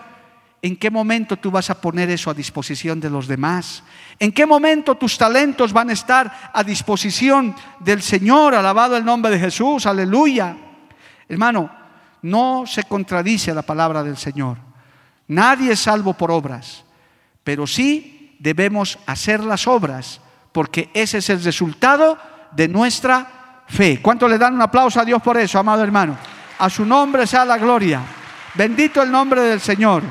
¿En 0.60 0.76
qué 0.76 0.90
momento 0.90 1.38
tú 1.38 1.50
vas 1.50 1.70
a 1.70 1.80
poner 1.80 2.10
eso 2.10 2.28
a 2.28 2.34
disposición 2.34 3.00
de 3.00 3.08
los 3.08 3.26
demás? 3.26 3.82
¿En 4.18 4.30
qué 4.32 4.44
momento 4.44 4.94
tus 4.94 5.16
talentos 5.16 5.72
van 5.72 5.88
a 5.88 5.94
estar 5.94 6.50
a 6.52 6.62
disposición 6.62 7.56
del 7.80 8.02
Señor? 8.02 8.54
Alabado 8.54 8.98
el 8.98 9.04
nombre 9.06 9.30
de 9.30 9.38
Jesús, 9.38 9.86
aleluya. 9.86 10.58
Hermano, 11.26 11.70
no 12.20 12.64
se 12.66 12.82
contradice 12.84 13.54
la 13.54 13.62
palabra 13.62 14.02
del 14.02 14.18
Señor. 14.18 14.58
Nadie 15.28 15.72
es 15.72 15.80
salvo 15.80 16.12
por 16.12 16.30
obras, 16.30 16.84
pero 17.42 17.66
sí 17.66 18.36
debemos 18.40 18.98
hacer 19.06 19.42
las 19.42 19.66
obras, 19.66 20.20
porque 20.52 20.90
ese 20.92 21.16
es 21.16 21.30
el 21.30 21.42
resultado 21.42 22.18
de 22.52 22.68
nuestra 22.68 23.62
fe. 23.68 24.02
¿Cuánto 24.02 24.28
le 24.28 24.36
dan 24.36 24.52
un 24.52 24.60
aplauso 24.60 25.00
a 25.00 25.06
Dios 25.06 25.22
por 25.22 25.38
eso, 25.38 25.58
amado 25.58 25.82
hermano? 25.82 26.36
A 26.59 26.68
su 26.68 26.84
nombre 26.84 27.26
sea 27.26 27.44
la 27.44 27.56
gloria. 27.56 28.02
Bendito 28.54 29.02
el 29.02 29.12
nombre 29.12 29.42
del 29.42 29.61
Señor. 29.61 30.02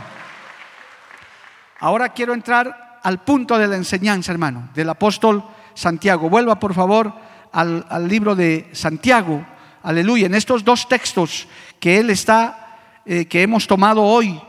Ahora 1.79 2.09
quiero 2.09 2.33
entrar 2.33 2.99
al 3.03 3.19
punto 3.19 3.57
de 3.57 3.67
la 3.67 3.75
enseñanza, 3.75 4.31
hermano, 4.31 4.69
del 4.73 4.89
apóstol 4.89 5.43
Santiago. 5.73 6.29
Vuelva, 6.29 6.59
por 6.59 6.73
favor, 6.73 7.13
al, 7.51 8.07
libro 8.07 8.35
de 8.35 8.69
Santiago. 8.71 9.45
Aleluya. 9.83 10.27
En 10.27 10.35
estos 10.35 10.63
dos 10.63 10.87
textos 10.87 11.47
que 11.79 11.99
él 11.99 12.09
está, 12.09 12.77
eh, 13.05 13.25
que 13.25 13.41
hemos 13.41 13.67
tomado 13.67 14.03
hoy 14.03 14.41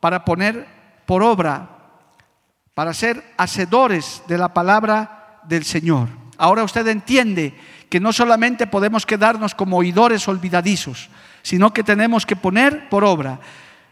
para 0.00 0.24
poner 0.24 0.66
por 1.06 1.22
obra, 1.22 1.68
para 2.74 2.94
ser 2.94 3.34
hacedores 3.36 4.22
de 4.28 4.38
la 4.38 4.54
palabra 4.54 5.40
del 5.44 5.64
Señor. 5.64 6.08
Ahora 6.38 6.64
usted 6.64 6.86
entiende 6.86 7.54
que 7.88 8.00
no 8.00 8.12
solamente 8.12 8.66
podemos 8.66 9.04
quedarnos 9.04 9.54
como 9.54 9.76
oidores 9.76 10.26
olvidadizos, 10.26 11.10
sino 11.42 11.72
que 11.72 11.82
tenemos 11.82 12.24
que 12.24 12.36
poner 12.36 12.88
por 12.88 13.04
obra. 13.04 13.40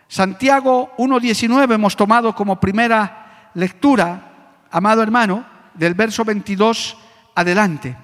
Santiago 0.09 0.93
1.19 0.99 1.75
hemos 1.75 1.95
tomado 1.97 2.35
como 2.35 2.59
primera 2.59 3.51
lectura, 3.55 4.57
amado 4.71 5.03
hermano, 5.03 5.45
del 5.75 5.95
verso 5.95 6.25
22 6.25 6.97
adelante. 7.35 7.97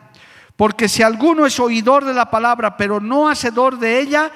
Porque 0.57 0.88
si 0.88 1.03
alguno 1.03 1.47
es 1.47 1.61
oidor 1.61 2.05
de 2.05 2.14
la 2.14 2.30
palabra, 2.30 2.76
pero 2.76 3.01
no 3.01 3.28
hacedor 3.28 3.78
de 3.78 4.01
ella, 4.01 4.30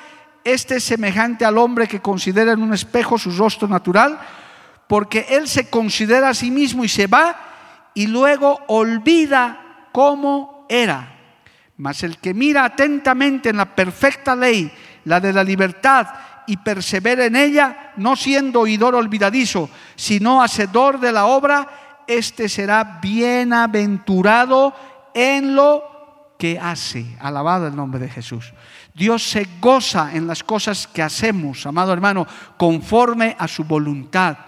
este 0.44 0.76
es 0.76 0.84
semejante 0.84 1.44
al 1.44 1.58
hombre 1.58 1.88
que 1.88 2.00
considera 2.00 2.52
en 2.52 2.62
un 2.62 2.74
espejo 2.74 3.18
su 3.18 3.30
rostro 3.30 3.68
natural, 3.68 4.18
porque 4.86 5.26
él 5.30 5.48
se 5.48 5.70
considera 5.70 6.30
a 6.30 6.34
sí 6.34 6.50
mismo 6.50 6.84
y 6.84 6.88
se 6.88 7.06
va 7.06 7.36
y 7.94 8.06
luego 8.06 8.61
olvida 8.68 9.86
cómo 9.92 10.66
era. 10.68 11.16
Mas 11.76 12.02
el 12.02 12.18
que 12.18 12.34
mira 12.34 12.64
atentamente 12.64 13.48
en 13.48 13.56
la 13.56 13.74
perfecta 13.74 14.36
ley, 14.36 14.70
la 15.05 15.20
de 15.20 15.32
la 15.32 15.44
libertad, 15.44 16.07
y 16.46 16.57
persevera 16.57 17.26
en 17.26 17.36
ella, 17.36 17.92
no 17.96 18.16
siendo 18.16 18.62
oidor 18.62 18.96
olvidadizo, 18.96 19.70
sino 19.94 20.42
hacedor 20.42 20.98
de 20.98 21.12
la 21.12 21.26
obra, 21.26 21.68
este 22.09 22.48
será 22.48 22.98
bienaventurado 23.01 24.74
en 25.14 25.55
lo 25.55 26.34
que 26.36 26.59
hace. 26.59 27.07
Alabado 27.20 27.68
el 27.68 27.76
nombre 27.76 28.01
de 28.01 28.09
Jesús. 28.09 28.53
Dios 28.94 29.22
se 29.22 29.46
goza 29.61 30.11
en 30.12 30.26
las 30.26 30.42
cosas 30.42 30.88
que 30.88 31.03
hacemos, 31.03 31.66
amado 31.66 31.92
hermano, 31.92 32.26
conforme 32.57 33.36
a 33.38 33.46
su 33.46 33.62
voluntad. 33.62 34.38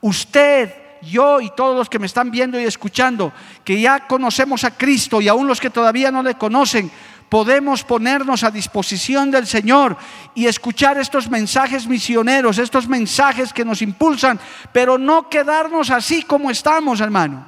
Usted, 0.00 0.72
yo 1.02 1.40
y 1.40 1.50
todos 1.56 1.76
los 1.76 1.88
que 1.88 1.98
me 1.98 2.06
están 2.06 2.30
viendo 2.30 2.60
y 2.60 2.64
escuchando, 2.64 3.32
que 3.64 3.80
ya 3.80 4.06
conocemos 4.06 4.62
a 4.62 4.70
Cristo 4.70 5.20
y 5.20 5.26
aún 5.26 5.48
los 5.48 5.60
que 5.60 5.70
todavía 5.70 6.12
no 6.12 6.22
le 6.22 6.34
conocen, 6.34 6.88
podemos 7.28 7.84
ponernos 7.84 8.44
a 8.44 8.50
disposición 8.50 9.30
del 9.30 9.46
Señor 9.46 9.96
y 10.34 10.46
escuchar 10.46 10.98
estos 10.98 11.28
mensajes 11.28 11.86
misioneros, 11.86 12.58
estos 12.58 12.88
mensajes 12.88 13.52
que 13.52 13.64
nos 13.64 13.82
impulsan, 13.82 14.38
pero 14.72 14.98
no 14.98 15.28
quedarnos 15.28 15.90
así 15.90 16.22
como 16.22 16.50
estamos, 16.50 17.00
hermano. 17.00 17.46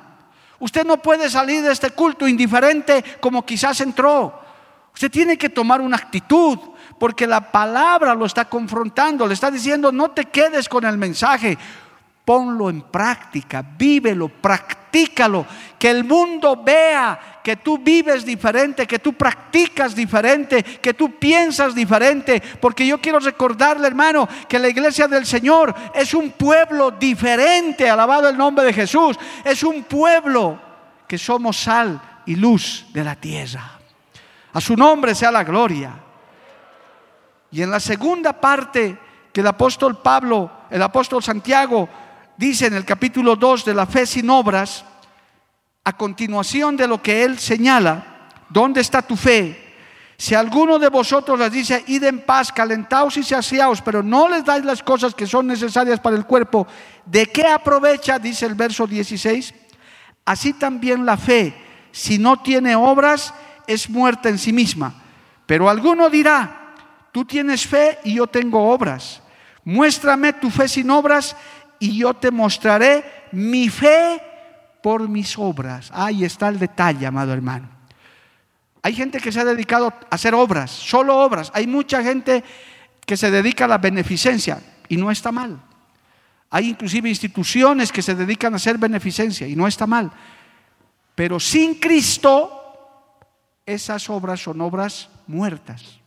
Usted 0.58 0.84
no 0.84 0.98
puede 0.98 1.30
salir 1.30 1.62
de 1.62 1.72
este 1.72 1.90
culto 1.90 2.28
indiferente 2.28 3.02
como 3.20 3.44
quizás 3.44 3.80
entró. 3.80 4.40
Usted 4.92 5.10
tiene 5.10 5.38
que 5.38 5.48
tomar 5.48 5.80
una 5.80 5.96
actitud 5.96 6.58
porque 6.98 7.26
la 7.26 7.50
palabra 7.50 8.14
lo 8.14 8.26
está 8.26 8.44
confrontando, 8.44 9.26
le 9.26 9.32
está 9.32 9.50
diciendo, 9.50 9.90
no 9.90 10.10
te 10.10 10.26
quedes 10.26 10.68
con 10.68 10.84
el 10.84 10.98
mensaje, 10.98 11.56
ponlo 12.26 12.68
en 12.68 12.82
práctica, 12.82 13.62
vívelo, 13.62 14.28
practícalo, 14.28 15.46
que 15.78 15.88
el 15.88 16.04
mundo 16.04 16.62
vea 16.62 17.29
que 17.42 17.56
tú 17.56 17.78
vives 17.78 18.24
diferente, 18.24 18.86
que 18.86 18.98
tú 18.98 19.14
practicas 19.14 19.94
diferente, 19.94 20.62
que 20.62 20.94
tú 20.94 21.18
piensas 21.18 21.74
diferente, 21.74 22.42
porque 22.60 22.86
yo 22.86 23.00
quiero 23.00 23.18
recordarle, 23.18 23.86
hermano, 23.86 24.28
que 24.48 24.58
la 24.58 24.68
iglesia 24.68 25.08
del 25.08 25.26
Señor 25.26 25.74
es 25.94 26.12
un 26.14 26.30
pueblo 26.32 26.90
diferente, 26.90 27.88
alabado 27.88 28.28
el 28.28 28.36
nombre 28.36 28.64
de 28.64 28.72
Jesús, 28.72 29.16
es 29.44 29.62
un 29.62 29.82
pueblo 29.84 30.60
que 31.06 31.18
somos 31.18 31.56
sal 31.56 32.00
y 32.26 32.36
luz 32.36 32.86
de 32.92 33.04
la 33.04 33.16
tierra. 33.16 33.78
A 34.52 34.60
su 34.60 34.76
nombre 34.76 35.14
sea 35.14 35.30
la 35.30 35.44
gloria. 35.44 35.92
Y 37.52 37.62
en 37.62 37.70
la 37.70 37.80
segunda 37.80 38.32
parte 38.32 38.98
que 39.32 39.40
el 39.40 39.46
apóstol 39.46 39.98
Pablo, 40.02 40.50
el 40.70 40.82
apóstol 40.82 41.22
Santiago, 41.22 41.88
dice 42.36 42.66
en 42.66 42.74
el 42.74 42.84
capítulo 42.84 43.36
2 43.36 43.64
de 43.64 43.74
la 43.74 43.86
fe 43.86 44.06
sin 44.06 44.28
obras, 44.30 44.84
a 45.84 45.96
continuación 45.96 46.76
de 46.76 46.86
lo 46.86 47.02
que 47.02 47.24
él 47.24 47.38
señala, 47.38 48.28
¿dónde 48.48 48.80
está 48.80 49.02
tu 49.02 49.16
fe? 49.16 49.70
Si 50.16 50.34
alguno 50.34 50.78
de 50.78 50.90
vosotros 50.90 51.38
les 51.38 51.50
dice, 51.50 51.82
id 51.86 52.04
en 52.04 52.20
paz, 52.20 52.52
calentaos 52.52 53.16
y 53.16 53.22
saciaos, 53.22 53.80
pero 53.80 54.02
no 54.02 54.28
les 54.28 54.44
dais 54.44 54.64
las 54.64 54.82
cosas 54.82 55.14
que 55.14 55.26
son 55.26 55.46
necesarias 55.46 55.98
para 55.98 56.16
el 56.16 56.26
cuerpo, 56.26 56.66
¿de 57.06 57.24
qué 57.26 57.46
aprovecha? 57.46 58.18
Dice 58.18 58.44
el 58.44 58.54
verso 58.54 58.86
16. 58.86 59.54
Así 60.26 60.52
también 60.52 61.06
la 61.06 61.16
fe, 61.16 61.54
si 61.90 62.18
no 62.18 62.42
tiene 62.42 62.76
obras, 62.76 63.32
es 63.66 63.88
muerta 63.88 64.28
en 64.28 64.36
sí 64.36 64.52
misma. 64.52 64.94
Pero 65.46 65.70
alguno 65.70 66.10
dirá, 66.10 66.74
tú 67.12 67.24
tienes 67.24 67.66
fe 67.66 67.98
y 68.04 68.16
yo 68.16 68.26
tengo 68.26 68.70
obras. 68.70 69.22
Muéstrame 69.64 70.34
tu 70.34 70.50
fe 70.50 70.68
sin 70.68 70.90
obras 70.90 71.34
y 71.78 71.96
yo 71.96 72.12
te 72.12 72.30
mostraré 72.30 73.28
mi 73.32 73.70
fe 73.70 74.20
por 74.82 75.08
mis 75.08 75.38
obras. 75.38 75.90
Ahí 75.92 76.24
está 76.24 76.48
el 76.48 76.58
detalle, 76.58 77.06
amado 77.06 77.32
hermano. 77.32 77.68
Hay 78.82 78.94
gente 78.94 79.20
que 79.20 79.30
se 79.30 79.40
ha 79.40 79.44
dedicado 79.44 79.88
a 79.88 80.14
hacer 80.14 80.34
obras, 80.34 80.70
solo 80.70 81.18
obras. 81.18 81.50
Hay 81.54 81.66
mucha 81.66 82.02
gente 82.02 82.42
que 83.04 83.16
se 83.16 83.30
dedica 83.30 83.66
a 83.66 83.68
la 83.68 83.78
beneficencia 83.78 84.62
y 84.88 84.96
no 84.96 85.10
está 85.10 85.30
mal. 85.32 85.60
Hay 86.50 86.68
inclusive 86.68 87.08
instituciones 87.08 87.92
que 87.92 88.02
se 88.02 88.14
dedican 88.14 88.52
a 88.54 88.56
hacer 88.56 88.78
beneficencia 88.78 89.46
y 89.46 89.54
no 89.54 89.66
está 89.66 89.86
mal. 89.86 90.10
Pero 91.14 91.38
sin 91.38 91.74
Cristo 91.74 92.60
esas 93.66 94.08
obras 94.10 94.40
son 94.40 94.60
obras 94.60 95.08
muertas. 95.26 96.00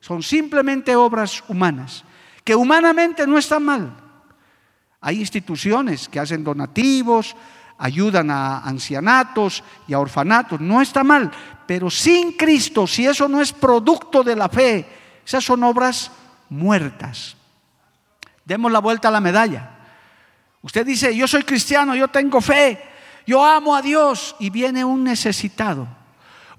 Son 0.00 0.22
simplemente 0.22 0.94
obras 0.94 1.42
humanas, 1.48 2.04
que 2.44 2.54
humanamente 2.54 3.26
no 3.26 3.38
están 3.38 3.64
mal. 3.64 3.96
Hay 5.00 5.18
instituciones 5.20 6.08
que 6.08 6.20
hacen 6.20 6.44
donativos, 6.44 7.34
ayudan 7.78 8.30
a 8.30 8.58
ancianatos 8.60 9.62
y 9.86 9.94
a 9.94 10.00
orfanatos, 10.00 10.60
no 10.60 10.82
está 10.82 11.04
mal, 11.04 11.30
pero 11.66 11.88
sin 11.90 12.32
Cristo, 12.32 12.86
si 12.86 13.06
eso 13.06 13.28
no 13.28 13.40
es 13.40 13.52
producto 13.52 14.22
de 14.22 14.36
la 14.36 14.48
fe, 14.48 14.86
esas 15.24 15.44
son 15.44 15.62
obras 15.62 16.10
muertas. 16.48 17.36
Demos 18.44 18.72
la 18.72 18.80
vuelta 18.80 19.08
a 19.08 19.12
la 19.12 19.20
medalla. 19.20 19.70
Usted 20.62 20.84
dice, 20.84 21.14
yo 21.16 21.28
soy 21.28 21.44
cristiano, 21.44 21.94
yo 21.94 22.08
tengo 22.08 22.40
fe, 22.40 22.82
yo 23.26 23.44
amo 23.44 23.76
a 23.76 23.82
Dios 23.82 24.34
y 24.38 24.50
viene 24.50 24.84
un 24.84 25.04
necesitado 25.04 25.86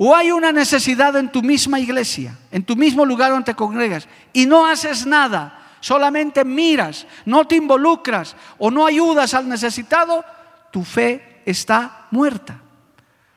o 0.01 0.15
hay 0.15 0.31
una 0.31 0.53
necesidad 0.53 1.17
en 1.17 1.29
tu 1.29 1.41
misma 1.41 1.77
iglesia, 1.77 2.33
en 2.51 2.63
tu 2.63 2.77
mismo 2.77 3.03
lugar 3.03 3.31
donde 3.31 3.47
te 3.47 3.53
congregas, 3.53 4.07
y 4.31 4.45
no 4.45 4.65
haces 4.65 5.05
nada, 5.05 5.59
solamente 5.81 6.45
miras, 6.45 7.05
no 7.25 7.45
te 7.45 7.57
involucras 7.57 8.37
o 8.57 8.71
no 8.71 8.85
ayudas 8.85 9.33
al 9.33 9.49
necesitado, 9.49 10.23
tu 10.71 10.83
fe 10.83 11.41
está 11.45 12.07
muerta. 12.11 12.61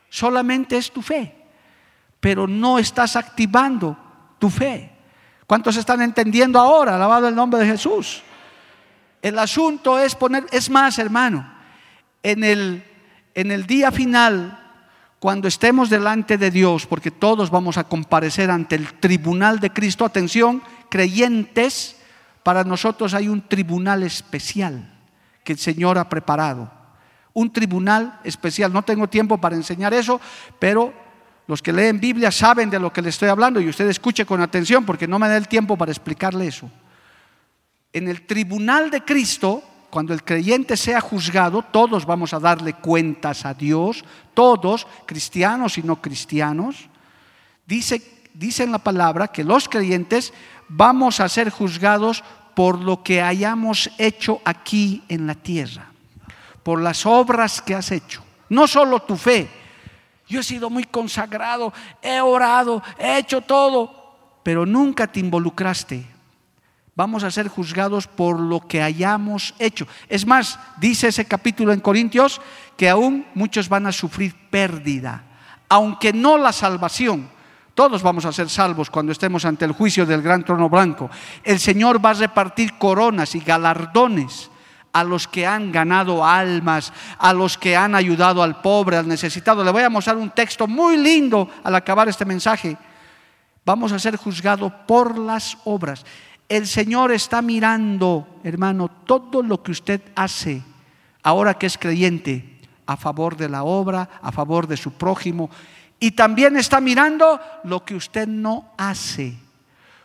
Solamente 0.08 0.76
es 0.76 0.90
tu 0.90 1.02
fe, 1.02 1.34
pero 2.20 2.46
no 2.46 2.78
estás 2.78 3.16
activando 3.16 3.96
tu 4.38 4.50
fe. 4.50 4.90
¿Cuántos 5.46 5.76
están 5.76 6.02
entendiendo 6.02 6.58
ahora? 6.58 6.96
Alabado 6.96 7.28
el 7.28 7.34
nombre 7.34 7.60
de 7.60 7.66
Jesús. 7.66 8.22
El 9.20 9.38
asunto 9.38 9.98
es 9.98 10.14
poner, 10.14 10.46
es 10.50 10.68
más, 10.68 10.98
hermano, 10.98 11.50
en 12.22 12.44
el, 12.44 12.84
en 13.34 13.50
el 13.50 13.66
día 13.66 13.90
final 13.92 14.58
cuando 15.22 15.46
estemos 15.46 15.88
delante 15.88 16.36
de 16.36 16.50
Dios, 16.50 16.84
porque 16.84 17.12
todos 17.12 17.48
vamos 17.48 17.78
a 17.78 17.84
comparecer 17.84 18.50
ante 18.50 18.74
el 18.74 18.94
tribunal 18.94 19.60
de 19.60 19.72
Cristo, 19.72 20.04
atención, 20.04 20.60
creyentes, 20.88 21.94
para 22.42 22.64
nosotros 22.64 23.14
hay 23.14 23.28
un 23.28 23.46
tribunal 23.46 24.02
especial 24.02 24.92
que 25.44 25.52
el 25.52 25.60
Señor 25.60 25.96
ha 25.96 26.08
preparado. 26.08 26.81
Un 27.34 27.52
tribunal 27.52 28.20
especial. 28.24 28.72
No 28.72 28.82
tengo 28.82 29.08
tiempo 29.08 29.38
para 29.38 29.56
enseñar 29.56 29.94
eso, 29.94 30.20
pero 30.58 30.92
los 31.46 31.62
que 31.62 31.72
leen 31.72 32.00
Biblia 32.00 32.30
saben 32.30 32.70
de 32.70 32.78
lo 32.78 32.92
que 32.92 33.02
les 33.02 33.14
estoy 33.14 33.28
hablando 33.28 33.60
y 33.60 33.68
usted 33.68 33.88
escuche 33.88 34.24
con 34.24 34.40
atención 34.40 34.84
porque 34.84 35.08
no 35.08 35.18
me 35.18 35.28
da 35.28 35.36
el 35.36 35.48
tiempo 35.48 35.76
para 35.76 35.92
explicarle 35.92 36.46
eso. 36.46 36.70
En 37.92 38.08
el 38.08 38.26
tribunal 38.26 38.90
de 38.90 39.02
Cristo 39.02 39.62
cuando 39.92 40.14
el 40.14 40.24
creyente 40.24 40.74
sea 40.78 41.02
juzgado, 41.02 41.60
todos 41.60 42.06
vamos 42.06 42.32
a 42.32 42.40
darle 42.40 42.72
cuentas 42.72 43.44
a 43.44 43.52
Dios, 43.52 44.02
todos, 44.32 44.86
cristianos 45.04 45.76
y 45.76 45.82
no 45.82 46.00
cristianos. 46.00 46.88
Dice 47.66 48.00
en 48.64 48.72
la 48.72 48.78
palabra 48.78 49.28
que 49.28 49.44
los 49.44 49.68
creyentes 49.68 50.32
vamos 50.66 51.20
a 51.20 51.28
ser 51.28 51.50
juzgados 51.50 52.24
por 52.54 52.78
lo 52.78 53.02
que 53.02 53.20
hayamos 53.20 53.90
hecho 53.98 54.40
aquí 54.46 55.04
en 55.08 55.26
la 55.26 55.34
tierra, 55.34 55.91
por 56.62 56.80
las 56.80 57.06
obras 57.06 57.60
que 57.60 57.74
has 57.74 57.90
hecho, 57.90 58.22
no 58.48 58.66
solo 58.66 59.00
tu 59.00 59.16
fe. 59.16 59.48
Yo 60.28 60.40
he 60.40 60.44
sido 60.44 60.70
muy 60.70 60.84
consagrado, 60.84 61.72
he 62.00 62.20
orado, 62.20 62.82
he 62.98 63.18
hecho 63.18 63.40
todo, 63.40 64.16
pero 64.42 64.64
nunca 64.64 65.06
te 65.06 65.20
involucraste 65.20 66.12
vamos 66.94 67.24
a 67.24 67.30
ser 67.30 67.48
juzgados 67.48 68.06
por 68.06 68.38
lo 68.38 68.60
que 68.60 68.82
hayamos 68.82 69.54
hecho. 69.58 69.86
Es 70.08 70.26
más, 70.26 70.58
dice 70.78 71.08
ese 71.08 71.24
capítulo 71.24 71.72
en 71.72 71.80
Corintios 71.80 72.40
que 72.76 72.88
aún 72.88 73.26
muchos 73.34 73.68
van 73.68 73.86
a 73.86 73.92
sufrir 73.92 74.34
pérdida, 74.50 75.24
aunque 75.68 76.12
no 76.12 76.38
la 76.38 76.52
salvación. 76.52 77.30
Todos 77.74 78.02
vamos 78.02 78.26
a 78.26 78.32
ser 78.32 78.50
salvos 78.50 78.90
cuando 78.90 79.12
estemos 79.12 79.46
ante 79.46 79.64
el 79.64 79.72
juicio 79.72 80.04
del 80.04 80.20
gran 80.20 80.44
trono 80.44 80.68
blanco. 80.68 81.08
El 81.42 81.58
Señor 81.58 82.04
va 82.04 82.10
a 82.10 82.14
repartir 82.14 82.76
coronas 82.76 83.34
y 83.34 83.40
galardones 83.40 84.50
a 84.92 85.04
los 85.04 85.26
que 85.26 85.46
han 85.46 85.72
ganado 85.72 86.24
almas, 86.24 86.92
a 87.18 87.32
los 87.32 87.56
que 87.56 87.76
han 87.76 87.94
ayudado 87.94 88.42
al 88.42 88.60
pobre, 88.60 88.96
al 88.96 89.08
necesitado. 89.08 89.64
Le 89.64 89.70
voy 89.70 89.82
a 89.82 89.90
mostrar 89.90 90.16
un 90.16 90.30
texto 90.30 90.66
muy 90.66 90.96
lindo 90.96 91.48
al 91.64 91.74
acabar 91.74 92.08
este 92.08 92.24
mensaje. 92.24 92.76
Vamos 93.64 93.92
a 93.92 93.98
ser 93.98 94.16
juzgados 94.16 94.72
por 94.86 95.18
las 95.18 95.56
obras 95.64 96.04
el 96.52 96.66
Señor 96.66 97.12
está 97.12 97.40
mirando, 97.40 98.26
hermano, 98.44 98.88
todo 98.88 99.42
lo 99.42 99.62
que 99.62 99.70
usted 99.70 100.02
hace 100.14 100.62
ahora 101.22 101.54
que 101.54 101.64
es 101.64 101.78
creyente 101.78 102.60
a 102.84 102.98
favor 102.98 103.38
de 103.38 103.48
la 103.48 103.62
obra, 103.62 104.10
a 104.20 104.30
favor 104.32 104.66
de 104.66 104.76
su 104.76 104.92
prójimo. 104.92 105.48
Y 105.98 106.10
también 106.10 106.58
está 106.58 106.78
mirando 106.82 107.40
lo 107.64 107.86
que 107.86 107.94
usted 107.94 108.28
no 108.28 108.70
hace. 108.76 109.34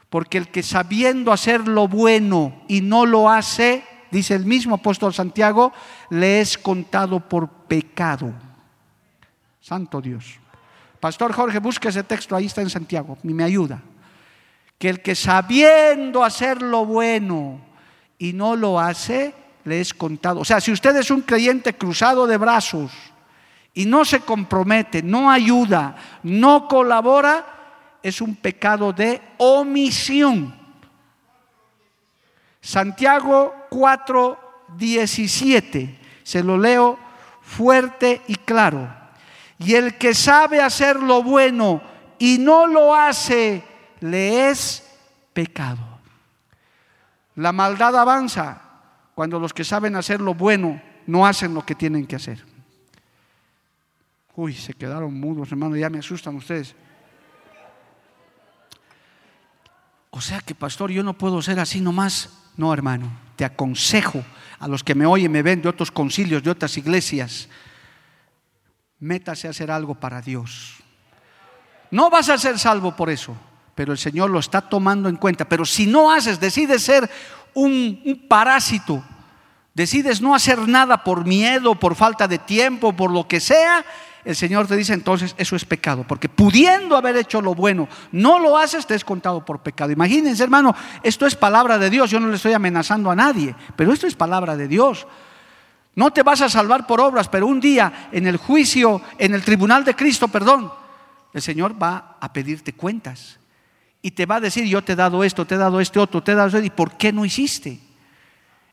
Porque 0.10 0.38
el 0.38 0.48
que 0.48 0.64
sabiendo 0.64 1.34
hacer 1.34 1.68
lo 1.68 1.90
bueno 1.90 2.62
y 2.70 2.80
no 2.80 3.06
lo 3.06 3.30
hace, 3.30 3.84
dice 4.12 4.36
el 4.36 4.46
mismo 4.46 4.76
apóstol 4.76 5.14
Santiago, 5.14 5.74
le 6.10 6.42
es 6.42 6.58
contado 6.58 7.20
por 7.20 7.50
pecado. 7.50 8.34
Santo 9.62 10.02
Dios. 10.02 10.40
Pastor 11.00 11.34
Jorge, 11.34 11.60
busque 11.60 11.90
ese 11.90 12.04
texto, 12.04 12.36
ahí 12.36 12.46
está 12.46 12.62
en 12.62 12.70
Santiago, 12.70 13.18
y 13.24 13.34
me 13.34 13.44
ayuda. 13.44 13.82
Que 14.78 14.90
el 14.90 15.02
que 15.02 15.16
sabiendo 15.16 16.24
hacer 16.24 16.62
lo 16.62 16.86
bueno 16.86 17.60
y 18.18 18.34
no 18.34 18.56
lo 18.56 18.80
hace, 18.80 19.34
le 19.64 19.82
es 19.82 19.94
contado. 19.94 20.40
O 20.40 20.46
sea, 20.46 20.62
si 20.62 20.72
usted 20.72 20.96
es 20.96 21.12
un 21.12 21.22
creyente 21.22 21.76
cruzado 21.76 22.26
de 22.26 22.38
brazos 22.38 22.92
y 23.74 23.86
no 23.86 24.06
se 24.06 24.22
compromete, 24.22 25.04
no 25.04 25.30
ayuda, 25.30 25.96
no 26.24 26.68
colabora, 26.68 27.46
es 28.02 28.22
un 28.22 28.36
pecado 28.36 28.94
de 28.94 29.22
omisión. 29.38 30.67
Santiago 32.62 33.54
4, 33.70 34.66
17, 34.78 36.00
se 36.24 36.44
lo 36.44 36.58
leo 36.58 37.00
fuerte 37.42 38.22
y 38.28 38.36
claro. 38.36 38.94
Y 39.60 39.74
el 39.76 39.98
que 39.98 40.14
sabe 40.14 40.62
hacer 40.62 40.98
lo 40.98 41.24
bueno 41.24 41.82
y 42.20 42.38
no 42.38 42.68
lo 42.68 42.96
hace, 42.96 43.64
le 44.00 44.50
es 44.50 44.84
pecado. 45.34 46.00
La 47.36 47.52
maldad 47.52 47.96
avanza 47.96 48.62
cuando 49.16 49.40
los 49.40 49.54
que 49.54 49.64
saben 49.64 49.96
hacer 49.96 50.22
lo 50.22 50.34
bueno 50.34 50.82
no 51.06 51.26
hacen 51.26 51.54
lo 51.54 51.66
que 51.66 51.76
tienen 51.76 52.06
que 52.06 52.16
hacer. 52.16 52.44
Uy, 54.36 54.54
se 54.54 54.74
quedaron 54.74 55.20
mudos, 55.20 55.52
hermano, 55.52 55.76
ya 55.76 55.90
me 55.90 56.00
asustan 56.00 56.36
ustedes. 56.36 56.76
O 60.18 60.22
sea 60.22 60.40
que, 60.40 60.56
pastor, 60.56 60.90
yo 60.90 61.04
no 61.04 61.14
puedo 61.14 61.44
ser 61.44 61.60
así 61.60 61.80
nomás. 61.80 62.30
No, 62.58 62.74
hermano, 62.74 63.08
te 63.36 63.46
aconsejo 63.46 64.26
a 64.58 64.68
los 64.68 64.84
que 64.84 64.96
me 64.96 65.06
oyen, 65.06 65.32
me 65.32 65.44
ven 65.44 65.62
de 65.62 65.70
otros 65.70 65.92
concilios, 65.92 66.42
de 66.42 66.50
otras 66.50 66.76
iglesias, 66.76 67.48
métase 68.98 69.46
a 69.46 69.52
hacer 69.52 69.70
algo 69.70 69.94
para 69.94 70.20
Dios. 70.20 70.78
No 71.92 72.10
vas 72.10 72.30
a 72.30 72.38
ser 72.40 72.58
salvo 72.58 72.96
por 72.96 73.12
eso, 73.12 73.38
pero 73.76 73.92
el 73.92 74.00
Señor 74.00 74.32
lo 74.32 74.40
está 74.40 74.60
tomando 74.60 75.08
en 75.08 75.18
cuenta. 75.18 75.46
Pero 75.46 75.66
si 75.66 75.86
no 75.86 76.12
haces, 76.12 76.40
decides 76.40 76.82
ser 76.82 77.08
un, 77.54 78.26
parásito, 78.28 79.06
decides 79.76 80.20
no 80.20 80.34
hacer 80.34 80.68
nada 80.68 81.04
por 81.04 81.26
miedo, 81.26 81.76
por 81.76 81.94
falta 81.94 82.28
de 82.28 82.40
tiempo, 82.40 82.92
por 82.92 83.12
lo 83.12 83.28
que 83.28 83.40
sea, 83.40 83.86
el 84.28 84.36
Señor 84.36 84.68
te 84.68 84.76
dice 84.76 84.94
entonces 84.94 85.34
eso 85.38 85.56
es 85.56 85.64
pecado, 85.64 86.04
porque 86.06 86.28
pudiendo 86.28 86.98
haber 86.98 87.16
hecho 87.16 87.42
lo 87.42 87.56
bueno, 87.56 87.88
no 88.12 88.40
lo 88.40 88.58
haces, 88.58 88.86
te 88.86 88.94
es 88.94 89.06
contado 89.06 89.46
por 89.46 89.60
pecado. 89.60 89.90
Imagínense, 89.90 90.44
hermano, 90.44 90.76
esto 91.02 91.26
es 91.26 91.34
palabra 91.34 91.78
de 91.78 91.90
Dios, 91.90 92.12
yo 92.12 92.20
no 92.20 92.28
le 92.28 92.36
estoy 92.36 92.52
amenazando 92.52 93.10
a 93.10 93.16
nadie, 93.16 93.56
pero 93.78 93.94
esto 93.94 94.06
es 94.06 94.16
palabra 94.16 94.58
de 94.58 94.68
Dios. 94.68 95.08
No 95.96 96.12
te 96.12 96.24
vas 96.24 96.42
a 96.42 96.50
salvar 96.50 96.86
por 96.86 97.00
obras, 97.00 97.30
pero 97.30 97.48
un 97.48 97.62
día 97.62 98.10
en 98.12 98.28
el 98.28 98.36
juicio, 98.36 99.02
en 99.18 99.34
el 99.34 99.44
tribunal 99.44 99.86
de 99.86 99.96
Cristo, 99.96 100.28
perdón, 100.28 100.74
el 101.34 101.42
Señor 101.42 101.82
va 101.82 102.18
a 102.20 102.34
pedirte 102.34 102.74
cuentas 102.74 103.40
y 104.02 104.12
te 104.12 104.26
va 104.26 104.36
a 104.36 104.42
decir, 104.42 104.66
yo 104.66 104.84
te 104.84 104.92
he 104.92 104.98
dado 104.98 105.24
esto, 105.24 105.48
te 105.48 105.56
he 105.56 105.58
dado 105.58 105.80
este 105.80 106.00
otro, 106.00 106.22
te 106.22 106.34
he 106.34 106.36
dado 106.36 106.48
esto, 106.50 106.62
¿y 106.62 106.70
por 106.70 106.98
qué 106.98 107.14
no 107.14 107.24
hiciste? 107.24 107.80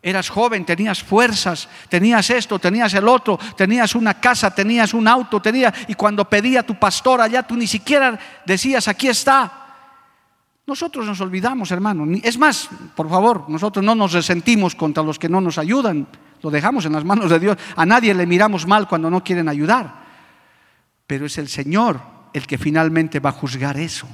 Eras 0.07 0.29
joven, 0.29 0.67
tenías 0.67 1.03
fuerzas, 1.03 1.67
tenías 1.89 2.29
esto, 2.29 2.59
tenías 2.59 2.93
el 2.93 3.09
otro, 3.09 3.39
tenías 3.57 3.95
una 3.95 4.21
casa, 4.21 4.55
tenías 4.55 4.93
un 4.93 5.09
auto, 5.09 5.41
tenías 5.41 5.73
y 5.89 5.95
cuando 5.95 6.29
pedía 6.29 6.63
tu 6.63 6.75
pastor 6.79 7.23
allá 7.23 7.43
tú 7.43 7.57
ni 7.57 7.67
siquiera 7.67 8.19
decías, 8.45 8.87
aquí 8.87 9.09
está. 9.09 9.51
Nosotros 10.67 11.07
nos 11.07 11.23
olvidamos, 11.23 11.71
hermano. 11.71 12.07
Es 12.23 12.37
más, 12.37 12.69
por 12.95 13.09
favor, 13.09 13.49
nosotros 13.49 13.83
no 13.83 13.95
nos 13.95 14.13
resentimos 14.13 14.75
contra 14.75 15.03
los 15.03 15.19
que 15.19 15.31
no 15.31 15.41
nos 15.41 15.57
ayudan. 15.57 16.07
Lo 16.43 16.51
dejamos 16.51 16.85
en 16.85 16.93
las 16.93 17.05
manos 17.07 17.31
de 17.31 17.41
Dios. 17.41 17.57
A 17.75 17.87
nadie 17.87 18.13
le 18.13 18.27
miramos 18.27 18.67
mal 18.67 18.87
cuando 18.87 19.09
no 19.09 19.25
quieren 19.25 19.49
ayudar. 19.49 20.05
Pero 21.07 21.25
es 21.25 21.39
el 21.39 21.49
Señor 21.49 21.99
el 22.35 22.47
que 22.47 22.59
finalmente 22.59 23.21
va 23.21 23.31
a 23.31 23.33
juzgar 23.33 23.79
eso. 23.79 24.07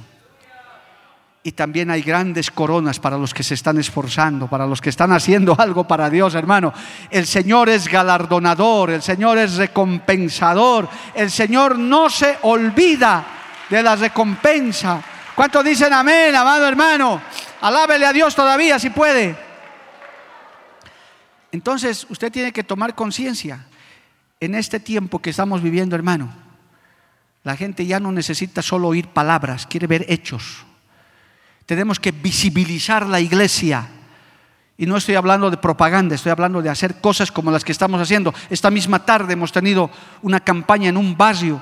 Y 1.43 1.53
también 1.53 1.89
hay 1.89 2.03
grandes 2.03 2.51
coronas 2.51 2.99
para 2.99 3.17
los 3.17 3.33
que 3.33 3.41
se 3.41 3.55
están 3.55 3.79
esforzando, 3.79 4.47
para 4.47 4.67
los 4.67 4.79
que 4.79 4.89
están 4.89 5.11
haciendo 5.11 5.55
algo 5.59 5.87
para 5.87 6.09
Dios, 6.09 6.35
hermano. 6.35 6.71
El 7.09 7.25
Señor 7.25 7.67
es 7.69 7.87
galardonador, 7.87 8.91
el 8.91 9.01
Señor 9.01 9.39
es 9.39 9.55
recompensador, 9.55 10.87
el 11.15 11.31
Señor 11.31 11.79
no 11.79 12.11
se 12.11 12.37
olvida 12.43 13.25
de 13.69 13.81
la 13.81 13.95
recompensa. 13.95 15.01
¿Cuántos 15.35 15.65
dicen 15.65 15.91
amén, 15.93 16.35
amado 16.35 16.67
hermano? 16.67 17.19
Alábele 17.61 18.05
a 18.05 18.13
Dios 18.13 18.35
todavía 18.35 18.77
si 18.77 18.91
puede. 18.91 19.35
Entonces, 21.51 22.05
usted 22.07 22.31
tiene 22.31 22.51
que 22.51 22.63
tomar 22.63 22.93
conciencia 22.93 23.65
en 24.39 24.53
este 24.53 24.79
tiempo 24.79 25.19
que 25.19 25.31
estamos 25.31 25.63
viviendo, 25.63 25.95
hermano. 25.95 26.31
La 27.43 27.57
gente 27.57 27.87
ya 27.87 27.99
no 27.99 28.11
necesita 28.11 28.61
solo 28.61 28.89
oír 28.89 29.07
palabras, 29.07 29.65
quiere 29.65 29.87
ver 29.87 30.05
hechos 30.07 30.65
tenemos 31.65 31.99
que 31.99 32.11
visibilizar 32.11 33.07
la 33.07 33.19
iglesia. 33.19 33.87
Y 34.77 34.85
no 34.85 34.97
estoy 34.97 35.15
hablando 35.15 35.51
de 35.51 35.57
propaganda, 35.57 36.15
estoy 36.15 36.31
hablando 36.31 36.61
de 36.61 36.69
hacer 36.69 36.99
cosas 37.01 37.31
como 37.31 37.51
las 37.51 37.63
que 37.63 37.71
estamos 37.71 38.01
haciendo. 38.01 38.33
Esta 38.49 38.71
misma 38.71 39.05
tarde 39.05 39.33
hemos 39.33 39.51
tenido 39.51 39.91
una 40.21 40.39
campaña 40.39 40.89
en 40.89 40.97
un 40.97 41.15
barrio. 41.15 41.61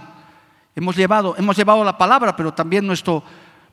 Hemos 0.75 0.95
llevado, 0.95 1.35
hemos 1.37 1.57
llevado 1.57 1.83
la 1.83 1.97
palabra, 1.97 2.35
pero 2.35 2.53
también 2.53 2.87
nuestro 2.87 3.23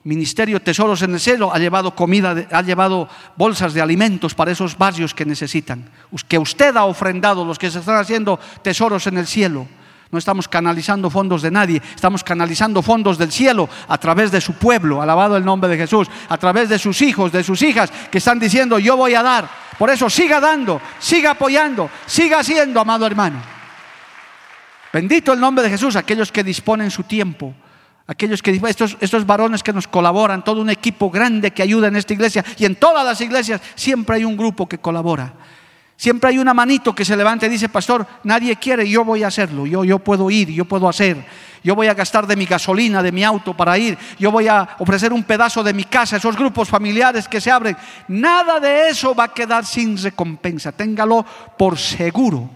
ministerio 0.03 0.63
Tesoros 0.63 1.03
en 1.03 1.15
el 1.15 1.21
Cielo 1.21 1.53
ha 1.53 1.59
llevado 1.59 1.95
comida, 1.95 2.35
ha 2.51 2.63
llevado 2.63 3.09
bolsas 3.37 3.75
de 3.75 3.83
alimentos 3.83 4.35
para 4.35 4.53
esos 4.53 4.77
barrios 4.79 5.15
que 5.15 5.25
necesitan. 5.25 5.91
Que 6.29 6.39
usted 6.39 6.77
ha 6.77 6.85
ofrendado, 6.85 7.45
los 7.45 7.59
que 7.59 7.71
se 7.71 7.81
están 7.81 7.97
haciendo 7.97 8.39
tesoros 8.63 9.07
en 9.07 9.19
el 9.19 9.27
cielo. 9.27 9.67
No 10.11 10.19
estamos 10.19 10.47
canalizando 10.47 11.11
fondos 11.11 11.43
de 11.43 11.51
nadie, 11.51 11.83
estamos 11.95 12.23
canalizando 12.23 12.81
fondos 12.81 13.19
del 13.19 13.33
cielo 13.33 13.69
a 13.89 13.99
través 13.99 14.31
de 14.31 14.41
su 14.41 14.55
pueblo, 14.55 15.03
alabado 15.03 15.37
el 15.37 15.45
nombre 15.45 15.69
de 15.69 15.77
Jesús, 15.77 16.09
a 16.29 16.39
través 16.39 16.69
de 16.69 16.79
sus 16.79 17.03
hijos, 17.03 17.33
de 17.33 17.43
sus 17.43 17.61
hijas, 17.63 17.91
que 18.11 18.19
están 18.19 18.39
diciendo, 18.39 18.79
yo 18.79 18.97
voy 18.97 19.15
a 19.15 19.23
dar. 19.23 19.49
Por 19.79 19.91
eso 19.91 20.09
siga 20.09 20.39
dando, 20.41 20.81
siga 21.01 21.33
apoyando, 21.33 21.91
siga 22.07 22.39
haciendo, 22.39 22.81
amado 22.81 23.05
hermano. 23.05 23.43
Bendito 24.93 25.33
el 25.33 25.41
nombre 25.41 25.65
de 25.65 25.71
Jesús, 25.71 25.97
aquellos 25.97 26.31
que 26.31 26.45
disponen 26.45 26.91
su 26.91 27.03
tiempo, 27.03 27.53
aquellos 28.07 28.41
que 28.41 28.59
estos, 28.67 28.97
estos 29.01 29.27
varones 29.27 29.63
que 29.63 29.73
nos 29.73 29.89
colaboran, 29.89 30.45
todo 30.45 30.61
un 30.61 30.71
equipo 30.71 31.11
grande 31.11 31.51
que 31.51 31.63
ayuda 31.63 31.89
en 31.89 31.97
esta 31.97 32.15
iglesia 32.15 32.45
y 32.57 32.65
en 32.65 32.77
todas 32.77 33.05
las 33.05 33.21
iglesias 33.21 33.61
siempre 33.75 34.17
hay 34.17 34.25
un 34.25 34.37
grupo 34.37 34.69
que 34.69 34.79
colabora. 34.79 35.35
Siempre 35.97 36.29
hay 36.29 36.39
una 36.39 36.53
manito 36.53 36.95
que 36.95 37.07
se 37.07 37.17
levanta 37.17 37.47
y 37.47 37.49
dice, 37.49 37.71
pastor, 37.71 38.07
nadie 38.23 38.55
quiere, 38.57 38.89
yo 38.89 39.03
voy 39.03 39.23
a 39.23 39.29
hacerlo, 39.29 39.67
yo, 39.67 39.83
yo 39.83 39.99
puedo 39.99 40.31
ir, 40.31 40.51
yo 40.51 40.67
puedo 40.67 40.91
hacer, 40.91 41.25
yo 41.65 41.75
voy 41.75 41.87
a 41.87 41.95
gastar 41.95 42.27
de 42.27 42.37
mi 42.37 42.45
gasolina, 42.45 43.03
de 43.03 43.13
mi 43.13 43.25
auto 43.25 43.57
para 43.57 43.79
ir, 43.79 43.97
yo 44.19 44.31
voy 44.31 44.47
a 44.47 44.77
ofrecer 44.79 45.11
un 45.15 45.25
pedazo 45.25 45.63
de 45.63 45.73
mi 45.73 45.85
casa, 45.85 46.19
esos 46.19 46.37
grupos 46.37 46.69
familiares 46.69 47.27
que 47.27 47.41
se 47.41 47.51
abren. 47.51 47.77
Nada 48.09 48.61
de 48.61 48.91
eso 48.91 49.15
va 49.15 49.25
a 49.25 49.33
quedar 49.33 49.65
sin 49.65 49.97
recompensa, 49.97 50.71
téngalo 50.71 51.25
por 51.57 51.79
seguro. 51.79 52.51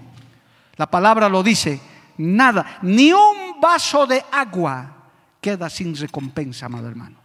La 0.76 0.90
palabra 0.90 1.26
lo 1.26 1.42
dice, 1.42 1.80
nada, 2.18 2.78
ni 2.82 3.10
un 3.10 3.58
vaso 3.58 4.06
de 4.06 4.22
agua 4.32 4.96
queda 5.40 5.70
sin 5.70 5.96
recompensa, 5.96 6.66
amado 6.66 6.88
hermano, 6.88 7.16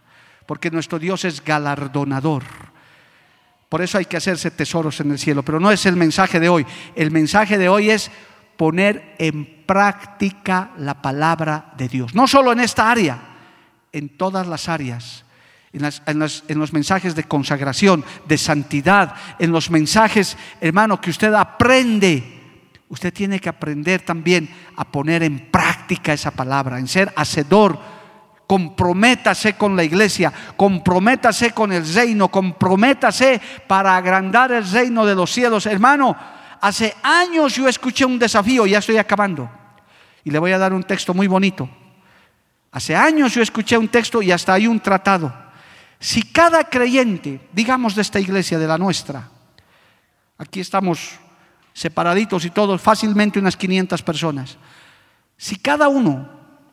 porque 0.46 0.70
nuestro 0.70 0.98
Dios 0.98 1.26
es 1.26 1.44
galardonador. 1.44 2.42
Por 3.68 3.82
eso 3.82 3.98
hay 3.98 4.04
que 4.04 4.16
hacerse 4.16 4.50
tesoros 4.50 5.00
en 5.00 5.10
el 5.10 5.18
cielo. 5.18 5.42
Pero 5.42 5.60
no 5.60 5.70
es 5.70 5.86
el 5.86 5.96
mensaje 5.96 6.38
de 6.38 6.48
hoy. 6.48 6.66
El 6.94 7.10
mensaje 7.10 7.58
de 7.58 7.68
hoy 7.68 7.90
es 7.90 8.10
poner 8.56 9.14
en 9.18 9.64
práctica 9.66 10.70
la 10.78 11.02
palabra 11.02 11.72
de 11.76 11.88
Dios. 11.88 12.14
No 12.14 12.26
solo 12.26 12.52
en 12.52 12.60
esta 12.60 12.90
área, 12.90 13.18
en 13.92 14.16
todas 14.16 14.46
las 14.46 14.68
áreas. 14.68 15.24
En, 15.72 16.58
los 16.58 16.72
mensajes 16.72 17.14
de 17.14 17.24
consagración, 17.24 18.02
de 18.26 18.38
santidad, 18.38 19.14
en 19.38 19.52
los 19.52 19.70
mensajes, 19.70 20.36
hermano, 20.60 21.00
que 21.00 21.10
usted 21.10 21.34
aprende. 21.34 22.40
Usted 22.88 23.12
tiene 23.12 23.40
que 23.40 23.50
aprender 23.50 24.00
también 24.00 24.48
a 24.76 24.84
poner 24.84 25.22
en 25.22 25.50
práctica 25.50 26.14
esa 26.14 26.30
palabra, 26.30 26.78
en 26.78 26.88
ser 26.88 27.12
hacedor 27.16 27.78
comprométase 28.46 29.54
con 29.54 29.74
la 29.74 29.82
iglesia, 29.82 30.32
comprométase 30.56 31.50
con 31.50 31.72
el 31.72 31.92
reino, 31.92 32.28
comprométase 32.28 33.40
para 33.66 33.96
agrandar 33.96 34.52
el 34.52 34.70
reino 34.70 35.04
de 35.04 35.14
los 35.14 35.32
cielos. 35.32 35.66
Hermano, 35.66 36.16
hace 36.60 36.94
años 37.02 37.54
yo 37.54 37.68
escuché 37.68 38.04
un 38.04 38.18
desafío, 38.18 38.66
ya 38.66 38.78
estoy 38.78 38.98
acabando, 38.98 39.50
y 40.24 40.30
le 40.30 40.38
voy 40.38 40.52
a 40.52 40.58
dar 40.58 40.72
un 40.72 40.84
texto 40.84 41.12
muy 41.12 41.26
bonito. 41.26 41.68
Hace 42.70 42.94
años 42.94 43.34
yo 43.34 43.42
escuché 43.42 43.76
un 43.76 43.88
texto 43.88 44.22
y 44.22 44.30
hasta 44.30 44.52
hay 44.52 44.66
un 44.66 44.80
tratado. 44.80 45.32
Si 45.98 46.22
cada 46.22 46.64
creyente, 46.64 47.48
digamos 47.52 47.94
de 47.94 48.02
esta 48.02 48.20
iglesia, 48.20 48.58
de 48.58 48.66
la 48.66 48.78
nuestra, 48.78 49.28
aquí 50.38 50.60
estamos 50.60 51.12
separaditos 51.72 52.44
y 52.44 52.50
todos, 52.50 52.80
fácilmente 52.80 53.38
unas 53.38 53.56
500 53.56 54.02
personas, 54.02 54.56
si 55.36 55.56
cada 55.56 55.88
uno 55.88 56.28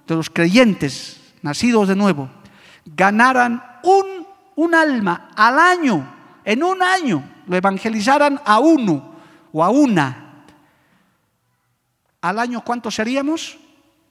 de 0.06 0.16
los 0.16 0.30
creyentes 0.30 1.23
nacidos 1.44 1.88
de 1.88 1.96
nuevo, 1.96 2.30
ganaran 2.86 3.64
un 3.84 4.24
un 4.56 4.76
alma 4.76 5.30
al 5.36 5.60
año, 5.60 6.06
en 6.44 6.64
un 6.64 6.82
año, 6.82 7.24
lo 7.48 7.56
evangelizaran 7.56 8.40
a 8.46 8.60
uno 8.60 9.14
o 9.52 9.64
a 9.64 9.70
una, 9.70 10.46
al 12.22 12.40
año 12.40 12.64
¿cuántos 12.64 12.96
seríamos? 12.96 13.58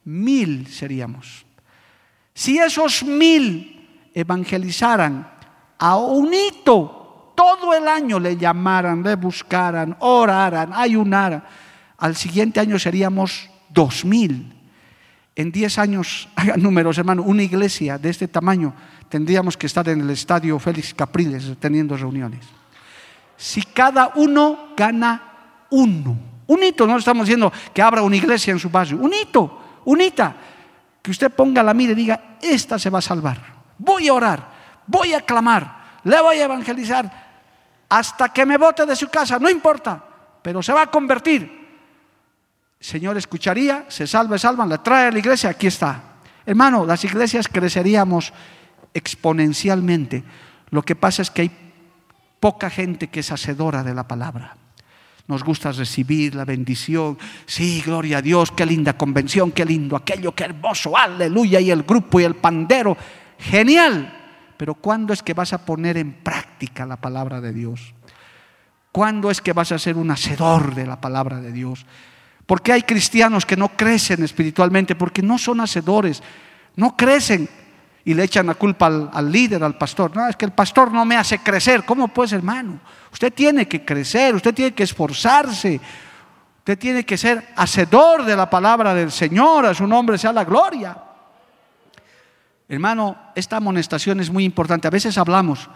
Mil 0.05 0.67
seríamos. 0.67 1.47
Si 2.35 2.59
esos 2.59 3.05
mil 3.05 4.11
evangelizaran 4.15 5.31
a 5.79 5.97
un 5.97 6.33
hito, 6.33 7.33
todo 7.35 7.75
el 7.75 7.89
año 7.89 8.19
le 8.19 8.37
llamaran, 8.37 9.03
le 9.03 9.17
buscaran, 9.17 9.97
oraran, 10.01 10.73
ayunaran, 10.75 11.45
al 11.99 12.17
siguiente 12.17 12.61
año 12.61 12.79
seríamos 12.79 13.49
dos 13.69 14.05
mil. 14.05 14.53
En 15.35 15.51
diez 15.51 15.79
años, 15.79 16.29
hagan 16.37 16.63
números, 16.63 16.99
hermano, 16.99 17.23
una 17.23 17.43
iglesia 17.43 17.99
de 17.99 18.11
este 18.11 18.29
tamaño 18.29 18.75
tendríamos 19.09 19.59
que 19.59 19.67
estar 19.67 19.87
en 19.91 20.01
el 20.01 20.09
estadio 20.09 20.59
Félix 20.59 20.95
Capriles 20.95 21.45
teniendo 21.61 21.97
reuniones. 21.99 22.47
Si 23.37 23.61
cada 23.61 24.13
uno 24.15 24.73
gana 24.75 25.67
uno, 25.69 26.17
un 26.47 26.63
hito, 26.63 26.87
no 26.87 26.97
estamos 26.97 27.27
diciendo 27.27 27.53
que 27.75 27.83
abra 27.83 28.03
una 28.03 28.17
iglesia 28.17 28.53
en 28.53 28.59
su 28.59 28.71
barrio, 28.71 28.97
un 28.97 29.13
hito, 29.13 29.61
unita, 29.85 30.35
que 31.03 31.11
usted 31.11 31.31
ponga 31.31 31.63
la 31.63 31.75
mira 31.75 31.93
y 31.93 31.97
diga, 31.97 32.39
esta 32.41 32.79
se 32.79 32.89
va 32.89 33.01
a 33.01 33.03
salvar, 33.03 33.39
voy 33.77 34.09
a 34.09 34.15
orar, 34.15 34.49
voy 34.87 35.13
a 35.13 35.21
clamar, 35.21 36.01
le 36.05 36.21
voy 36.23 36.39
a 36.39 36.45
evangelizar 36.45 37.11
hasta 37.89 38.31
que 38.31 38.47
me 38.47 38.57
vote 38.57 38.87
de 38.87 38.97
su 38.97 39.09
casa, 39.09 39.39
no 39.39 39.51
importa, 39.51 40.03
pero 40.41 40.63
se 40.63 40.73
va 40.73 40.83
a 40.83 40.91
convertir. 40.91 41.62
Señor 42.83 43.17
escucharía, 43.17 43.87
se 43.87 44.09
salva, 44.09 44.37
salvan, 44.39 44.69
le 44.69 44.79
trae 44.79 45.07
a 45.07 45.13
la 45.13 45.19
iglesia, 45.21 45.51
aquí 45.51 45.69
está. 45.69 46.03
Hermano, 46.45 46.85
las 46.85 47.05
iglesias 47.05 47.47
creceríamos 47.47 48.33
exponencialmente. 48.93 50.25
Lo 50.71 50.83
que 50.83 50.97
pasa 50.97 51.23
es 51.23 51.31
que 51.31 51.43
hay 51.43 51.51
poca 52.41 52.69
gente 52.71 53.07
que 53.07 53.21
es 53.21 53.31
hacedora 53.31 53.85
de 53.85 53.95
la 53.95 54.09
palabra. 54.09 54.57
Nos 55.29 55.45
gusta 55.45 55.71
recibir 55.71 56.35
la 56.35 56.45
bendición. 56.45 57.17
Sí, 57.47 57.85
gloria 57.87 58.19
a 58.19 58.23
Dios, 58.23 58.51
qué 58.51 58.67
linda 58.67 58.95
convención, 58.95 59.53
qué 59.53 59.65
lindo 59.65 59.95
aquello, 59.95 60.35
qué 60.35 60.43
hermoso, 60.43 60.99
aleluya, 60.99 61.61
y 61.61 61.71
el 61.71 61.85
grupo 61.85 62.19
y 62.19 62.25
el 62.25 62.35
pandero. 62.35 62.97
Genial. 63.39 64.13
Pero 64.57 64.75
¿cuándo 64.75 65.13
es 65.13 65.23
que 65.23 65.35
vas 65.35 65.53
a 65.53 65.65
poner 65.65 65.99
en 65.99 66.15
práctica 66.15 66.85
la 66.85 66.97
palabra 66.97 67.41
de 67.41 67.53
Dios? 67.53 67.95
¿Cuándo 68.91 69.31
es 69.31 69.41
que 69.41 69.53
vas 69.53 69.71
a 69.71 69.79
ser 69.79 69.97
un 69.97 70.11
hacedor 70.11 70.75
de 70.75 70.85
la 70.85 71.01
palabra 71.01 71.41
de 71.41 71.53
Dios? 71.53 71.87
¿Por 72.47 72.63
qué 72.63 72.73
hay 72.73 72.83
cristianos 72.83 73.47
que 73.47 73.57
no 73.57 73.69
crecen 73.69 74.23
espiritualmente? 74.23 74.95
Porque 74.95 75.23
no 75.23 75.39
son 75.39 75.61
hacedores, 75.61 76.23
no 76.77 76.97
crecen 76.97 77.49
y 78.05 78.15
le 78.15 78.25
echan 78.25 78.47
la 78.47 78.55
culpa 78.55 78.87
al, 79.13 79.31
líder, 79.31 79.63
al 79.63 79.79
pastor. 79.79 80.15
No, 80.17 80.29
es 80.29 80.37
que 80.37 80.45
el 80.45 80.53
pastor 80.53 80.93
no 80.93 81.05
me 81.05 81.17
hace 81.17 81.39
crecer. 81.39 81.85
¿Cómo 81.85 82.09
pues, 82.09 82.33
hermano? 82.33 82.81
Usted 83.13 83.33
tiene 83.33 83.69
que 83.69 83.85
crecer, 83.85 84.35
usted 84.35 84.53
tiene 84.53 84.75
que 84.75 84.83
esforzarse, 84.83 85.81
usted 86.59 86.79
tiene 86.79 87.05
que 87.05 87.17
ser 87.17 87.53
hacedor 87.57 88.25
de 88.25 88.37
la 88.37 88.51
palabra 88.51 88.95
del 88.95 89.13
Señor, 89.13 89.67
a 89.67 89.75
su 89.75 89.87
nombre 89.87 90.19
sea 90.19 90.33
la 90.33 90.45
gloria. 90.45 90.97
Hermano, 92.69 93.17
esta 93.35 93.59
amonestación 93.59 94.21
es 94.21 94.31
muy 94.31 94.45
importante. 94.45 94.89
A 94.89 94.91
veces 94.91 95.17
hablamos, 95.19 95.69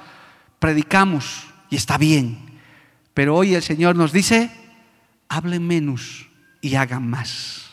predicamos 0.58 1.46
y 1.70 1.76
está 1.76 1.98
bien, 1.98 2.58
pero 3.14 3.36
hoy 3.36 3.54
el 3.54 3.62
Señor 3.62 3.94
nos 3.94 4.12
dice, 4.12 4.50
hablen 5.28 5.66
menos 5.66 6.25
y 6.66 6.74
hagan 6.74 7.08
más. 7.08 7.70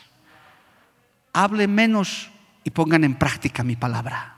Hablen 1.32 1.74
menos 1.74 2.30
y 2.62 2.70
pongan 2.70 3.02
en 3.02 3.16
práctica 3.16 3.64
mi 3.64 3.74
palabra. 3.74 4.36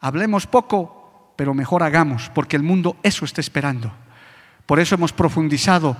Hablemos 0.00 0.46
poco, 0.46 1.34
pero 1.36 1.52
mejor 1.52 1.82
hagamos, 1.82 2.30
porque 2.30 2.56
el 2.56 2.62
mundo 2.62 2.96
eso 3.02 3.26
está 3.26 3.42
esperando. 3.42 3.92
Por 4.64 4.80
eso 4.80 4.94
hemos 4.94 5.12
profundizado 5.12 5.94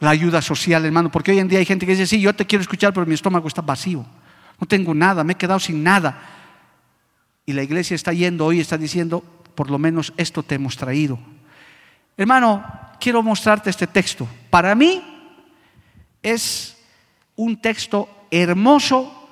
la 0.00 0.10
ayuda 0.10 0.42
social, 0.42 0.84
hermano, 0.84 1.08
porque 1.08 1.30
hoy 1.30 1.38
en 1.38 1.46
día 1.46 1.60
hay 1.60 1.64
gente 1.64 1.86
que 1.86 1.92
dice, 1.92 2.06
sí, 2.08 2.20
yo 2.20 2.34
te 2.34 2.46
quiero 2.46 2.62
escuchar, 2.62 2.92
pero 2.92 3.06
mi 3.06 3.14
estómago 3.14 3.46
está 3.46 3.62
vacío. 3.62 4.04
No 4.60 4.66
tengo 4.66 4.92
nada, 4.92 5.22
me 5.22 5.34
he 5.34 5.36
quedado 5.36 5.60
sin 5.60 5.84
nada. 5.84 6.20
Y 7.46 7.52
la 7.52 7.62
iglesia 7.62 7.94
está 7.94 8.12
yendo 8.12 8.44
hoy, 8.44 8.58
está 8.58 8.76
diciendo, 8.76 9.22
por 9.54 9.70
lo 9.70 9.78
menos 9.78 10.12
esto 10.16 10.42
te 10.42 10.56
hemos 10.56 10.76
traído. 10.76 11.16
Hermano, 12.16 12.64
quiero 12.98 13.22
mostrarte 13.22 13.70
este 13.70 13.86
texto. 13.86 14.26
Para 14.50 14.74
mí 14.74 15.00
es 16.22 16.77
un 17.38 17.60
texto 17.60 18.08
hermoso 18.32 19.28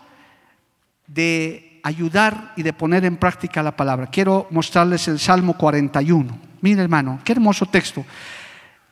de 1.08 1.80
ayudar 1.82 2.52
y 2.56 2.62
de 2.62 2.72
poner 2.72 3.04
en 3.04 3.16
práctica 3.16 3.62
la 3.62 3.76
palabra. 3.76 4.06
Quiero 4.06 4.46
mostrarles 4.50 5.08
el 5.08 5.18
Salmo 5.18 5.58
41. 5.58 6.38
Mire 6.60 6.82
hermano, 6.82 7.20
qué 7.24 7.32
hermoso 7.32 7.66
texto. 7.66 8.04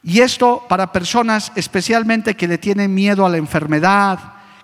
Y 0.03 0.21
esto 0.21 0.65
para 0.69 0.93
personas 0.93 1.53
especialmente 1.55 2.35
que 2.35 2.49
le 2.49 2.59
tienen 2.59 2.93
miedo 2.93 3.25
a 3.25 3.31
la 3.31 3.37
enfermedad, 3.37 4.19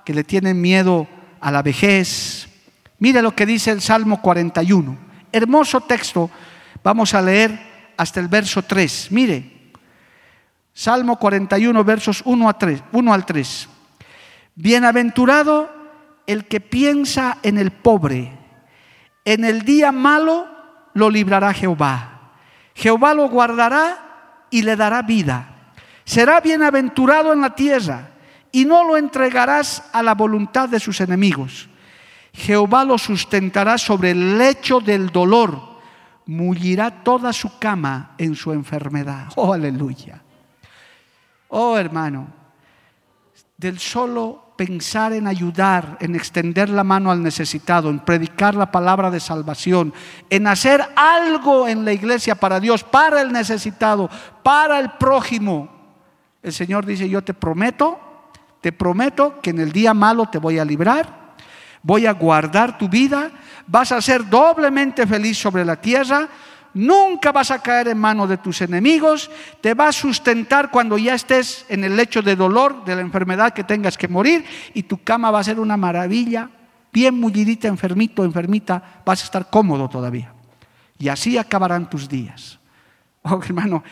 que 0.05 0.13
le 0.13 0.25
tienen 0.25 0.61
miedo 0.61 1.07
a 1.41 1.51
la 1.53 1.63
vejez. 1.63 2.49
Mire 2.99 3.23
lo 3.23 3.35
que 3.35 3.47
dice 3.47 3.71
el 3.71 3.81
Salmo 3.81 4.21
41. 4.21 4.97
Hermoso 5.33 5.81
texto. 5.83 6.29
Vamos 6.83 7.15
a 7.15 7.23
leer 7.23 7.93
hasta 7.97 8.19
el 8.19 8.27
verso 8.27 8.63
3. 8.63 9.13
Mire. 9.13 9.61
Salmo 10.75 11.17
41 11.19 11.85
versos 11.85 12.23
1 12.25 12.49
a 12.49 12.59
3, 12.59 12.83
1 12.93 13.15
al 13.15 13.27
3. 13.27 13.69
Bienaventurado 14.55 15.71
el 16.27 16.47
que 16.47 16.61
piensa 16.61 17.39
en 17.43 17.59
el 17.59 17.71
pobre, 17.71 18.39
en 19.25 19.45
el 19.45 19.63
día 19.63 19.93
malo 19.93 20.47
lo 20.95 21.11
librará 21.11 21.53
Jehová. 21.53 22.33
Jehová 22.75 23.15
lo 23.15 23.29
guardará 23.29 24.47
y 24.51 24.63
le 24.63 24.77
dará 24.77 25.03
vida. 25.03 25.73
Será 26.05 26.41
bienaventurado 26.41 27.33
en 27.33 27.41
la 27.41 27.55
tierra 27.55 28.11
y 28.53 28.65
no 28.65 28.85
lo 28.85 28.97
entregarás 28.97 29.85
a 29.93 30.03
la 30.03 30.15
voluntad 30.15 30.69
de 30.69 30.81
sus 30.81 31.01
enemigos. 31.01 31.69
Jehová 32.33 32.85
lo 32.85 32.97
sustentará 32.99 33.77
sobre 33.79 34.13
el 34.13 34.39
lecho 34.39 34.81
del 34.81 35.11
dolor, 35.11 35.81
mullirá 36.27 37.03
toda 37.03 37.33
su 37.33 37.59
cama 37.59 38.13
en 38.19 38.35
su 38.35 38.53
enfermedad. 38.53 39.29
Oh, 39.37 39.53
aleluya. 39.53 40.23
Oh, 41.49 41.77
hermano, 41.77 42.29
del 43.61 43.79
solo 43.79 44.55
pensar 44.57 45.13
en 45.13 45.27
ayudar, 45.27 45.99
en 46.01 46.15
extender 46.15 46.71
la 46.71 46.83
mano 46.83 47.11
al 47.11 47.23
necesitado, 47.23 47.91
en 47.91 48.01
predicar 48.01 48.55
la 48.55 48.73
palabra 48.73 49.11
de 49.11 49.21
salvación, 49.21 49.93
en 50.31 50.47
hacer 50.47 50.83
algo 50.97 51.69
en 51.69 51.85
la 51.85 51.93
iglesia 51.93 52.35
para 52.35 52.59
Dios, 52.59 52.83
para 52.83 53.21
el 53.21 53.33
necesitado, 53.33 54.09
para 54.43 54.79
el 54.79 54.93
prójimo. 54.93 55.69
El 56.43 56.55
Señor 56.55 56.87
dice, 56.87 57.07
yo 57.07 57.23
te 57.23 57.35
prometo, 57.35 58.01
te 58.63 58.73
prometo 58.73 59.41
que 59.43 59.51
en 59.51 59.61
el 59.61 59.73
día 59.73 59.93
malo 59.93 60.27
te 60.31 60.39
voy 60.39 60.59
a 60.59 60.65
librar, 60.65 61.35
voy 61.83 62.07
a 62.07 62.13
guardar 62.13 62.79
tu 62.79 62.89
vida, 62.89 63.31
vas 63.67 63.93
a 63.93 64.01
ser 64.01 64.27
doblemente 64.27 65.07
feliz 65.07 65.37
sobre 65.37 65.67
la 65.67 65.77
tierra, 65.77 66.29
Nunca 66.75 67.33
vas 67.33 67.51
a 67.51 67.61
caer 67.61 67.89
en 67.89 67.99
manos 67.99 68.29
de 68.29 68.39
tus 68.39 68.61
enemigos, 68.61 69.31
te 69.61 69.75
va 69.75 69.89
a 69.89 69.93
sustentar 69.93 70.71
cuando 70.71 70.99
ya 70.99 71.15
estés 71.15 71.67
en 71.69 71.83
el 71.83 71.97
lecho 71.97 72.23
de 72.23 72.37
dolor, 72.37 72.85
de 72.85 72.95
la 72.95 73.01
enfermedad 73.01 73.53
que 73.53 73.65
tengas 73.65 73.99
que 73.99 74.09
morir, 74.09 74.45
y 74.73 74.85
tu 74.85 75.03
cama 75.03 75.31
va 75.31 75.41
a 75.41 75.45
ser 75.45 75.59
una 75.59 75.77
maravilla, 75.77 76.49
bien 76.93 77.19
mullidita, 77.19 77.69
enfermito, 77.69 78.25
enfermita, 78.25 79.03
vas 79.05 79.23
a 79.23 79.25
estar 79.25 79.51
cómodo 79.51 79.89
todavía. 79.89 80.33
Y 80.99 81.09
así 81.09 81.39
acabarán 81.39 81.91
tus 81.91 82.09
días. 82.09 82.59
Oh, 83.23 83.41
hermano, 83.43 83.83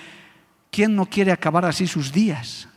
¿quién 0.70 0.94
no 0.94 1.06
quiere 1.06 1.32
acabar 1.32 1.64
así 1.64 1.86
sus 1.86 2.12
días? 2.12 2.68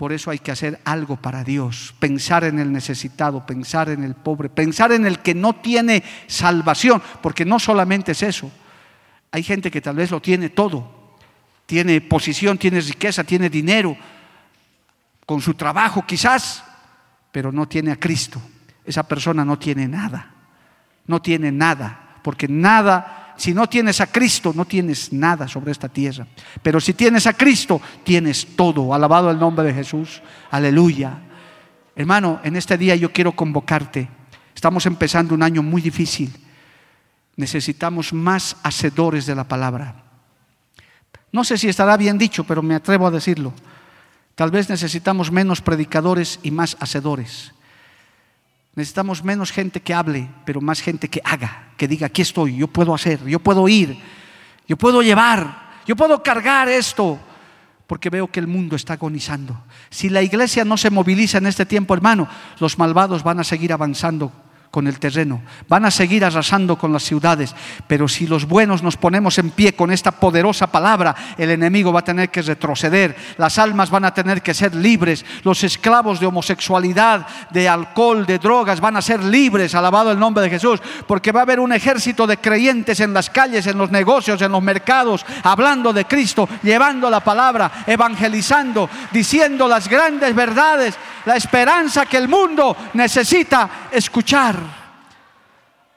Por 0.00 0.14
eso 0.14 0.30
hay 0.30 0.38
que 0.38 0.50
hacer 0.50 0.80
algo 0.86 1.16
para 1.16 1.44
Dios, 1.44 1.94
pensar 1.98 2.44
en 2.44 2.58
el 2.58 2.72
necesitado, 2.72 3.44
pensar 3.44 3.90
en 3.90 4.02
el 4.02 4.14
pobre, 4.14 4.48
pensar 4.48 4.92
en 4.92 5.04
el 5.04 5.18
que 5.18 5.34
no 5.34 5.56
tiene 5.56 6.02
salvación, 6.26 7.02
porque 7.20 7.44
no 7.44 7.58
solamente 7.58 8.12
es 8.12 8.22
eso. 8.22 8.50
Hay 9.30 9.42
gente 9.42 9.70
que 9.70 9.82
tal 9.82 9.96
vez 9.96 10.10
lo 10.10 10.22
tiene 10.22 10.48
todo, 10.48 11.18
tiene 11.66 12.00
posición, 12.00 12.56
tiene 12.56 12.80
riqueza, 12.80 13.24
tiene 13.24 13.50
dinero, 13.50 13.94
con 15.26 15.42
su 15.42 15.52
trabajo 15.52 16.06
quizás, 16.06 16.64
pero 17.30 17.52
no 17.52 17.68
tiene 17.68 17.92
a 17.92 18.00
Cristo. 18.00 18.40
Esa 18.86 19.02
persona 19.02 19.44
no 19.44 19.58
tiene 19.58 19.86
nada, 19.86 20.32
no 21.08 21.20
tiene 21.20 21.52
nada, 21.52 22.16
porque 22.22 22.48
nada 22.48 23.19
si 23.40 23.54
no 23.54 23.70
tienes 23.70 24.02
a 24.02 24.06
Cristo, 24.06 24.52
no 24.54 24.66
tienes 24.66 25.14
nada 25.14 25.48
sobre 25.48 25.72
esta 25.72 25.88
tierra. 25.88 26.26
Pero 26.62 26.78
si 26.78 26.92
tienes 26.92 27.26
a 27.26 27.32
Cristo, 27.32 27.80
tienes 28.04 28.54
todo. 28.54 28.92
Alabado 28.92 29.30
el 29.30 29.38
nombre 29.38 29.64
de 29.64 29.72
Jesús. 29.72 30.20
Aleluya. 30.50 31.18
Hermano, 31.96 32.40
en 32.44 32.56
este 32.56 32.76
día 32.76 32.94
yo 32.96 33.10
quiero 33.14 33.32
convocarte. 33.32 34.10
Estamos 34.54 34.84
empezando 34.84 35.34
un 35.34 35.42
año 35.42 35.62
muy 35.62 35.80
difícil. 35.80 36.30
Necesitamos 37.36 38.12
más 38.12 38.58
hacedores 38.62 39.24
de 39.24 39.34
la 39.34 39.48
palabra. 39.48 40.04
No 41.32 41.42
sé 41.42 41.56
si 41.56 41.66
estará 41.66 41.96
bien 41.96 42.18
dicho, 42.18 42.44
pero 42.44 42.60
me 42.60 42.74
atrevo 42.74 43.06
a 43.06 43.10
decirlo. 43.10 43.54
Tal 44.34 44.50
vez 44.50 44.68
necesitamos 44.68 45.32
menos 45.32 45.62
predicadores 45.62 46.40
y 46.42 46.50
más 46.50 46.76
hacedores. 46.78 47.54
Necesitamos 48.80 49.22
menos 49.22 49.52
gente 49.52 49.82
que 49.82 49.92
hable, 49.92 50.26
pero 50.46 50.62
más 50.62 50.80
gente 50.80 51.06
que 51.10 51.20
haga, 51.22 51.68
que 51.76 51.86
diga, 51.86 52.06
aquí 52.06 52.22
estoy, 52.22 52.56
yo 52.56 52.66
puedo 52.66 52.94
hacer, 52.94 53.22
yo 53.26 53.38
puedo 53.38 53.68
ir, 53.68 53.94
yo 54.66 54.78
puedo 54.78 55.02
llevar, 55.02 55.68
yo 55.86 55.94
puedo 55.94 56.22
cargar 56.22 56.66
esto, 56.66 57.20
porque 57.86 58.08
veo 58.08 58.28
que 58.28 58.40
el 58.40 58.46
mundo 58.46 58.76
está 58.76 58.94
agonizando. 58.94 59.62
Si 59.90 60.08
la 60.08 60.22
iglesia 60.22 60.64
no 60.64 60.78
se 60.78 60.88
moviliza 60.88 61.36
en 61.36 61.46
este 61.48 61.66
tiempo, 61.66 61.92
hermano, 61.92 62.26
los 62.58 62.78
malvados 62.78 63.22
van 63.22 63.38
a 63.40 63.44
seguir 63.44 63.70
avanzando 63.74 64.32
con 64.70 64.86
el 64.86 65.00
terreno, 65.00 65.42
van 65.68 65.84
a 65.84 65.90
seguir 65.90 66.24
arrasando 66.24 66.78
con 66.78 66.92
las 66.92 67.02
ciudades, 67.02 67.54
pero 67.88 68.06
si 68.06 68.26
los 68.26 68.46
buenos 68.46 68.82
nos 68.84 68.96
ponemos 68.96 69.36
en 69.38 69.50
pie 69.50 69.74
con 69.74 69.90
esta 69.90 70.12
poderosa 70.12 70.68
palabra, 70.68 71.14
el 71.36 71.50
enemigo 71.50 71.92
va 71.92 72.00
a 72.00 72.04
tener 72.04 72.30
que 72.30 72.42
retroceder, 72.42 73.16
las 73.36 73.58
almas 73.58 73.90
van 73.90 74.04
a 74.04 74.14
tener 74.14 74.42
que 74.42 74.54
ser 74.54 74.74
libres, 74.74 75.24
los 75.42 75.64
esclavos 75.64 76.20
de 76.20 76.26
homosexualidad, 76.26 77.26
de 77.50 77.68
alcohol, 77.68 78.24
de 78.26 78.38
drogas 78.38 78.80
van 78.80 78.96
a 78.96 79.02
ser 79.02 79.24
libres, 79.24 79.74
alabado 79.74 80.12
el 80.12 80.18
nombre 80.18 80.44
de 80.44 80.50
Jesús, 80.50 80.80
porque 81.06 81.32
va 81.32 81.40
a 81.40 81.42
haber 81.42 81.58
un 81.58 81.72
ejército 81.72 82.26
de 82.28 82.36
creyentes 82.36 83.00
en 83.00 83.12
las 83.12 83.28
calles, 83.28 83.66
en 83.66 83.76
los 83.76 83.90
negocios, 83.90 84.40
en 84.40 84.52
los 84.52 84.62
mercados, 84.62 85.26
hablando 85.42 85.92
de 85.92 86.04
Cristo, 86.04 86.48
llevando 86.62 87.10
la 87.10 87.20
palabra, 87.20 87.84
evangelizando, 87.86 88.88
diciendo 89.10 89.66
las 89.66 89.88
grandes 89.88 90.32
verdades, 90.32 90.96
la 91.24 91.36
esperanza 91.36 92.06
que 92.06 92.16
el 92.16 92.28
mundo 92.28 92.76
necesita 92.94 93.88
escuchar. 93.90 94.56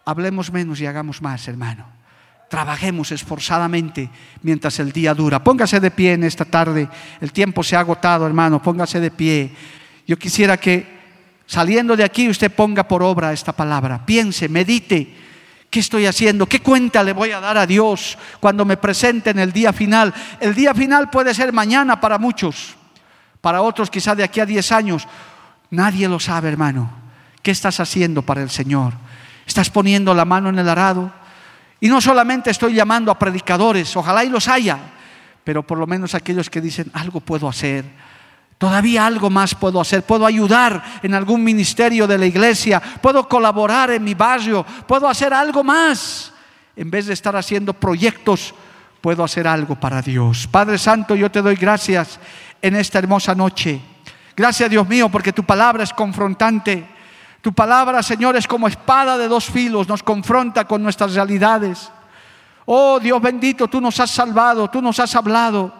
Hablemos 0.05 0.51
menos 0.51 0.80
y 0.82 0.86
hagamos 0.86 1.21
más, 1.21 1.47
hermano. 1.47 1.86
Trabajemos 2.49 3.11
esforzadamente 3.11 4.09
mientras 4.43 4.80
el 4.80 4.91
día 4.91 5.13
dura. 5.13 5.43
Póngase 5.43 5.80
de 5.80 5.91
pie 5.91 6.13
en 6.13 6.24
esta 6.24 6.45
tarde. 6.45 6.88
El 7.19 7.32
tiempo 7.32 7.63
se 7.63 7.76
ha 7.76 7.80
agotado, 7.80 8.28
hermano. 8.28 8.61
Póngase 8.61 8.99
de 8.99 9.11
pie. 9.11 9.51
Yo 10.05 10.19
quisiera 10.19 10.57
que 10.57 10.86
saliendo 11.45 11.95
de 11.95 12.03
aquí 12.03 12.30
usted 12.30 12.51
ponga 12.51 12.88
por 12.88 13.01
obra 13.01 13.34
esta 13.34 13.53
palabra. 13.53 14.05
Piense, 14.05 14.49
medite. 14.49 15.15
¿Qué 15.69 15.80
estoy 15.80 16.05
haciendo? 16.05 16.45
¿Qué 16.45 16.59
cuenta 16.59 17.01
le 17.01 17.13
voy 17.13 17.32
a 17.32 17.39
dar 17.39 17.57
a 17.57 17.65
Dios 17.65 18.15
cuando 18.39 18.63
me 18.65 18.78
presente 18.78 19.32
en 19.32 19.39
el 19.39 19.51
día 19.51 19.74
final? 19.74 20.13
El 20.39 20.53
día 20.53 20.76
final 20.76 21.09
puede 21.09 21.34
ser 21.34 21.51
mañana 21.51 21.99
para 21.99 22.19
muchos, 22.19 22.76
para 23.44 23.62
otros 23.62 23.89
quizá 23.89 24.16
de 24.16 24.24
aquí 24.24 24.39
a 24.39 24.46
10 24.46 24.72
años. 24.72 25.06
Nadie 25.70 26.08
lo 26.08 26.18
sabe, 26.18 26.48
hermano. 26.48 26.89
¿Qué 27.41 27.52
estás 27.52 27.82
haciendo 27.82 28.22
para 28.22 28.41
el 28.41 28.50
Señor? 28.50 28.94
¿Estás 29.46 29.70
poniendo 29.70 30.14
la 30.14 30.24
mano 30.24 30.48
en 30.48 30.60
el 30.60 30.70
arado? 30.70 31.12
Y 31.82 31.89
no 31.89 32.00
solamente 32.00 32.52
estoy 32.52 32.74
llamando 32.74 33.12
a 33.12 33.20
predicadores, 33.20 33.98
ojalá 33.98 34.24
y 34.24 34.30
los 34.30 34.48
haya, 34.48 34.80
pero 35.44 35.62
por 35.62 35.78
lo 35.78 35.86
menos 35.86 36.16
aquellos 36.16 36.50
que 36.50 36.62
dicen, 36.62 36.89
algo 36.94 37.20
puedo 37.20 37.50
hacer, 37.50 37.84
todavía 38.58 39.06
algo 39.06 39.30
más 39.30 39.54
puedo 39.56 39.82
hacer, 39.82 40.04
puedo 40.04 40.26
ayudar 40.26 40.82
en 41.04 41.14
algún 41.14 41.44
ministerio 41.44 42.08
de 42.08 42.18
la 42.18 42.26
iglesia, 42.26 42.82
puedo 43.02 43.28
colaborar 43.28 43.91
en 43.91 44.06
mi 44.06 44.14
barrio, 44.14 44.66
puedo 44.88 45.06
hacer 45.10 45.34
algo 45.34 45.66
más. 45.66 46.32
En 46.78 46.89
vez 46.89 47.08
de 47.08 47.14
estar 47.14 47.36
haciendo 47.36 47.74
proyectos, 47.74 48.56
puedo 49.02 49.22
hacer 49.22 49.50
algo 49.50 49.78
para 49.78 50.02
Dios. 50.02 50.48
Padre 50.48 50.78
Santo, 50.78 51.14
yo 51.14 51.30
te 51.30 51.41
doy 51.41 51.58
gracias 51.58 52.18
en 52.64 52.78
esta 52.78 52.97
hermosa 52.97 53.36
noche. 53.36 53.82
Gracias 54.36 54.70
Dios 54.70 54.88
mío 54.88 55.09
porque 55.09 55.34
tu 55.34 55.43
palabra 55.43 55.84
es 55.84 55.93
confrontante. 55.93 56.88
Tu 57.41 57.51
palabra, 57.51 58.01
Señor, 58.01 58.38
es 58.38 58.47
como 58.47 58.70
espada 58.70 59.18
de 59.18 59.28
dos 59.28 59.45
filos, 59.45 59.89
nos 59.89 60.01
confronta 60.01 60.64
con 60.64 60.82
nuestras 60.82 61.14
realidades. 61.14 61.91
Oh 62.66 63.01
Dios 63.01 63.22
bendito, 63.22 63.68
tú 63.68 63.82
nos 63.82 63.99
has 63.99 64.09
salvado, 64.09 64.70
tú 64.70 64.82
nos 64.82 64.97
has 65.01 65.14
hablado 65.14 65.74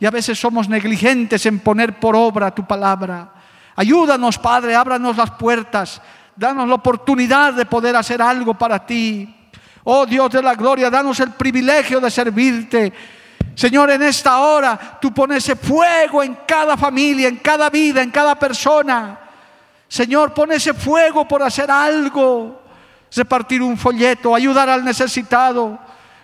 y 0.00 0.06
a 0.06 0.10
veces 0.10 0.40
somos 0.40 0.70
negligentes 0.70 1.44
en 1.44 1.58
poner 1.58 2.00
por 2.00 2.16
obra 2.16 2.50
tu 2.50 2.66
palabra. 2.66 3.34
Ayúdanos, 3.76 4.38
Padre, 4.38 4.74
ábranos 4.74 5.18
las 5.18 5.32
puertas, 5.32 6.00
danos 6.34 6.66
la 6.66 6.76
oportunidad 6.76 7.52
de 7.52 7.66
poder 7.66 7.94
hacer 7.94 8.22
algo 8.22 8.54
para 8.54 8.86
ti. 8.86 9.36
Oh 9.84 10.06
Dios 10.06 10.30
de 10.30 10.42
la 10.42 10.54
gloria, 10.54 10.88
danos 10.88 11.20
el 11.20 11.32
privilegio 11.32 12.00
de 12.00 12.10
servirte. 12.10 12.92
Señor, 13.54 13.90
en 13.90 14.02
esta 14.02 14.38
hora 14.38 14.98
tú 15.00 15.12
pones 15.12 15.38
ese 15.38 15.56
fuego 15.56 16.22
en 16.22 16.38
cada 16.46 16.76
familia, 16.76 17.28
en 17.28 17.36
cada 17.36 17.68
vida, 17.68 18.02
en 18.02 18.10
cada 18.10 18.34
persona. 18.34 19.18
Señor, 19.88 20.32
pon 20.32 20.52
ese 20.52 20.72
fuego 20.72 21.28
por 21.28 21.42
hacer 21.42 21.70
algo, 21.70 22.62
repartir 23.14 23.60
un 23.62 23.76
folleto, 23.76 24.34
ayudar 24.34 24.70
al 24.70 24.84
necesitado. 24.84 25.78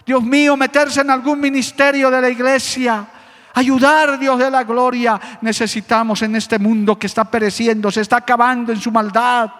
Dios 0.06 0.22
mío, 0.22 0.56
meterse 0.56 1.02
en 1.02 1.10
algún 1.10 1.38
ministerio 1.38 2.10
de 2.10 2.20
la 2.20 2.30
iglesia. 2.30 3.06
Ayudar, 3.52 4.18
Dios 4.18 4.38
de 4.38 4.50
la 4.50 4.64
gloria. 4.64 5.20
Necesitamos 5.42 6.22
en 6.22 6.36
este 6.36 6.58
mundo 6.58 6.98
que 6.98 7.08
está 7.08 7.24
pereciendo, 7.24 7.90
se 7.90 8.00
está 8.00 8.16
acabando 8.16 8.72
en 8.72 8.80
su 8.80 8.90
maldad. 8.90 9.50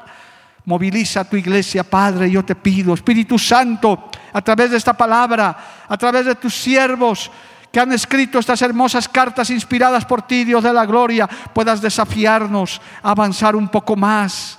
Moviliza 0.64 1.24
tu 1.24 1.36
iglesia, 1.36 1.84
Padre, 1.84 2.30
yo 2.30 2.42
te 2.44 2.54
pido, 2.54 2.94
Espíritu 2.94 3.38
Santo, 3.38 4.08
a 4.32 4.40
través 4.40 4.70
de 4.70 4.76
esta 4.78 4.94
palabra, 4.94 5.56
a 5.86 5.96
través 5.98 6.24
de 6.24 6.34
tus 6.34 6.54
siervos, 6.54 7.30
que 7.72 7.80
han 7.80 7.92
escrito 7.92 8.38
estas 8.38 8.62
hermosas 8.62 9.08
cartas 9.08 9.50
inspiradas 9.50 10.04
por 10.04 10.22
ti, 10.22 10.44
Dios 10.44 10.62
de 10.62 10.72
la 10.72 10.86
gloria, 10.86 11.28
puedas 11.52 11.80
desafiarnos 11.80 12.80
a 13.02 13.10
avanzar 13.10 13.54
un 13.54 13.68
poco 13.68 13.94
más. 13.96 14.58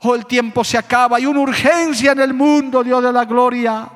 Oh, 0.00 0.14
el 0.14 0.26
tiempo 0.26 0.64
se 0.64 0.78
acaba, 0.78 1.16
hay 1.16 1.26
una 1.26 1.40
urgencia 1.40 2.12
en 2.12 2.20
el 2.20 2.32
mundo, 2.32 2.82
Dios 2.82 3.02
de 3.02 3.12
la 3.12 3.24
gloria. 3.24 3.88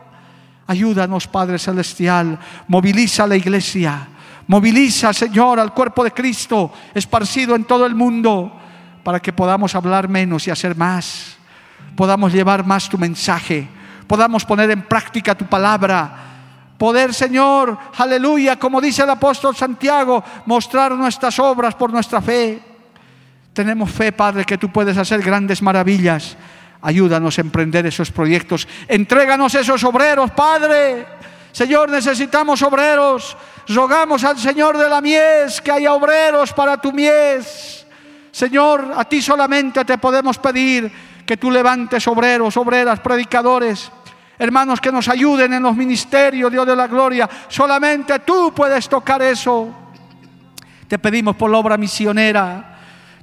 Ayúdanos, 0.66 1.26
Padre 1.26 1.58
Celestial, 1.58 2.38
moviliza 2.68 3.26
la 3.26 3.36
iglesia, 3.36 4.08
moviliza, 4.46 5.12
Señor, 5.12 5.60
al 5.60 5.72
cuerpo 5.72 6.02
de 6.02 6.10
Cristo 6.10 6.72
esparcido 6.94 7.54
en 7.54 7.64
todo 7.64 7.86
el 7.86 7.94
mundo, 7.94 8.60
para 9.02 9.20
que 9.20 9.32
podamos 9.32 9.74
hablar 9.74 10.08
menos 10.08 10.46
y 10.46 10.50
hacer 10.50 10.76
más, 10.76 11.36
podamos 11.94 12.32
llevar 12.32 12.66
más 12.66 12.88
tu 12.88 12.98
mensaje, 12.98 13.68
podamos 14.06 14.44
poner 14.44 14.70
en 14.70 14.82
práctica 14.82 15.34
tu 15.34 15.44
palabra 15.44 16.33
Poder, 16.84 17.14
Señor, 17.14 17.78
aleluya, 17.96 18.58
como 18.58 18.78
dice 18.78 19.04
el 19.04 19.08
apóstol 19.08 19.56
Santiago, 19.56 20.22
mostrar 20.44 20.92
nuestras 20.92 21.38
obras 21.38 21.74
por 21.74 21.90
nuestra 21.90 22.20
fe. 22.20 22.60
Tenemos 23.54 23.90
fe, 23.90 24.12
Padre, 24.12 24.44
que 24.44 24.58
tú 24.58 24.70
puedes 24.70 24.98
hacer 24.98 25.22
grandes 25.22 25.62
maravillas. 25.62 26.36
Ayúdanos 26.82 27.38
a 27.38 27.40
emprender 27.40 27.86
esos 27.86 28.10
proyectos. 28.10 28.68
Entréganos 28.86 29.54
esos 29.54 29.82
obreros, 29.82 30.30
Padre. 30.32 31.06
Señor, 31.52 31.88
necesitamos 31.88 32.60
obreros. 32.60 33.34
Rogamos 33.68 34.22
al 34.22 34.38
Señor 34.38 34.76
de 34.76 34.90
la 34.90 35.00
mies 35.00 35.62
que 35.62 35.72
haya 35.72 35.94
obreros 35.94 36.52
para 36.52 36.76
tu 36.76 36.92
mies. 36.92 37.86
Señor, 38.30 38.92
a 38.94 39.06
ti 39.06 39.22
solamente 39.22 39.86
te 39.86 39.96
podemos 39.96 40.36
pedir 40.36 40.92
que 41.24 41.38
tú 41.38 41.50
levantes 41.50 42.06
obreros, 42.06 42.54
obreras, 42.58 43.00
predicadores 43.00 43.90
Hermanos, 44.38 44.80
que 44.80 44.90
nos 44.90 45.08
ayuden 45.08 45.52
en 45.52 45.62
los 45.62 45.76
ministerios, 45.76 46.50
Dios 46.50 46.66
de 46.66 46.74
la 46.74 46.86
gloria. 46.88 47.28
Solamente 47.48 48.18
tú 48.20 48.52
puedes 48.54 48.88
tocar 48.88 49.22
eso. 49.22 49.68
Te 50.88 50.98
pedimos 50.98 51.36
por 51.36 51.50
la 51.50 51.58
obra 51.58 51.76
misionera. 51.76 52.72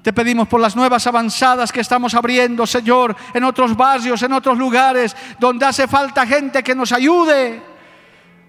Te 0.02 0.14
pedimos 0.14 0.48
por 0.48 0.60
las 0.60 0.76
nuevas 0.76 1.06
avanzadas 1.06 1.72
que 1.72 1.82
estamos 1.82 2.16
abriendo, 2.16 2.66
Señor, 2.66 3.16
en 3.34 3.44
otros 3.44 3.78
barrios, 3.78 4.24
en 4.24 4.34
otros 4.34 4.58
lugares 4.58 5.16
donde 5.40 5.66
hace 5.66 5.88
falta 5.88 6.26
gente 6.26 6.64
que 6.64 6.74
nos 6.74 6.92
ayude. 6.92 7.62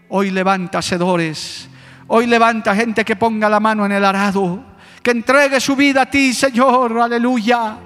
Hoy 0.08 0.30
levanta 0.30 0.78
hacedores. 0.78 1.68
Hoy 2.06 2.26
levanta 2.26 2.74
gente 2.74 3.04
que 3.04 3.16
ponga 3.16 3.48
la 3.48 3.60
mano 3.60 3.84
en 3.84 3.92
el 3.92 4.04
arado. 4.04 4.62
Que 5.02 5.10
entregue 5.10 5.60
su 5.60 5.76
vida 5.76 6.02
a 6.02 6.06
ti, 6.06 6.32
Señor. 6.32 6.98
Aleluya. 6.98 7.76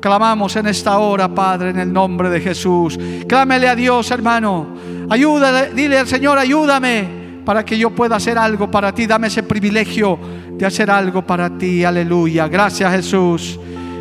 Clamamos 0.00 0.54
en 0.56 0.66
esta 0.66 0.98
hora, 0.98 1.28
Padre, 1.34 1.70
en 1.70 1.78
el 1.78 1.92
nombre 1.92 2.30
de 2.30 2.40
Jesús. 2.40 2.98
Clámele 3.26 3.68
a 3.68 3.74
Dios, 3.74 4.10
hermano. 4.10 4.66
Ayúdale, 5.08 5.72
dile 5.74 5.98
al 5.98 6.06
Señor, 6.06 6.38
ayúdame 6.38 7.42
para 7.44 7.64
que 7.64 7.78
yo 7.78 7.90
pueda 7.90 8.16
hacer 8.16 8.38
algo 8.38 8.70
para 8.70 8.92
ti. 8.92 9.06
Dame 9.06 9.28
ese 9.28 9.42
privilegio 9.42 10.18
de 10.52 10.66
hacer 10.66 10.90
algo 10.90 11.22
para 11.22 11.56
ti. 11.56 11.84
Aleluya. 11.84 12.48
Gracias, 12.48 12.92
Jesús. 12.92 13.58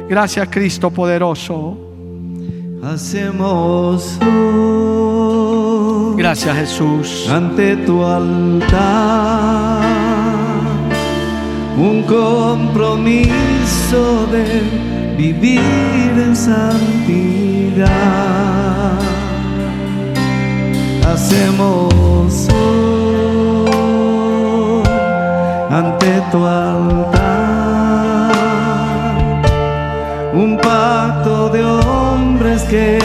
Gracias, 0.10 0.48
Cristo 0.50 0.91
poderoso. 0.91 1.78
Hacemos 2.84 4.20
Gracias, 6.18 6.56
Jesús. 6.56 7.28
Ante 7.30 7.76
tu 7.78 8.04
altar 8.04 9.46
un 11.78 12.04
compromiso 12.04 13.26
de 14.32 15.05
vivir 15.18 16.11
en 16.26 16.36
santidad. 16.36 17.89
Hacemos 21.11 22.49
hoy 22.49 23.66
ante 25.70 26.22
tu 26.32 26.45
altar 26.45 27.36
un 30.34 30.57
pacto 30.57 31.49
de 31.49 31.63
hombres 31.63 32.63
que 32.63 32.99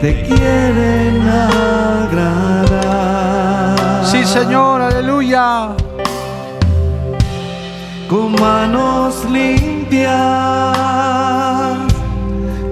te 0.00 0.22
quieren 0.22 1.28
agradar. 1.28 2.76
Sí, 4.04 4.24
Señor, 4.24 4.80
aleluya. 4.80 5.76
Con 8.08 8.32
manos 8.40 9.24
limpias 9.30 11.25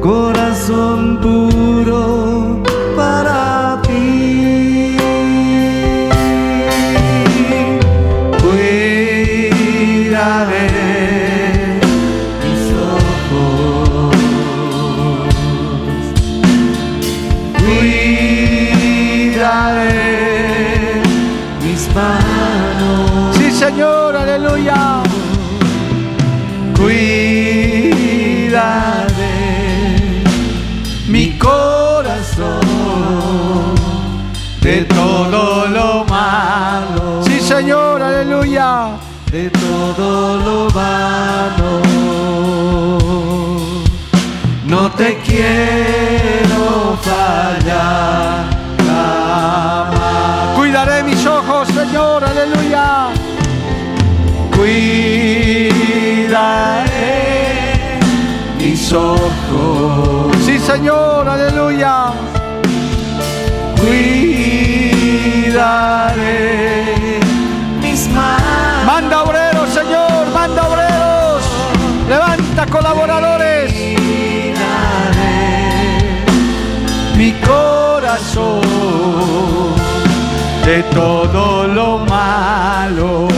corazón 0.04 1.18
puro 1.22 2.62
para 2.94 3.80
ti. 3.86 4.98
Cuidaré 8.42 9.80
mis 12.42 12.64
ojos, 12.92 14.14
cuidaré 19.24 19.80
mis 21.62 21.82
manos. 21.94 23.36
Sí, 23.38 23.46
Señor, 23.50 24.03
Señor, 37.56 38.02
aleluya. 38.02 38.98
de 39.30 39.48
todo 39.48 40.38
lo 40.38 40.68
malo. 40.70 41.80
No 44.66 44.90
te 44.90 45.18
quiero 45.18 46.98
fallar 47.00 48.46
jamás. 48.84 50.56
Cuidaré 50.56 51.04
mis 51.04 51.24
ojos, 51.24 51.68
Señor, 51.68 52.24
aleluya. 52.24 53.10
Cuidaré 54.56 55.70
mis 58.58 58.92
ojos. 58.92 60.36
Sí, 60.44 60.58
Señor, 60.58 61.28
aleluya. 61.28 62.06
Cuidaré 63.80 65.04
Manda 68.10 69.22
obreros, 69.22 69.70
Señor, 69.70 70.26
manda 70.32 70.68
obreros. 70.68 71.42
Levanta 72.08 72.66
colaboradores. 72.66 73.72
Mi 77.16 77.32
corazón 77.32 78.60
de 80.66 80.82
todo 80.94 81.66
lo 81.66 81.98
malo, 81.98 83.28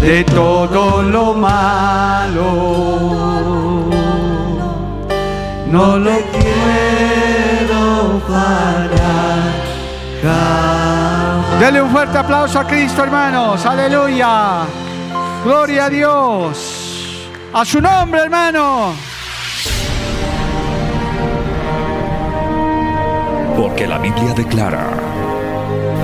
de 0.00 0.24
todo 0.24 1.02
lo 1.02 1.34
malo. 1.34 2.76
No 5.70 5.98
lo 5.98 6.12
quiero 6.32 8.20
fallar 8.26 8.86
Dele 11.58 11.80
un 11.80 11.90
fuerte 11.90 12.18
aplauso 12.18 12.58
a 12.58 12.66
Cristo, 12.66 13.02
hermanos. 13.02 13.64
Aleluya. 13.64 14.66
Gloria 15.42 15.86
a 15.86 15.88
Dios. 15.88 17.30
A 17.54 17.64
su 17.64 17.80
nombre, 17.80 18.20
hermano. 18.20 18.92
Porque 23.56 23.86
la 23.86 23.96
Biblia 23.96 24.34
declara, 24.34 24.86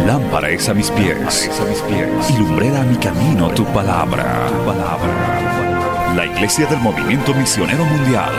lámpara 0.07 0.49
es 0.49 0.71
a 0.71 0.75
mis 0.75 0.91
pies, 0.91 1.51
a 1.51 2.33
y 2.33 2.39
lumbrera 2.39 2.81
a 2.81 2.85
mi 2.85 2.97
camino 2.97 3.51
tu 3.51 3.67
palabra, 3.67 4.47
tu 4.49 4.65
palabra. 4.65 6.15
La 6.17 6.25
Iglesia 6.25 6.65
del 6.65 6.79
Movimiento 6.79 7.35
Misionero 7.35 7.85
Mundial 7.85 8.33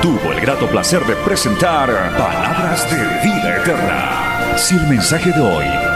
tuvo 0.00 0.32
el 0.32 0.40
grato 0.40 0.66
placer 0.68 1.04
de 1.04 1.16
presentar 1.16 1.90
Palabras 2.16 2.90
de 2.90 2.96
Vida 3.28 3.56
Eterna. 3.58 4.56
Si 4.56 4.74
el 4.74 4.86
mensaje 4.86 5.30
de 5.32 5.40
hoy 5.40 5.95